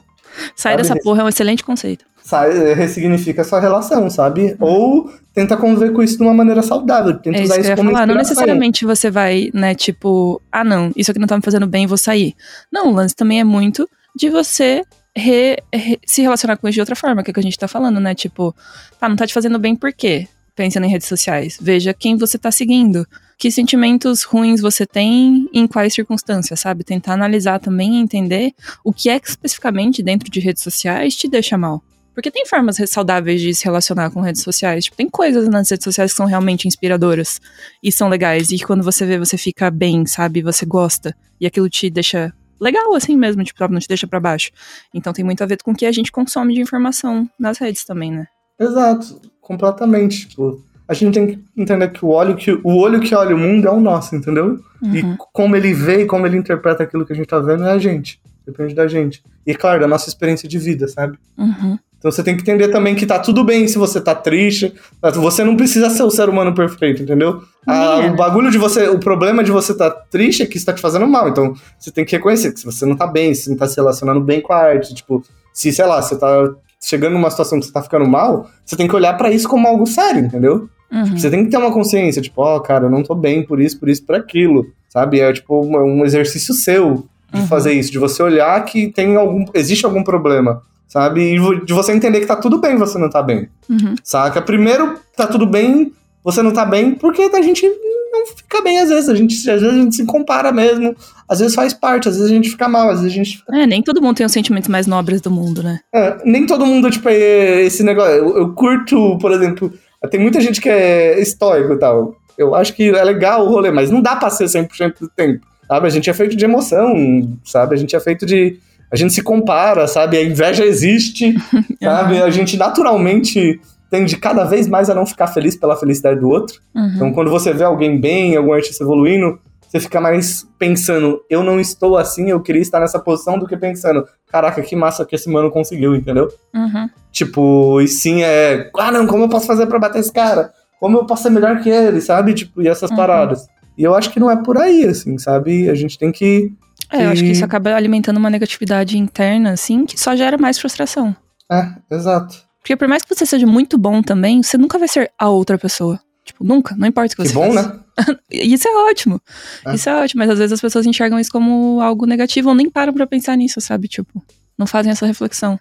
Sai 0.55 0.73
sabe? 0.73 0.77
dessa 0.77 0.95
porra 1.01 1.21
é 1.21 1.25
um 1.25 1.29
excelente 1.29 1.63
conceito. 1.63 2.05
Sai, 2.29 2.75
ressignifica 2.75 3.41
a 3.41 3.43
sua 3.43 3.59
relação, 3.59 4.07
sabe? 4.07 4.55
Uhum. 4.59 4.67
Ou 4.67 5.11
tenta 5.33 5.57
conviver 5.57 5.91
com 5.91 6.03
isso 6.03 6.15
de 6.15 6.21
uma 6.21 6.31
maneira 6.31 6.61
saudável. 6.61 7.17
Tenta 7.17 7.39
é 7.39 7.41
usar 7.41 7.55
isso, 7.55 7.69
isso 7.69 7.75
como 7.75 7.89
falar. 7.89 8.05
Não 8.05 8.13
necessariamente 8.13 8.85
você 8.85 9.09
vai, 9.09 9.49
né, 9.51 9.73
tipo, 9.73 10.39
ah, 10.51 10.63
não, 10.63 10.91
isso 10.95 11.09
aqui 11.09 11.19
não 11.19 11.25
tá 11.25 11.35
me 11.35 11.41
fazendo 11.41 11.65
bem, 11.65 11.87
vou 11.87 11.97
sair. 11.97 12.35
Não, 12.71 12.89
o 12.89 12.91
lance 12.91 13.15
também 13.15 13.39
é 13.39 13.43
muito 13.43 13.89
de 14.15 14.29
você 14.29 14.83
re, 15.17 15.57
re, 15.73 15.99
se 16.05 16.21
relacionar 16.21 16.57
com 16.57 16.67
isso 16.67 16.75
de 16.75 16.81
outra 16.81 16.95
forma, 16.95 17.23
que 17.23 17.29
é 17.29 17.31
o 17.31 17.33
que 17.33 17.39
a 17.39 17.43
gente 17.43 17.57
tá 17.57 17.67
falando, 17.67 17.99
né? 17.99 18.13
Tipo, 18.13 18.55
tá, 18.99 19.09
não 19.09 19.15
tá 19.15 19.25
te 19.25 19.33
fazendo 19.33 19.57
bem 19.57 19.75
por 19.75 19.91
quê? 19.91 20.27
Pensando 20.55 20.85
em 20.85 20.89
redes 20.91 21.07
sociais. 21.07 21.57
Veja 21.59 21.95
quem 21.95 22.15
você 22.15 22.37
tá 22.37 22.51
seguindo. 22.51 23.07
Que 23.39 23.49
sentimentos 23.49 24.21
ruins 24.21 24.61
você 24.61 24.85
tem 24.85 25.49
em 25.51 25.65
quais 25.65 25.95
circunstâncias, 25.95 26.59
sabe? 26.59 26.83
Tentar 26.83 27.13
analisar 27.13 27.59
também 27.59 27.95
e 27.95 28.01
entender 28.01 28.51
o 28.83 28.93
que 28.93 29.09
é 29.09 29.19
que 29.19 29.29
especificamente 29.29 30.03
dentro 30.03 30.29
de 30.29 30.39
redes 30.39 30.61
sociais 30.61 31.15
te 31.15 31.27
deixa 31.27 31.57
mal. 31.57 31.81
Porque 32.13 32.31
tem 32.31 32.45
formas 32.45 32.77
saudáveis 32.87 33.41
de 33.41 33.53
se 33.53 33.63
relacionar 33.65 34.09
com 34.11 34.21
redes 34.21 34.41
sociais. 34.41 34.85
Tipo, 34.85 34.97
tem 34.97 35.09
coisas 35.09 35.47
nas 35.47 35.69
redes 35.69 35.83
sociais 35.83 36.11
que 36.11 36.17
são 36.17 36.25
realmente 36.25 36.67
inspiradoras 36.67 37.39
e 37.81 37.91
são 37.91 38.09
legais. 38.09 38.51
E 38.51 38.59
quando 38.59 38.83
você 38.83 39.05
vê, 39.05 39.17
você 39.17 39.37
fica 39.37 39.71
bem, 39.71 40.05
sabe? 40.05 40.41
Você 40.41 40.65
gosta. 40.65 41.15
E 41.39 41.45
aquilo 41.45 41.69
te 41.69 41.89
deixa 41.89 42.33
legal, 42.59 42.93
assim 42.93 43.15
mesmo, 43.15 43.43
tipo, 43.43 43.67
não 43.69 43.79
te 43.79 43.87
deixa 43.87 44.05
para 44.05 44.19
baixo. 44.19 44.51
Então 44.93 45.13
tem 45.13 45.23
muito 45.23 45.41
a 45.43 45.47
ver 45.47 45.61
com 45.63 45.71
o 45.71 45.75
que 45.75 45.85
a 45.85 45.91
gente 45.91 46.11
consome 46.11 46.53
de 46.53 46.61
informação 46.61 47.29
nas 47.39 47.57
redes 47.57 47.85
também, 47.85 48.11
né? 48.11 48.27
Exato, 48.59 49.21
completamente. 49.39 50.27
Tipo, 50.27 50.61
a 50.87 50.93
gente 50.93 51.13
tem 51.13 51.27
que 51.27 51.43
entender 51.55 51.87
que 51.89 52.03
o 52.03 52.09
olho 52.09 52.35
que, 52.35 52.51
o 52.51 52.75
olho 52.75 52.99
que 52.99 53.15
olha 53.15 53.35
o 53.35 53.39
mundo 53.39 53.67
é 53.67 53.71
o 53.71 53.79
nosso, 53.79 54.15
entendeu? 54.15 54.59
Uhum. 54.81 54.95
E 54.95 55.17
como 55.31 55.55
ele 55.55 55.73
vê 55.73 56.01
e 56.03 56.05
como 56.05 56.25
ele 56.25 56.37
interpreta 56.37 56.83
aquilo 56.83 57.05
que 57.05 57.13
a 57.13 57.15
gente 57.15 57.27
tá 57.27 57.39
vendo 57.39 57.63
é 57.63 57.71
a 57.71 57.77
gente. 57.77 58.19
Depende 58.45 58.73
da 58.73 58.87
gente. 58.87 59.23
E 59.45 59.53
claro, 59.53 59.79
da 59.79 59.87
nossa 59.87 60.09
experiência 60.09 60.49
de 60.49 60.57
vida, 60.57 60.87
sabe? 60.87 61.17
Uhum. 61.37 61.77
Então 61.99 62.09
você 62.09 62.23
tem 62.23 62.35
que 62.35 62.41
entender 62.41 62.69
também 62.69 62.95
que 62.95 63.05
tá 63.05 63.19
tudo 63.19 63.43
bem 63.43 63.67
se 63.67 63.77
você 63.77 63.99
tá 63.99 64.15
triste. 64.15 64.73
Você 65.15 65.43
não 65.43 65.57
precisa 65.57 65.89
ser 65.89 66.03
o 66.03 66.09
ser 66.09 66.29
humano 66.29 66.55
perfeito, 66.55 67.03
entendeu? 67.03 67.43
Ah, 67.67 67.99
o 68.11 68.15
bagulho 68.15 68.49
de 68.49 68.57
você. 68.57 68.87
O 68.87 68.97
problema 68.97 69.43
de 69.43 69.51
você 69.51 69.75
tá 69.75 69.91
triste 69.91 70.41
é 70.41 70.45
que 70.45 70.55
isso 70.55 70.65
tá 70.65 70.73
te 70.73 70.81
fazendo 70.81 71.05
mal. 71.05 71.27
Então 71.27 71.53
você 71.77 71.91
tem 71.91 72.05
que 72.05 72.15
reconhecer 72.15 72.53
que 72.53 72.61
se 72.61 72.65
você 72.65 72.85
não 72.85 72.95
tá 72.95 73.05
bem, 73.05 73.35
se 73.35 73.49
não 73.49 73.57
tá 73.57 73.67
se 73.67 73.75
relacionando 73.75 74.21
bem 74.21 74.39
com 74.39 74.53
a 74.53 74.57
arte, 74.57 74.95
tipo, 74.95 75.21
se, 75.53 75.73
sei 75.73 75.85
lá, 75.85 76.01
você 76.01 76.15
tá 76.15 76.49
chegando 76.81 77.13
numa 77.13 77.29
situação 77.29 77.59
que 77.59 77.65
você 77.65 77.73
tá 77.73 77.81
ficando 77.81 78.07
mal, 78.07 78.49
você 78.65 78.77
tem 78.77 78.87
que 78.87 78.95
olhar 78.95 79.17
para 79.17 79.29
isso 79.29 79.49
como 79.49 79.67
algo 79.67 79.85
sério, 79.85 80.21
entendeu? 80.21 80.69
Uhum. 80.89 81.03
Tipo, 81.03 81.19
você 81.19 81.29
tem 81.29 81.43
que 81.43 81.51
ter 81.51 81.57
uma 81.57 81.73
consciência, 81.73 82.21
tipo, 82.21 82.41
ó, 82.41 82.55
oh, 82.55 82.61
cara, 82.61 82.85
eu 82.85 82.89
não 82.89 83.03
tô 83.03 83.13
bem 83.13 83.43
por 83.43 83.59
isso, 83.59 83.77
por 83.77 83.89
isso, 83.89 84.05
por 84.05 84.15
aquilo, 84.15 84.65
sabe? 84.87 85.19
É 85.19 85.33
tipo 85.33 85.61
um, 85.61 85.99
um 85.99 86.05
exercício 86.05 86.53
seu 86.53 87.05
de 87.31 87.41
uhum. 87.41 87.47
fazer 87.47 87.73
isso, 87.73 87.91
de 87.91 87.99
você 87.99 88.23
olhar 88.23 88.63
que 88.63 88.87
tem 88.87 89.17
algum, 89.17 89.43
existe 89.53 89.85
algum 89.85 90.01
problema 90.01 90.63
sabe? 90.89 91.35
E 91.35 91.65
de 91.65 91.71
você 91.71 91.93
entender 91.93 92.19
que 92.19 92.25
tá 92.25 92.35
tudo 92.35 92.59
bem 92.59 92.75
você 92.75 92.97
não 92.97 93.09
tá 93.09 93.23
bem. 93.23 93.47
Uhum. 93.69 93.95
Saca? 94.03 94.41
Primeiro, 94.41 94.95
tá 95.15 95.27
tudo 95.27 95.45
bem, 95.45 95.93
você 96.23 96.41
não 96.41 96.51
tá 96.51 96.65
bem, 96.65 96.95
porque 96.95 97.21
a 97.21 97.41
gente 97.41 97.65
não 98.11 98.25
fica 98.25 98.61
bem 98.61 98.79
às 98.79 98.89
vezes. 98.89 99.07
A 99.07 99.15
gente, 99.15 99.35
às 99.49 99.61
vezes 99.61 99.77
a 99.77 99.81
gente 99.81 99.95
se 99.95 100.05
compara 100.05 100.51
mesmo. 100.51 100.95
Às 101.29 101.39
vezes 101.39 101.55
faz 101.55 101.73
parte, 101.73 102.09
às 102.09 102.17
vezes 102.17 102.29
a 102.29 102.33
gente 102.33 102.49
fica 102.49 102.67
mal, 102.67 102.89
às 102.89 103.01
vezes 103.01 103.13
a 103.13 103.15
gente 103.15 103.37
fica... 103.37 103.55
É, 103.55 103.67
nem 103.67 103.83
todo 103.83 104.01
mundo 104.01 104.17
tem 104.17 104.25
os 104.25 104.31
sentimentos 104.31 104.67
mais 104.67 104.87
nobres 104.87 105.21
do 105.21 105.29
mundo, 105.29 105.61
né? 105.61 105.79
É, 105.93 106.17
nem 106.25 106.45
todo 106.45 106.65
mundo, 106.65 106.89
tipo, 106.89 107.07
é 107.07 107.61
esse 107.61 107.83
negócio. 107.83 108.11
Eu, 108.11 108.37
eu 108.37 108.53
curto, 108.53 109.17
por 109.19 109.31
exemplo, 109.31 109.71
tem 110.09 110.19
muita 110.19 110.41
gente 110.41 110.59
que 110.59 110.67
é 110.67 111.19
estoico 111.21 111.73
e 111.73 111.77
tal. 111.77 112.15
Eu 112.35 112.55
acho 112.55 112.73
que 112.73 112.89
é 112.89 113.03
legal 113.03 113.45
o 113.45 113.49
rolê, 113.49 113.69
mas 113.69 113.91
não 113.91 114.01
dá 114.01 114.15
pra 114.15 114.29
ser 114.29 114.45
100% 114.45 115.01
do 115.01 115.09
tempo. 115.09 115.45
Sabe? 115.67 115.85
A 115.85 115.89
gente 115.89 116.09
é 116.09 116.13
feito 116.13 116.35
de 116.35 116.45
emoção, 116.45 117.37
sabe? 117.43 117.75
A 117.75 117.77
gente 117.77 117.95
é 117.95 117.99
feito 117.99 118.25
de 118.25 118.57
a 118.91 118.95
gente 118.95 119.13
se 119.13 119.21
compara, 119.21 119.87
sabe? 119.87 120.17
A 120.17 120.23
inveja 120.23 120.65
existe, 120.65 121.35
sabe? 121.81 122.21
A 122.21 122.29
gente 122.29 122.57
naturalmente 122.57 123.59
tende 123.89 124.17
cada 124.17 124.43
vez 124.43 124.67
mais 124.67 124.89
a 124.89 124.95
não 124.95 125.05
ficar 125.05 125.27
feliz 125.27 125.55
pela 125.55 125.75
felicidade 125.75 126.19
do 126.19 126.29
outro. 126.29 126.59
Uhum. 126.75 126.91
Então, 126.95 127.13
quando 127.13 127.31
você 127.31 127.53
vê 127.53 127.63
alguém 127.63 127.99
bem, 127.99 128.35
algum 128.35 128.53
artista 128.53 128.83
evoluindo, 128.83 129.39
você 129.69 129.79
fica 129.79 130.01
mais 130.01 130.47
pensando, 130.57 131.21
eu 131.29 131.43
não 131.43 131.59
estou 131.59 131.97
assim, 131.97 132.29
eu 132.29 132.39
queria 132.39 132.61
estar 132.61 132.79
nessa 132.79 132.99
posição, 132.99 133.37
do 133.37 133.47
que 133.47 133.55
pensando, 133.55 134.03
caraca, 134.27 134.61
que 134.61 134.75
massa 134.75 135.05
que 135.05 135.15
esse 135.15 135.29
mano 135.29 135.51
conseguiu, 135.51 135.95
entendeu? 135.95 136.27
Uhum. 136.53 136.89
Tipo, 137.11 137.79
e 137.81 137.87
sim 137.87 138.23
é, 138.23 138.69
ah 138.77 138.91
não, 138.91 139.05
como 139.05 139.25
eu 139.25 139.29
posso 139.29 139.45
fazer 139.45 139.67
para 139.67 139.77
bater 139.77 139.99
esse 139.99 140.11
cara? 140.11 140.51
Como 140.79 140.97
eu 140.97 141.05
posso 141.05 141.23
ser 141.23 141.29
melhor 141.29 141.59
que 141.61 141.69
ele, 141.69 142.01
sabe? 142.01 142.33
Tipo, 142.33 142.61
e 142.61 142.67
essas 142.67 142.89
uhum. 142.89 142.97
paradas. 142.97 143.47
E 143.77 143.83
eu 143.83 143.93
acho 143.93 144.09
que 144.11 144.19
não 144.19 144.31
é 144.31 144.35
por 144.35 144.57
aí, 144.57 144.85
assim, 144.85 145.17
sabe? 145.17 145.69
A 145.69 145.75
gente 145.75 145.97
tem 145.99 146.11
que 146.11 146.51
é, 146.91 147.05
eu 147.05 147.09
acho 147.09 147.23
que 147.23 147.31
isso 147.31 147.45
acaba 147.45 147.75
alimentando 147.75 148.17
uma 148.17 148.29
negatividade 148.29 148.97
interna, 148.97 149.51
assim, 149.51 149.85
que 149.85 149.99
só 149.99 150.15
gera 150.15 150.37
mais 150.37 150.57
frustração. 150.57 151.15
É, 151.51 151.67
exato. 151.91 152.37
Porque 152.59 152.75
por 152.75 152.87
mais 152.87 153.03
que 153.03 153.13
você 153.13 153.25
seja 153.25 153.45
muito 153.45 153.77
bom 153.77 154.01
também, 154.01 154.43
você 154.43 154.57
nunca 154.57 154.77
vai 154.77 154.87
ser 154.87 155.11
a 155.17 155.29
outra 155.29 155.57
pessoa. 155.57 155.99
Tipo, 156.23 156.43
nunca, 156.43 156.75
não 156.75 156.87
importa 156.87 157.13
o 157.13 157.17
que, 157.17 157.23
que 157.23 157.29
você 157.29 157.33
bom, 157.33 157.53
faz. 157.53 157.67
né? 157.67 157.79
isso 158.29 158.67
é 158.67 158.89
ótimo. 158.89 159.21
É. 159.65 159.75
Isso 159.75 159.89
é 159.89 160.03
ótimo, 160.03 160.19
mas 160.19 160.29
às 160.29 160.37
vezes 160.37 160.53
as 160.53 160.61
pessoas 160.61 160.85
enxergam 160.85 161.19
isso 161.19 161.31
como 161.31 161.81
algo 161.81 162.05
negativo 162.05 162.49
ou 162.49 162.55
nem 162.55 162.69
param 162.69 162.93
pra 162.93 163.07
pensar 163.07 163.35
nisso, 163.35 163.59
sabe? 163.61 163.87
Tipo, 163.87 164.23
não 164.57 164.67
fazem 164.67 164.91
essa 164.91 165.05
reflexão. 165.05 165.59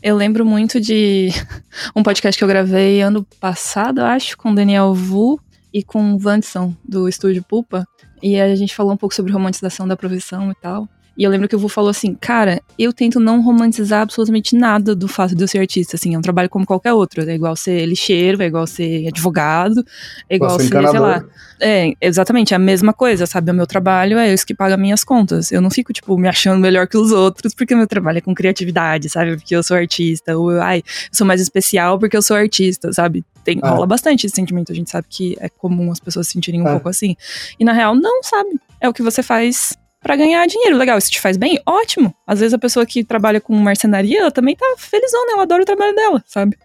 Eu 0.00 0.16
lembro 0.16 0.44
muito 0.44 0.80
de 0.80 1.30
um 1.96 2.02
podcast 2.02 2.38
que 2.38 2.44
eu 2.44 2.48
gravei 2.48 3.02
ano 3.02 3.26
passado, 3.40 4.00
acho, 4.00 4.36
com 4.36 4.52
o 4.52 4.54
Daniel 4.54 4.94
Vu 4.94 5.40
e 5.72 5.82
com 5.82 6.14
o 6.14 6.18
Vanson, 6.18 6.74
do 6.84 7.08
Estúdio 7.08 7.42
Pupa. 7.42 7.84
E 8.22 8.40
a 8.40 8.54
gente 8.54 8.74
falou 8.74 8.92
um 8.92 8.96
pouco 8.96 9.14
sobre 9.14 9.32
romantização 9.32 9.86
da 9.86 9.96
profissão 9.96 10.50
e 10.50 10.54
tal. 10.54 10.88
E 11.18 11.24
eu 11.24 11.30
lembro 11.32 11.48
que 11.48 11.56
o 11.56 11.58
Vu 11.58 11.68
falou 11.68 11.90
assim, 11.90 12.14
cara, 12.14 12.62
eu 12.78 12.92
tento 12.92 13.18
não 13.18 13.42
romantizar 13.42 14.02
absolutamente 14.02 14.54
nada 14.54 14.94
do 14.94 15.08
fato 15.08 15.34
de 15.34 15.42
eu 15.42 15.48
ser 15.48 15.58
artista, 15.58 15.96
assim, 15.96 16.14
é 16.14 16.18
um 16.18 16.22
trabalho 16.22 16.48
como 16.48 16.64
qualquer 16.64 16.92
outro, 16.92 17.28
é 17.28 17.34
igual 17.34 17.56
ser 17.56 17.84
lixeiro, 17.86 18.40
é 18.40 18.46
igual 18.46 18.68
ser 18.68 19.08
advogado, 19.08 19.84
é 20.30 20.36
igual 20.36 20.56
ser, 20.60 20.66
encanador. 20.66 20.92
sei 20.92 21.00
lá. 21.00 21.24
É, 21.60 21.92
exatamente, 22.00 22.54
é 22.54 22.56
a 22.56 22.60
mesma 22.60 22.92
coisa, 22.92 23.26
sabe? 23.26 23.50
O 23.50 23.54
meu 23.54 23.66
trabalho 23.66 24.16
é 24.16 24.32
isso 24.32 24.46
que 24.46 24.54
paga 24.54 24.76
minhas 24.76 25.02
contas. 25.02 25.50
Eu 25.50 25.60
não 25.60 25.70
fico, 25.70 25.92
tipo, 25.92 26.16
me 26.16 26.28
achando 26.28 26.60
melhor 26.60 26.86
que 26.86 26.96
os 26.96 27.10
outros 27.10 27.52
porque 27.52 27.74
o 27.74 27.76
meu 27.76 27.88
trabalho 27.88 28.18
é 28.18 28.20
com 28.20 28.32
criatividade, 28.32 29.08
sabe? 29.08 29.34
Porque 29.34 29.56
eu 29.56 29.62
sou 29.64 29.76
artista, 29.76 30.38
ou, 30.38 30.52
ai, 30.60 30.78
eu 30.78 30.84
sou 31.10 31.26
mais 31.26 31.40
especial 31.40 31.98
porque 31.98 32.16
eu 32.16 32.22
sou 32.22 32.36
artista, 32.36 32.92
sabe? 32.92 33.24
Tem, 33.48 33.58
ah. 33.62 33.70
rola 33.70 33.86
bastante 33.86 34.26
esse 34.26 34.36
sentimento, 34.36 34.70
a 34.70 34.74
gente 34.74 34.90
sabe 34.90 35.06
que 35.08 35.34
é 35.40 35.48
comum 35.48 35.90
as 35.90 35.98
pessoas 35.98 36.26
se 36.26 36.34
sentirem 36.34 36.60
um 36.60 36.66
ah. 36.66 36.72
pouco 36.72 36.90
assim. 36.90 37.16
E 37.58 37.64
na 37.64 37.72
real, 37.72 37.94
não, 37.94 38.22
sabe? 38.22 38.60
É 38.78 38.86
o 38.86 38.92
que 38.92 39.02
você 39.02 39.22
faz 39.22 39.74
para 40.02 40.14
ganhar 40.16 40.46
dinheiro. 40.46 40.76
Legal, 40.76 40.98
isso 40.98 41.10
te 41.10 41.18
faz 41.18 41.38
bem? 41.38 41.58
Ótimo. 41.64 42.14
Às 42.26 42.40
vezes 42.40 42.52
a 42.52 42.58
pessoa 42.58 42.84
que 42.84 43.02
trabalha 43.02 43.40
com 43.40 43.54
marcenaria, 43.54 44.20
ela 44.20 44.30
também 44.30 44.54
tá 44.54 44.66
felizona, 44.76 45.32
ela 45.32 45.44
adora 45.44 45.62
o 45.62 45.64
trabalho 45.64 45.94
dela, 45.94 46.22
sabe? 46.26 46.58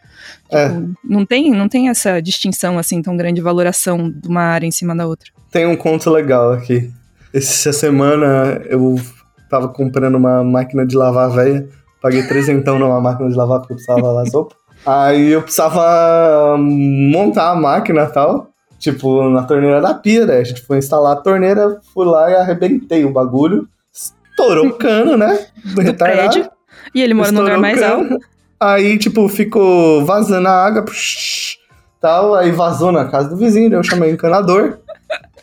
É. 0.52 0.68
Tipo, 0.68 0.94
não, 1.06 1.26
tem, 1.26 1.52
não 1.52 1.70
tem 1.70 1.88
essa 1.88 2.20
distinção 2.20 2.78
assim 2.78 3.02
tão 3.02 3.16
grande 3.16 3.36
de 3.36 3.42
valoração 3.42 4.12
de 4.12 4.28
uma 4.28 4.42
área 4.42 4.68
em 4.68 4.72
cima 4.72 4.94
da 4.94 5.08
outra. 5.08 5.32
Tem 5.52 5.66
um 5.66 5.78
conto 5.78 6.10
legal 6.10 6.52
aqui. 6.52 6.92
Essa 7.34 7.72
semana 7.72 8.62
eu 8.66 9.00
tava 9.50 9.70
comprando 9.70 10.16
uma 10.16 10.44
máquina 10.44 10.86
de 10.86 10.98
lavar 10.98 11.32
velha 11.32 11.66
Paguei 12.04 12.22
trezentão 12.24 12.78
numa 12.78 13.00
máquina 13.00 13.30
de 13.30 13.36
lavar 13.38 13.62
porque 13.62 13.72
eu 13.72 13.78
precisava 13.78 14.06
lavar 14.06 14.28
sopa. 14.28 14.54
Aí 14.86 15.30
eu 15.30 15.42
precisava 15.42 16.58
montar 16.58 17.52
a 17.52 17.56
máquina 17.56 18.04
e 18.04 18.08
tal. 18.08 18.50
Tipo, 18.80 19.30
na 19.30 19.44
torneira 19.44 19.80
da 19.82 19.94
pia, 19.94 20.26
né? 20.26 20.40
A 20.40 20.44
gente 20.44 20.62
foi 20.62 20.78
instalar 20.78 21.14
a 21.14 21.22
torneira, 21.22 21.80
fui 21.94 22.06
lá 22.06 22.30
e 22.30 22.36
arrebentei 22.36 23.06
o 23.06 23.14
bagulho. 23.14 23.68
Estourou 23.94 24.68
o 24.68 24.74
cano, 24.74 25.16
né? 25.16 25.48
Do 25.64 25.94
prédio. 25.94 26.50
E 26.94 27.02
ele 27.02 27.14
mora 27.14 27.32
no 27.32 27.42
lugar 27.42 27.58
mais 27.58 27.82
alto. 27.82 28.18
Aí, 28.60 28.98
tipo, 28.98 29.28
ficou 29.30 30.06
vazando 30.06 30.48
a 30.48 30.66
água, 30.66 30.84
psh, 30.84 31.58
tal, 32.00 32.36
aí 32.36 32.52
vazou 32.52 32.92
na 32.92 33.06
casa 33.06 33.30
do 33.30 33.38
vizinho, 33.38 33.70
daí 33.70 33.80
eu 33.80 33.84
chamei 33.84 34.12
o 34.12 34.14
encanador. 34.14 34.80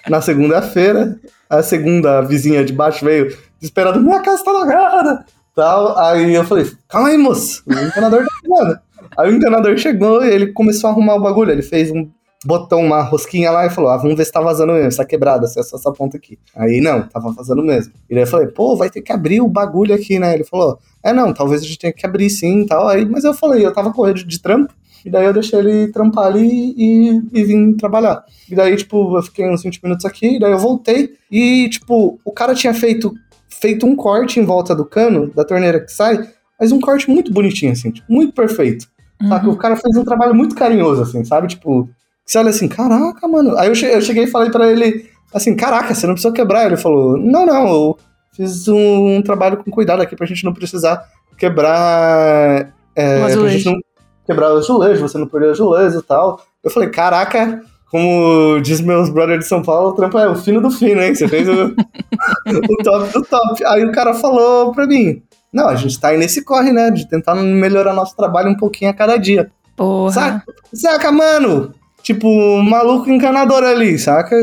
Na 0.08 0.20
segunda-feira, 0.20 1.18
a 1.48 1.62
segunda 1.62 2.22
vizinha 2.22 2.64
de 2.64 2.72
baixo 2.72 3.04
veio 3.04 3.36
desesperada, 3.58 3.98
minha 3.98 4.20
casa 4.20 4.44
tá 4.44 4.50
lagada, 4.50 5.24
tal. 5.54 5.98
Aí 5.98 6.34
eu 6.34 6.44
falei, 6.44 6.70
calma 6.88 7.08
aí, 7.08 7.18
moço, 7.18 7.62
o 7.66 7.72
encanador 7.72 8.24
tá 8.24 8.34
ligado. 8.42 8.80
Aí 9.16 9.30
o 9.30 9.36
encanador 9.36 9.76
chegou 9.76 10.24
e 10.24 10.28
ele 10.28 10.52
começou 10.52 10.88
a 10.88 10.92
arrumar 10.92 11.14
o 11.14 11.20
bagulho, 11.20 11.50
ele 11.50 11.62
fez 11.62 11.90
um 11.90 12.08
botou 12.44 12.80
uma 12.80 13.02
rosquinha 13.02 13.50
lá 13.50 13.66
e 13.66 13.70
falou: 13.70 13.90
Ah, 13.90 13.96
vamos 13.96 14.16
ver 14.16 14.24
se 14.24 14.32
tá 14.32 14.40
vazando 14.40 14.72
mesmo, 14.72 14.88
essa 14.88 15.04
quebrada, 15.04 15.46
essa, 15.46 15.60
essa 15.60 15.92
ponta 15.92 16.16
aqui. 16.16 16.38
Aí 16.54 16.80
não, 16.80 17.02
tava 17.06 17.32
vazando 17.32 17.62
mesmo. 17.62 17.92
E 18.08 18.14
daí 18.14 18.24
eu 18.24 18.26
falei, 18.26 18.48
pô, 18.48 18.76
vai 18.76 18.90
ter 18.90 19.02
que 19.02 19.12
abrir 19.12 19.40
o 19.40 19.48
bagulho 19.48 19.94
aqui, 19.94 20.18
né? 20.18 20.34
Ele 20.34 20.44
falou: 20.44 20.78
É, 21.02 21.12
não, 21.12 21.32
talvez 21.32 21.62
a 21.62 21.64
gente 21.64 21.78
tenha 21.78 21.92
que 21.92 22.06
abrir 22.06 22.30
sim 22.30 22.62
e 22.62 22.66
tal. 22.66 22.88
Aí, 22.88 23.04
mas 23.04 23.24
eu 23.24 23.34
falei, 23.34 23.64
eu 23.64 23.72
tava 23.72 23.92
correndo 23.92 24.24
de 24.24 24.40
trampo. 24.40 24.72
E 25.04 25.08
daí 25.08 25.24
eu 25.24 25.32
deixei 25.32 25.58
ele 25.58 25.88
trampar 25.88 26.26
ali 26.26 26.74
e, 26.76 27.22
e 27.32 27.44
vim 27.44 27.72
trabalhar. 27.74 28.22
E 28.50 28.54
daí, 28.54 28.76
tipo, 28.76 29.16
eu 29.16 29.22
fiquei 29.22 29.48
uns 29.48 29.62
20 29.62 29.80
minutos 29.82 30.04
aqui, 30.04 30.36
e 30.36 30.38
daí 30.38 30.52
eu 30.52 30.58
voltei. 30.58 31.14
E, 31.30 31.70
tipo, 31.70 32.20
o 32.22 32.32
cara 32.32 32.54
tinha 32.54 32.74
feito, 32.74 33.14
feito 33.48 33.86
um 33.86 33.96
corte 33.96 34.38
em 34.38 34.44
volta 34.44 34.74
do 34.74 34.84
cano, 34.84 35.32
da 35.34 35.42
torneira 35.42 35.80
que 35.80 35.90
sai, 35.90 36.28
mas 36.58 36.70
um 36.70 36.80
corte 36.80 37.08
muito 37.08 37.32
bonitinho, 37.32 37.72
assim, 37.72 37.90
tipo, 37.90 38.12
muito 38.12 38.34
perfeito. 38.34 38.88
Uhum. 39.20 39.50
O 39.50 39.56
cara 39.56 39.76
fez 39.76 39.96
um 39.96 40.04
trabalho 40.04 40.34
muito 40.34 40.54
carinhoso, 40.54 41.02
assim, 41.02 41.24
sabe? 41.24 41.48
Tipo, 41.48 41.88
você 42.24 42.38
olha 42.38 42.50
assim, 42.50 42.68
caraca, 42.68 43.26
mano. 43.28 43.56
Aí 43.58 43.68
eu 43.68 43.74
cheguei, 43.74 43.96
eu 43.96 44.02
cheguei 44.02 44.24
e 44.24 44.30
falei 44.30 44.50
para 44.50 44.70
ele 44.70 45.08
assim, 45.32 45.54
caraca, 45.54 45.94
você 45.94 46.06
não 46.06 46.14
precisa 46.14 46.34
quebrar. 46.34 46.66
Ele 46.66 46.76
falou, 46.76 47.16
não, 47.16 47.46
não, 47.46 47.68
eu 47.68 47.98
fiz 48.34 48.68
um, 48.68 49.16
um 49.16 49.22
trabalho 49.22 49.58
com 49.58 49.70
cuidado 49.70 50.02
aqui 50.02 50.16
pra 50.16 50.26
gente 50.26 50.44
não 50.44 50.52
precisar 50.52 51.04
quebrar. 51.36 52.72
É, 52.94 53.20
pra 53.20 53.48
gente 53.48 53.66
não 53.66 53.80
quebrar 54.26 54.54
o 54.54 54.58
azulejo, 54.58 55.08
você 55.08 55.18
não 55.18 55.26
perder 55.26 55.48
o 55.48 55.50
azulejo 55.50 55.98
e 55.98 56.02
tal. 56.02 56.40
Eu 56.62 56.70
falei, 56.70 56.88
caraca, 56.88 57.62
como 57.90 58.60
diz 58.60 58.80
meus 58.80 59.08
brothers 59.08 59.40
de 59.40 59.48
São 59.48 59.62
Paulo, 59.62 59.90
o 59.90 59.92
trampo 59.94 60.18
é 60.18 60.28
o 60.28 60.36
fino 60.36 60.60
do 60.60 60.70
fino, 60.70 61.02
hein? 61.02 61.14
Você 61.14 61.26
fez 61.26 61.48
o, 61.48 61.74
o 62.46 62.84
top 62.84 63.12
do 63.12 63.22
top. 63.24 63.64
Aí 63.66 63.84
o 63.84 63.92
cara 63.92 64.14
falou 64.14 64.72
pra 64.72 64.86
mim, 64.86 65.22
não, 65.52 65.68
a 65.68 65.74
gente 65.74 65.98
tá 65.98 66.08
aí 66.08 66.18
nesse 66.18 66.44
corre, 66.44 66.72
né? 66.72 66.90
De 66.90 67.08
tentar 67.08 67.34
melhorar 67.34 67.92
nosso 67.92 68.16
trabalho 68.16 68.50
um 68.50 68.56
pouquinho 68.56 68.90
a 68.90 68.94
cada 68.94 69.16
dia. 69.16 69.50
Porra. 69.76 70.12
Saca, 70.12 70.44
saca 70.72 71.12
mano? 71.12 71.74
Tipo, 72.02 72.28
um 72.28 72.62
maluco 72.62 73.10
encanador 73.10 73.62
ali, 73.64 73.98
saca? 73.98 74.36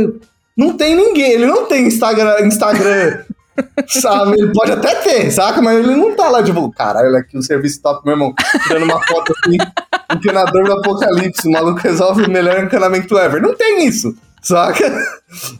Não 0.56 0.74
tem 0.76 0.96
ninguém, 0.96 1.34
ele 1.34 1.46
não 1.46 1.66
tem 1.66 1.88
Instagram, 1.88 2.46
Instagram 2.46 3.24
sabe? 3.88 4.40
Ele 4.40 4.52
pode 4.52 4.72
até 4.72 4.96
ter, 4.96 5.32
saca? 5.32 5.62
Mas 5.62 5.80
ele 5.80 5.96
não 5.96 6.16
tá 6.16 6.30
lá, 6.30 6.44
tipo, 6.44 6.72
caralho, 6.72 7.08
olha 7.08 7.20
aqui 7.20 7.38
o 7.38 7.42
serviço 7.42 7.82
top, 7.82 8.02
meu 8.06 8.14
irmão, 8.14 8.34
tirando 8.68 8.84
uma 8.84 9.02
foto 9.06 9.34
assim, 9.34 9.58
encanador 10.16 10.64
do 10.66 10.74
apocalipse, 10.74 11.48
o 11.48 11.52
maluco 11.52 11.80
resolve 11.80 12.24
o 12.24 12.30
melhor 12.30 12.64
encanamento 12.64 13.18
ever. 13.18 13.42
Não 13.42 13.56
tem 13.56 13.86
isso, 13.86 14.16
saca? 14.42 14.92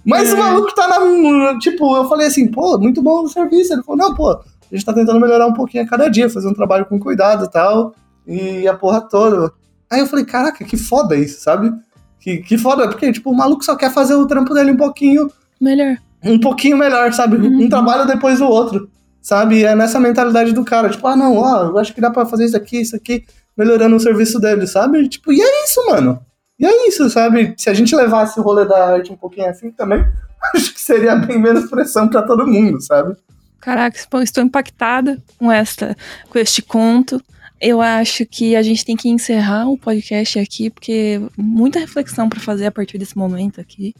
Mas 0.06 0.32
é. 0.32 0.34
o 0.34 0.38
maluco 0.38 0.74
tá 0.74 0.88
na. 0.88 1.60
Tipo, 1.60 1.98
eu 1.98 2.08
falei 2.08 2.28
assim, 2.28 2.48
pô, 2.48 2.78
muito 2.78 3.02
bom 3.02 3.24
o 3.24 3.30
serviço. 3.30 3.74
Ele 3.74 3.84
falou, 3.84 4.08
não, 4.08 4.16
pô, 4.16 4.40
a 4.72 4.76
gente 4.76 4.86
tá 4.86 4.94
tentando 4.94 5.20
melhorar 5.20 5.48
um 5.48 5.54
pouquinho 5.54 5.84
a 5.84 5.88
cada 5.88 6.10
dia, 6.10 6.30
fazer 6.30 6.48
um 6.48 6.54
trabalho 6.54 6.86
com 6.86 7.00
cuidado 7.00 7.46
e 7.46 7.50
tal, 7.50 7.96
e 8.26 8.68
a 8.68 8.74
porra 8.74 9.02
toda. 9.02 9.52
Aí 9.90 10.00
eu 10.00 10.08
falei, 10.08 10.26
caraca, 10.26 10.64
que 10.66 10.76
foda 10.76 11.16
isso, 11.16 11.42
sabe? 11.42 11.72
Que, 12.20 12.38
que 12.38 12.58
foda, 12.58 12.88
porque, 12.88 13.12
tipo, 13.12 13.32
o 13.32 13.36
maluco 13.36 13.64
só 13.64 13.76
quer 13.76 13.92
fazer 13.92 14.16
o 14.16 14.28
trampo 14.28 14.54
dele 14.54 14.72
um 14.72 14.78
pouquinho. 14.78 15.32
Melhor. 15.60 15.98
Um 16.24 16.40
pouquinho 16.40 16.78
melhor, 16.78 17.14
sabe? 17.14 17.38
Uhum. 17.38 17.64
Um 17.64 17.70
trabalho 17.70 18.06
depois 18.06 18.40
do 18.40 18.46
outro. 18.46 18.90
Sabe? 19.22 19.64
É 19.64 19.76
nessa 19.76 20.00
mentalidade 20.00 20.54
do 20.54 20.64
cara. 20.64 20.90
Tipo, 20.90 21.08
ah, 21.08 21.16
não, 21.16 21.38
ó, 21.38 21.66
eu 21.66 21.78
acho 21.78 21.94
que 21.94 22.02
dá 22.02 22.10
pra 22.10 22.26
fazer 22.26 22.46
isso 22.46 22.58
aqui, 22.58 22.82
isso 22.82 22.96
aqui, 22.96 23.24
melhorando 23.58 23.96
o 23.96 24.00
serviço 24.00 24.40
dele, 24.40 24.68
sabe? 24.68 25.00
E, 25.00 25.10
tipo, 25.10 25.32
e 25.32 25.42
é 25.42 25.64
isso, 25.64 25.86
mano. 25.88 26.20
E 26.60 26.66
é 26.66 26.88
isso, 26.88 27.10
sabe? 27.10 27.54
Se 27.58 27.70
a 27.70 27.74
gente 27.74 27.96
levasse 27.96 28.40
o 28.40 28.44
rolê 28.44 28.66
da 28.66 28.94
arte 28.94 29.12
um 29.12 29.18
pouquinho 29.18 29.50
assim 29.50 29.72
também, 29.72 30.04
acho 30.54 30.74
que 30.74 30.82
seria 30.82 31.16
bem 31.16 31.40
menos 31.40 31.70
pressão 31.70 32.08
para 32.08 32.24
todo 32.24 32.48
mundo, 32.48 32.82
sabe? 32.82 33.16
Caraca, 33.60 33.98
estou 33.98 34.44
impactada 34.44 35.22
com 35.38 35.52
esta, 35.52 35.96
com 36.30 36.40
este 36.40 36.62
conto. 36.62 37.22
Eu 37.60 37.82
acho 37.82 38.26
que 38.26 38.56
a 38.56 38.62
gente 38.62 38.86
tem 38.86 38.96
que 38.96 39.10
encerrar 39.10 39.68
o 39.68 39.78
podcast 39.78 40.38
aqui, 40.38 40.70
porque 40.70 41.20
muita 41.36 41.80
reflexão 41.80 42.30
para 42.30 42.40
fazer 42.40 42.68
a 42.68 42.72
partir 42.72 42.98
desse 42.98 43.18
momento 43.18 43.60
aqui. 43.60 43.96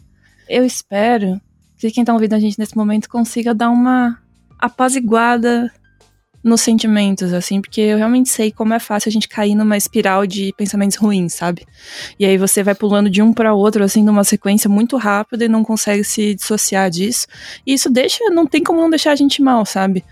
Eu 0.48 0.64
espero 0.64 1.40
que 1.76 1.90
quem 1.90 2.04
tá 2.04 2.14
ouvindo 2.14 2.34
a 2.34 2.40
gente 2.40 2.58
nesse 2.58 2.76
momento 2.76 3.08
consiga 3.08 3.54
dar 3.54 3.70
uma 3.70 4.18
apaziguada 4.58 5.72
nos 6.42 6.60
sentimentos, 6.60 7.32
assim, 7.32 7.60
porque 7.60 7.80
eu 7.80 7.98
realmente 7.98 8.28
sei 8.28 8.52
como 8.52 8.72
é 8.72 8.78
fácil 8.78 9.08
a 9.08 9.12
gente 9.12 9.28
cair 9.28 9.54
numa 9.54 9.76
espiral 9.76 10.26
de 10.26 10.52
pensamentos 10.56 10.96
ruins, 10.96 11.34
sabe? 11.34 11.66
E 12.18 12.24
aí 12.24 12.38
você 12.38 12.62
vai 12.62 12.74
pulando 12.74 13.10
de 13.10 13.20
um 13.20 13.32
para 13.32 13.54
outro, 13.54 13.82
assim, 13.82 14.02
numa 14.02 14.24
sequência 14.24 14.70
muito 14.70 14.96
rápida 14.96 15.44
e 15.44 15.48
não 15.48 15.64
consegue 15.64 16.04
se 16.04 16.34
dissociar 16.34 16.90
disso. 16.90 17.26
E 17.66 17.74
isso 17.74 17.90
deixa, 17.90 18.24
não 18.30 18.46
tem 18.46 18.62
como 18.62 18.80
não 18.80 18.90
deixar 18.90 19.12
a 19.12 19.16
gente 19.16 19.42
mal, 19.42 19.66
sabe? 19.66 20.04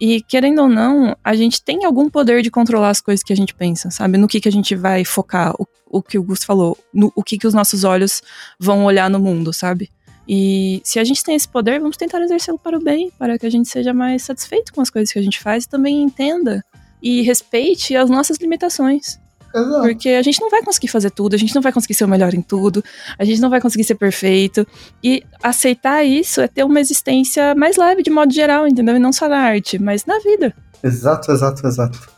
E 0.00 0.22
querendo 0.22 0.62
ou 0.62 0.68
não, 0.68 1.16
a 1.24 1.34
gente 1.34 1.62
tem 1.62 1.84
algum 1.84 2.08
poder 2.08 2.42
de 2.42 2.50
controlar 2.50 2.90
as 2.90 3.00
coisas 3.00 3.22
que 3.22 3.32
a 3.32 3.36
gente 3.36 3.54
pensa, 3.54 3.90
sabe? 3.90 4.16
No 4.16 4.28
que, 4.28 4.40
que 4.40 4.48
a 4.48 4.52
gente 4.52 4.74
vai 4.76 5.04
focar, 5.04 5.52
o, 5.58 5.66
o 5.86 6.02
que 6.02 6.18
o 6.18 6.22
Gus 6.22 6.44
falou, 6.44 6.78
no, 6.94 7.12
o 7.16 7.22
que, 7.22 7.36
que 7.36 7.46
os 7.46 7.54
nossos 7.54 7.82
olhos 7.82 8.22
vão 8.60 8.84
olhar 8.84 9.10
no 9.10 9.18
mundo, 9.18 9.52
sabe? 9.52 9.90
E 10.28 10.82
se 10.84 10.98
a 10.98 11.04
gente 11.04 11.24
tem 11.24 11.34
esse 11.34 11.48
poder, 11.48 11.80
vamos 11.80 11.96
tentar 11.96 12.20
exercê-lo 12.20 12.58
para 12.58 12.76
o 12.76 12.82
bem, 12.82 13.10
para 13.18 13.38
que 13.38 13.46
a 13.46 13.50
gente 13.50 13.68
seja 13.68 13.94
mais 13.94 14.24
satisfeito 14.24 14.74
com 14.74 14.82
as 14.82 14.90
coisas 14.90 15.10
que 15.10 15.18
a 15.18 15.22
gente 15.22 15.40
faz 15.40 15.64
e 15.64 15.68
também 15.68 16.02
entenda 16.02 16.62
e 17.02 17.22
respeite 17.22 17.96
as 17.96 18.10
nossas 18.10 18.36
limitações. 18.36 19.18
Exato. 19.54 19.80
Porque 19.80 20.10
a 20.10 20.22
gente 20.22 20.40
não 20.40 20.50
vai 20.50 20.62
conseguir 20.62 20.88
fazer 20.88 21.10
tudo, 21.10 21.34
a 21.34 21.38
gente 21.38 21.54
não 21.54 21.62
vai 21.62 21.72
conseguir 21.72 21.94
ser 21.94 22.04
o 22.04 22.08
melhor 22.08 22.34
em 22.34 22.42
tudo, 22.42 22.84
a 23.18 23.24
gente 23.24 23.40
não 23.40 23.48
vai 23.48 23.60
conseguir 23.60 23.84
ser 23.84 23.94
perfeito. 23.94 24.66
E 25.02 25.22
aceitar 25.42 26.04
isso 26.04 26.42
é 26.42 26.48
ter 26.48 26.64
uma 26.64 26.80
existência 26.80 27.54
mais 27.54 27.78
leve 27.78 28.02
de 28.02 28.10
modo 28.10 28.32
geral, 28.32 28.68
entendeu? 28.68 28.96
E 28.96 28.98
não 28.98 29.12
só 29.12 29.28
na 29.28 29.38
arte, 29.38 29.78
mas 29.78 30.04
na 30.04 30.18
vida. 30.18 30.54
Exato, 30.82 31.32
exato, 31.32 31.66
exato. 31.66 32.17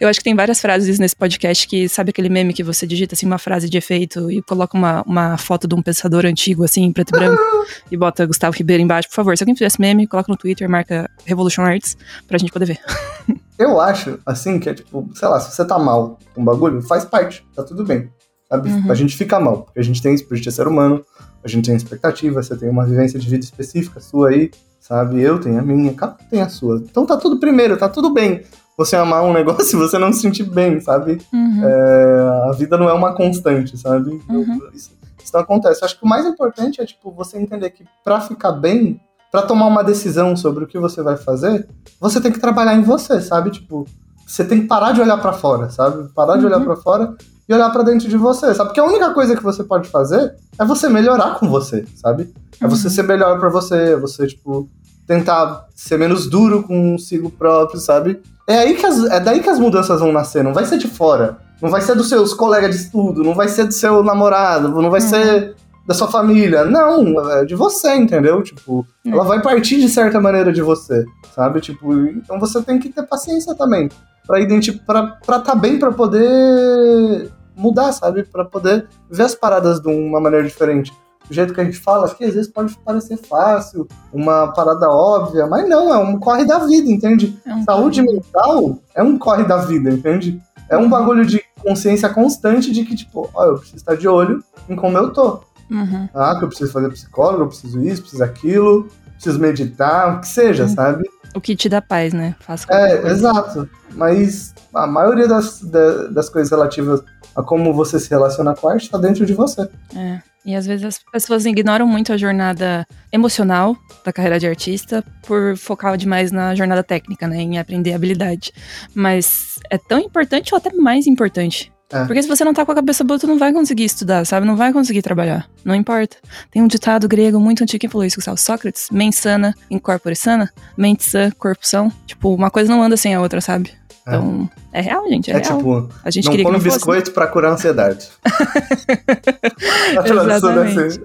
Eu 0.00 0.08
acho 0.08 0.20
que 0.20 0.24
tem 0.24 0.34
várias 0.34 0.60
frases 0.60 0.98
nesse 0.98 1.16
podcast 1.16 1.66
que, 1.66 1.88
sabe 1.88 2.10
aquele 2.10 2.28
meme 2.28 2.52
que 2.52 2.62
você 2.62 2.86
digita 2.86 3.14
assim 3.14 3.26
uma 3.26 3.38
frase 3.38 3.68
de 3.68 3.78
efeito 3.78 4.30
e 4.30 4.42
coloca 4.42 4.76
uma, 4.76 5.02
uma 5.02 5.38
foto 5.38 5.66
de 5.66 5.74
um 5.74 5.82
pensador 5.82 6.26
antigo, 6.26 6.64
assim, 6.64 6.84
em 6.84 6.92
preto 6.92 7.10
e 7.14 7.18
branco, 7.18 7.42
e 7.90 7.96
bota 7.96 8.26
Gustavo 8.26 8.56
Ribeiro 8.56 8.82
embaixo? 8.82 9.08
Por 9.08 9.14
favor, 9.14 9.36
se 9.36 9.42
alguém 9.42 9.56
fizesse 9.56 9.80
meme, 9.80 10.06
coloca 10.06 10.30
no 10.30 10.36
Twitter, 10.36 10.68
marca 10.68 11.10
Revolution 11.24 11.62
Arts, 11.62 11.96
pra 12.26 12.38
gente 12.38 12.52
poder 12.52 12.66
ver. 12.66 12.80
Eu 13.58 13.78
acho, 13.80 14.18
assim, 14.24 14.58
que 14.58 14.68
é 14.70 14.74
tipo, 14.74 15.08
sei 15.14 15.28
lá, 15.28 15.38
se 15.38 15.54
você 15.54 15.64
tá 15.64 15.78
mal 15.78 16.18
com 16.34 16.40
um 16.40 16.44
bagulho, 16.44 16.80
faz 16.80 17.04
parte, 17.04 17.44
tá 17.54 17.62
tudo 17.62 17.84
bem. 17.84 18.10
Sabe? 18.48 18.70
Uhum. 18.70 18.90
A 18.90 18.94
gente 18.94 19.16
fica 19.16 19.38
mal, 19.38 19.62
porque 19.62 19.78
a 19.78 19.82
gente 19.82 20.02
tem 20.02 20.14
isso, 20.14 20.24
porque 20.24 20.34
a 20.34 20.36
gente 20.38 20.48
é 20.48 20.52
ser 20.52 20.66
humano, 20.66 21.04
a 21.44 21.48
gente 21.48 21.66
tem 21.66 21.76
expectativa, 21.76 22.42
você 22.42 22.56
tem 22.56 22.68
uma 22.68 22.86
vivência 22.86 23.18
de 23.18 23.28
vida 23.28 23.44
específica 23.44 24.00
sua 24.00 24.30
aí, 24.30 24.50
sabe? 24.80 25.20
Eu 25.20 25.38
tenho 25.38 25.58
a 25.58 25.62
minha, 25.62 25.92
cada 25.92 26.14
um 26.14 26.28
tem 26.28 26.40
a 26.40 26.48
sua. 26.48 26.76
Então 26.78 27.04
tá 27.04 27.16
tudo 27.16 27.38
primeiro, 27.38 27.76
tá 27.76 27.88
tudo 27.88 28.12
bem 28.12 28.42
você 28.80 28.96
amar 28.96 29.22
um 29.22 29.32
negócio 29.34 29.76
e 29.76 29.78
você 29.78 29.98
não 29.98 30.10
se 30.10 30.20
sentir 30.20 30.44
bem, 30.44 30.80
sabe? 30.80 31.20
Uhum. 31.32 31.62
É, 31.62 32.48
a 32.48 32.52
vida 32.52 32.78
não 32.78 32.88
é 32.88 32.92
uma 32.94 33.14
constante, 33.14 33.76
sabe? 33.76 34.10
Uhum. 34.28 34.60
Isso, 34.72 34.90
isso 35.22 35.32
não 35.34 35.40
acontece. 35.40 35.84
Acho 35.84 35.98
que 35.98 36.04
o 36.04 36.08
mais 36.08 36.24
importante 36.24 36.80
é, 36.80 36.86
tipo, 36.86 37.10
você 37.12 37.38
entender 37.38 37.70
que 37.70 37.84
para 38.02 38.20
ficar 38.20 38.52
bem, 38.52 38.98
para 39.30 39.42
tomar 39.42 39.66
uma 39.66 39.84
decisão 39.84 40.34
sobre 40.34 40.64
o 40.64 40.66
que 40.66 40.78
você 40.78 41.02
vai 41.02 41.18
fazer, 41.18 41.68
você 42.00 42.20
tem 42.20 42.32
que 42.32 42.40
trabalhar 42.40 42.74
em 42.74 42.82
você, 42.82 43.20
sabe? 43.20 43.50
Tipo, 43.50 43.86
você 44.26 44.44
tem 44.44 44.62
que 44.62 44.66
parar 44.66 44.92
de 44.92 45.00
olhar 45.02 45.18
para 45.18 45.34
fora, 45.34 45.68
sabe? 45.68 46.08
Parar 46.14 46.38
de 46.38 46.46
olhar 46.46 46.58
uhum. 46.58 46.64
para 46.64 46.76
fora 46.76 47.14
e 47.46 47.52
olhar 47.52 47.68
para 47.70 47.82
dentro 47.82 48.08
de 48.08 48.16
você, 48.16 48.54
sabe? 48.54 48.70
Porque 48.70 48.80
a 48.80 48.84
única 48.84 49.12
coisa 49.12 49.36
que 49.36 49.42
você 49.42 49.62
pode 49.62 49.90
fazer 49.90 50.34
é 50.58 50.64
você 50.64 50.88
melhorar 50.88 51.38
com 51.38 51.48
você, 51.48 51.84
sabe? 51.96 52.32
É 52.60 52.66
você 52.66 52.86
uhum. 52.86 52.94
ser 52.94 53.02
melhor 53.02 53.38
para 53.38 53.50
você, 53.50 53.92
é 53.92 53.96
você, 53.96 54.26
tipo, 54.26 54.70
tentar 55.10 55.66
ser 55.74 55.98
menos 55.98 56.30
duro 56.30 56.62
consigo 56.62 57.30
próprio, 57.30 57.80
sabe? 57.80 58.20
É 58.46 58.58
aí 58.58 58.76
que 58.76 58.86
as, 58.86 59.04
é 59.06 59.18
daí 59.18 59.40
que 59.40 59.50
as 59.50 59.58
mudanças 59.58 59.98
vão 59.98 60.12
nascer, 60.12 60.44
não 60.44 60.54
vai 60.54 60.64
ser 60.64 60.78
de 60.78 60.86
fora. 60.86 61.38
Não 61.60 61.68
vai 61.68 61.80
ser 61.80 61.96
dos 61.96 62.08
seus 62.08 62.32
colegas 62.32 62.70
de 62.70 62.82
estudo, 62.82 63.24
não 63.24 63.34
vai 63.34 63.48
ser 63.48 63.64
do 63.64 63.72
seu 63.72 64.04
namorado, 64.04 64.68
não 64.68 64.88
vai 64.88 65.00
uhum. 65.00 65.08
ser 65.08 65.56
da 65.84 65.94
sua 65.94 66.06
família. 66.06 66.64
Não, 66.64 67.28
é 67.32 67.44
de 67.44 67.56
você, 67.56 67.92
entendeu? 67.96 68.40
Tipo, 68.40 68.86
uhum. 69.04 69.12
ela 69.12 69.24
vai 69.24 69.42
partir 69.42 69.80
de 69.80 69.88
certa 69.88 70.20
maneira 70.20 70.52
de 70.52 70.62
você, 70.62 71.04
sabe? 71.34 71.60
Tipo, 71.60 71.92
então 71.92 72.38
você 72.38 72.62
tem 72.62 72.78
que 72.78 72.88
ter 72.88 73.02
paciência 73.02 73.52
também 73.56 73.88
para 74.24 74.38
identificar, 74.38 75.18
para 75.26 75.38
estar 75.38 75.40
tá 75.40 75.54
bem 75.56 75.76
para 75.76 75.90
poder 75.90 77.32
mudar, 77.56 77.90
sabe? 77.90 78.22
Para 78.22 78.44
poder 78.44 78.86
ver 79.10 79.24
as 79.24 79.34
paradas 79.34 79.80
de 79.80 79.88
uma 79.88 80.20
maneira 80.20 80.46
diferente. 80.46 80.92
Do 81.30 81.34
jeito 81.34 81.54
que 81.54 81.60
a 81.60 81.64
gente 81.64 81.78
fala 81.78 82.06
aqui, 82.06 82.24
às 82.24 82.34
vezes 82.34 82.50
pode 82.50 82.76
parecer 82.84 83.16
fácil, 83.16 83.86
uma 84.12 84.48
parada 84.48 84.90
óbvia, 84.90 85.46
mas 85.46 85.68
não, 85.68 85.94
é 85.94 85.96
um 85.98 86.18
corre 86.18 86.44
da 86.44 86.58
vida, 86.58 86.90
entende? 86.90 87.38
É 87.46 87.54
um 87.54 87.62
Saúde 87.62 88.02
mental 88.02 88.78
é 88.96 89.00
um 89.02 89.16
corre 89.16 89.44
da 89.44 89.58
vida, 89.58 89.90
entende? 89.90 90.42
É 90.68 90.76
um 90.76 90.88
bagulho 90.88 91.24
de 91.24 91.40
consciência 91.62 92.08
constante 92.08 92.72
de 92.72 92.84
que, 92.84 92.96
tipo, 92.96 93.30
ó, 93.32 93.44
eu 93.44 93.54
preciso 93.58 93.76
estar 93.76 93.96
de 93.96 94.08
olho 94.08 94.42
em 94.68 94.74
como 94.74 94.98
eu 94.98 95.12
tô. 95.12 95.40
Uhum. 95.70 96.08
Ah, 96.12 96.34
que 96.36 96.44
eu 96.44 96.48
preciso 96.48 96.72
fazer 96.72 96.88
psicólogo, 96.90 97.44
eu 97.44 97.48
preciso 97.48 97.80
isso, 97.80 98.02
preciso 98.02 98.24
aquilo, 98.24 98.88
preciso 99.14 99.38
meditar, 99.38 100.16
o 100.16 100.20
que 100.20 100.26
seja, 100.26 100.64
Uhum. 100.64 100.68
sabe? 100.74 101.08
O 101.32 101.40
que 101.40 101.54
te 101.54 101.68
dá 101.68 101.80
paz, 101.80 102.12
né? 102.12 102.34
Qualquer 102.44 102.74
É, 102.90 102.96
coisa. 102.96 103.14
exato. 103.16 103.68
Mas 103.94 104.52
a 104.74 104.84
maioria 104.88 105.28
das, 105.28 105.60
da- 105.62 106.08
das 106.08 106.28
coisas 106.28 106.50
relativas 106.50 107.00
a 107.36 107.42
como 107.44 107.72
você 107.72 108.00
se 108.00 108.10
relaciona 108.10 108.52
com 108.56 108.68
a 108.68 108.72
arte 108.72 108.90
tá 108.90 108.98
dentro 108.98 109.24
de 109.24 109.32
você. 109.32 109.68
É. 109.94 110.20
E 110.44 110.54
às 110.54 110.66
vezes 110.66 110.84
as 110.84 110.98
pessoas 111.12 111.44
ignoram 111.44 111.86
muito 111.86 112.12
a 112.12 112.16
jornada 112.16 112.86
emocional 113.12 113.76
da 114.04 114.12
carreira 114.12 114.38
de 114.38 114.46
artista 114.46 115.04
por 115.26 115.56
focar 115.56 115.96
demais 115.96 116.32
na 116.32 116.54
jornada 116.54 116.82
técnica, 116.82 117.28
né? 117.28 117.36
Em 117.42 117.58
aprender 117.58 117.92
habilidade. 117.92 118.52
Mas 118.94 119.56
é 119.70 119.76
tão 119.76 119.98
importante 119.98 120.54
ou 120.54 120.58
até 120.58 120.72
mais 120.72 121.06
importante. 121.06 121.70
É. 121.92 122.04
Porque 122.04 122.22
se 122.22 122.28
você 122.28 122.44
não 122.44 122.54
tá 122.54 122.64
com 122.64 122.70
a 122.72 122.74
cabeça 122.74 123.02
boa, 123.02 123.18
tu 123.18 123.26
não 123.26 123.38
vai 123.38 123.52
conseguir 123.52 123.84
estudar, 123.84 124.24
sabe? 124.24 124.46
Não 124.46 124.54
vai 124.56 124.72
conseguir 124.72 125.02
trabalhar. 125.02 125.46
Não 125.64 125.74
importa. 125.74 126.16
Tem 126.50 126.62
um 126.62 126.68
ditado 126.68 127.08
grego 127.08 127.40
muito 127.40 127.62
antigo 127.62 127.80
que 127.80 127.88
falou 127.88 128.04
isso, 128.04 128.16
Gustavo 128.16 128.36
Sócrates. 128.38 128.86
Mens 128.92 129.16
sana, 129.16 129.54
incorpore 129.70 130.14
sana. 130.14 130.48
Mente 130.76 131.04
sã, 131.04 131.30
corpo 131.38 131.66
são. 131.66 131.90
Tipo, 132.06 132.32
uma 132.34 132.50
coisa 132.50 132.70
não 132.70 132.82
anda 132.82 132.96
sem 132.96 133.14
a 133.14 133.20
outra, 133.20 133.40
sabe? 133.40 133.72
É. 134.06 134.14
Então, 134.16 134.48
é 134.72 134.80
real, 134.80 135.06
gente. 135.08 135.30
É, 135.30 135.34
É, 135.34 135.38
real. 135.40 135.58
tipo, 135.58 135.88
a 136.04 136.10
gente 136.10 136.24
não 136.24 136.30
queria 136.30 136.44
que 136.44 136.50
come 136.50 136.58
não 136.58 136.64
fosse. 136.64 136.76
biscoito 136.76 137.10
pra 137.12 137.26
curar 137.26 137.50
a 137.50 137.54
ansiedade. 137.54 138.08
a 139.98 140.02
tradução 140.02 140.54
deve 140.54 140.70
Exatamente. 140.70 141.00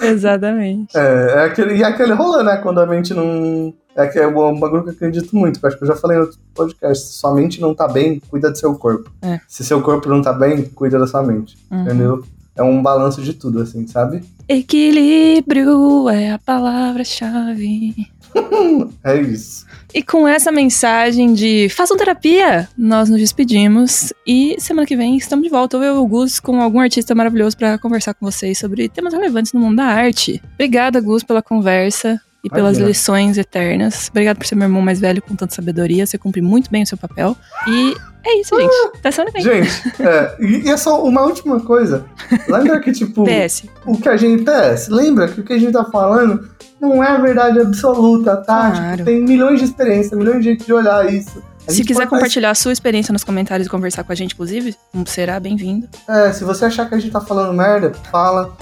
É, 0.00 0.06
Exatamente. 0.08 0.96
é, 0.96 1.34
é 1.36 1.44
aquele, 1.44 1.76
e 1.76 1.82
é 1.82 1.86
aquele 1.86 2.12
rolê, 2.12 2.42
né? 2.42 2.56
Quando 2.58 2.80
a 2.80 2.86
mente 2.86 3.12
não. 3.14 3.72
É 3.96 4.06
que 4.06 4.18
é 4.18 4.26
um 4.26 4.60
bagulho 4.60 4.82
que 4.82 4.90
eu 4.90 4.92
acredito 4.92 5.34
muito. 5.34 5.58
que 5.58 5.64
eu 5.64 5.68
acho 5.68 5.78
que 5.78 5.84
eu 5.84 5.88
já 5.88 5.96
falei 5.96 6.18
em 6.18 6.20
outro 6.20 6.38
podcast. 6.54 7.06
Se 7.06 7.14
sua 7.14 7.34
mente 7.34 7.60
não 7.60 7.74
tá 7.74 7.88
bem, 7.88 8.20
cuida 8.28 8.50
do 8.50 8.58
seu 8.58 8.74
corpo. 8.74 9.10
É. 9.22 9.40
Se 9.48 9.64
seu 9.64 9.80
corpo 9.80 10.08
não 10.08 10.20
tá 10.20 10.34
bem, 10.34 10.64
cuida 10.66 10.98
da 10.98 11.06
sua 11.06 11.22
mente. 11.22 11.56
Uhum. 11.70 11.80
Entendeu? 11.82 12.24
É 12.54 12.62
um 12.62 12.82
balanço 12.82 13.22
de 13.22 13.32
tudo, 13.32 13.60
assim, 13.60 13.86
sabe? 13.86 14.22
Equilíbrio 14.46 16.08
é 16.10 16.32
a 16.32 16.38
palavra-chave. 16.38 17.94
É 19.02 19.18
isso. 19.18 19.64
E 19.94 20.02
com 20.02 20.28
essa 20.28 20.52
mensagem 20.52 21.32
de 21.32 21.70
façam 21.70 21.96
terapia, 21.96 22.68
nós 22.76 23.08
nos 23.08 23.18
despedimos 23.18 24.12
e 24.26 24.56
semana 24.58 24.86
que 24.86 24.94
vem 24.94 25.16
estamos 25.16 25.42
de 25.42 25.50
volta. 25.50 25.78
Eu 25.78 25.82
e 25.82 25.98
o 25.98 26.06
Gus 26.06 26.38
com 26.38 26.60
algum 26.60 26.80
artista 26.80 27.14
maravilhoso 27.14 27.56
para 27.56 27.78
conversar 27.78 28.12
com 28.12 28.30
vocês 28.30 28.58
sobre 28.58 28.90
temas 28.90 29.14
relevantes 29.14 29.54
no 29.54 29.60
mundo 29.60 29.76
da 29.76 29.84
arte. 29.84 30.42
Obrigada, 30.52 31.00
Gus, 31.00 31.22
pela 31.22 31.40
conversa 31.40 32.20
e 32.46 32.50
pelas 32.50 32.76
Imagina. 32.76 32.88
lições 32.88 33.38
eternas. 33.38 34.08
Obrigado 34.08 34.38
por 34.38 34.46
ser 34.46 34.54
meu 34.54 34.66
irmão 34.66 34.80
mais 34.80 35.00
velho 35.00 35.20
com 35.20 35.34
tanta 35.34 35.52
sabedoria. 35.52 36.06
Você 36.06 36.16
cumpre 36.16 36.40
muito 36.40 36.70
bem 36.70 36.84
o 36.84 36.86
seu 36.86 36.96
papel. 36.96 37.36
E 37.66 37.96
é 38.24 38.40
isso, 38.40 38.56
gente. 38.56 38.74
Até 38.98 39.10
semana 39.10 39.32
que 39.32 39.42
vem. 39.42 39.64
Gente, 39.64 40.02
é, 40.02 40.36
e, 40.40 40.70
é 40.70 40.76
só 40.76 41.04
uma 41.04 41.22
última 41.22 41.58
coisa. 41.58 42.04
Lembra 42.48 42.78
que, 42.78 42.92
tipo, 42.92 43.24
PS. 43.24 43.64
o 43.84 43.98
que 43.98 44.08
a 44.08 44.16
gente. 44.16 44.44
PS, 44.44 44.88
lembra 44.88 45.26
que 45.26 45.40
o 45.40 45.44
que 45.44 45.52
a 45.54 45.58
gente 45.58 45.72
tá 45.72 45.84
falando 45.86 46.48
não 46.80 47.02
é 47.02 47.08
a 47.08 47.18
verdade 47.18 47.58
absoluta, 47.58 48.36
tá? 48.36 48.70
Claro. 48.70 48.92
Tipo, 48.98 49.04
tem 49.04 49.22
milhões 49.22 49.58
de 49.58 49.64
experiências, 49.64 50.16
milhões 50.16 50.38
de 50.38 50.44
jeitos 50.44 50.66
de 50.66 50.72
olhar 50.72 51.12
isso. 51.12 51.42
Se 51.66 51.78
gente 51.78 51.88
quiser 51.88 52.06
compartilhar 52.06 52.50
a 52.50 52.54
sua 52.54 52.72
experiência 52.72 53.12
nos 53.12 53.24
comentários 53.24 53.66
e 53.66 53.70
conversar 53.70 54.04
com 54.04 54.12
a 54.12 54.14
gente, 54.14 54.34
inclusive, 54.34 54.76
será 55.04 55.40
bem-vindo. 55.40 55.88
É, 56.08 56.32
se 56.32 56.44
você 56.44 56.66
achar 56.66 56.88
que 56.88 56.94
a 56.94 56.98
gente 56.98 57.10
tá 57.10 57.20
falando 57.20 57.52
merda, 57.52 57.92
fala. 58.12 58.56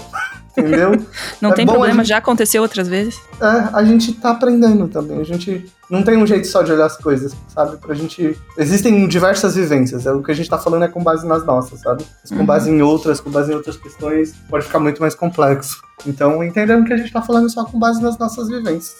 Entendeu? 0.57 0.91
Não 1.41 1.51
É 1.51 1.53
tem 1.53 1.65
problema, 1.65 1.97
gente- 2.03 2.09
já 2.09 2.17
aconteceu 2.17 2.61
outras 2.61 2.87
vezes. 2.87 3.19
É, 3.41 3.45
a 3.73 3.83
gente 3.83 4.13
tá 4.13 4.31
aprendendo 4.31 4.87
também. 4.87 5.19
A 5.19 5.23
gente 5.23 5.65
não 5.89 6.01
tem 6.01 6.17
um 6.17 6.25
jeito 6.25 6.47
só 6.47 6.61
de 6.63 6.71
olhar 6.71 6.85
as 6.85 6.97
coisas, 6.97 7.35
sabe? 7.47 7.77
Pra 7.77 7.93
gente. 7.93 8.35
Existem 8.57 9.07
diversas 9.07 9.55
vivências. 9.55 10.05
É, 10.05 10.11
o 10.13 10.23
que 10.23 10.31
a 10.31 10.33
gente 10.33 10.49
tá 10.49 10.57
falando 10.57 10.83
é 10.85 10.87
com 10.87 11.03
base 11.03 11.27
nas 11.27 11.45
nossas, 11.45 11.81
sabe? 11.81 12.03
Mas 12.23 12.31
Com 12.31 12.37
Uhum. 12.39 12.45
base 12.45 12.69
em 12.71 12.81
outras, 12.81 13.19
com 13.19 13.29
base 13.29 13.51
em 13.51 13.55
outras 13.55 13.77
questões, 13.77 14.33
pode 14.49 14.65
ficar 14.65 14.79
muito 14.79 15.01
mais 15.01 15.13
complexo. 15.13 15.81
Então, 16.07 16.43
entendendo 16.43 16.85
que 16.85 16.93
a 16.93 16.97
gente 16.97 17.11
tá 17.11 17.21
falando 17.21 17.49
só 17.51 17.65
com 17.65 17.77
base 17.77 18.01
nas 18.01 18.17
nossas 18.17 18.47
vivências. 18.47 18.97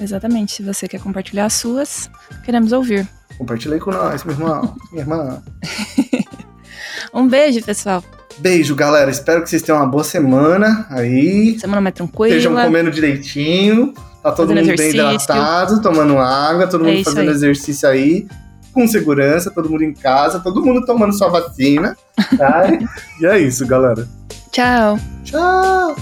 Exatamente. 0.00 0.52
Se 0.52 0.62
você 0.62 0.86
quer 0.86 1.00
compartilhar 1.00 1.46
as 1.46 1.54
suas, 1.54 2.08
queremos 2.44 2.72
ouvir. 2.72 3.06
Compartilhei 3.36 3.78
com 3.78 3.90
nós, 3.90 4.22
meu 4.24 4.34
irmão, 4.34 4.74
minha 4.92 5.02
irmã. 5.02 5.42
Um 7.14 7.26
beijo, 7.28 7.62
pessoal. 7.64 8.02
Beijo, 8.38 8.74
galera. 8.74 9.10
Espero 9.10 9.42
que 9.42 9.48
vocês 9.50 9.62
tenham 9.62 9.80
uma 9.80 9.86
boa 9.86 10.04
semana 10.04 10.86
aí. 10.90 11.58
Semana 11.58 11.80
mais 11.80 11.94
tranquila. 11.94 12.28
Estejam 12.28 12.54
comendo 12.54 12.90
direitinho. 12.90 13.92
Tá 14.22 14.32
todo 14.32 14.48
Fazendo 14.48 14.56
mundo 14.66 14.74
exercício. 14.74 15.02
bem 15.04 15.14
hidratado, 15.14 15.80
tomando 15.82 16.18
água, 16.18 16.66
todo 16.66 16.84
É 16.84 16.88
mundo 16.88 16.96
isso 17.00 17.10
fazendo 17.10 17.28
aí. 17.28 17.34
exercício 17.34 17.88
aí, 17.88 18.26
com 18.72 18.86
segurança, 18.88 19.50
todo 19.52 19.70
mundo 19.70 19.84
em 19.84 19.94
casa, 19.94 20.40
todo 20.40 20.64
mundo 20.64 20.84
tomando 20.84 21.12
sua 21.12 21.28
vacina. 21.28 21.96
Tá? 22.36 22.64
e 23.20 23.26
é 23.26 23.38
isso, 23.38 23.64
galera. 23.66 24.06
Tchau. 24.50 24.98
Tchau! 25.24 25.94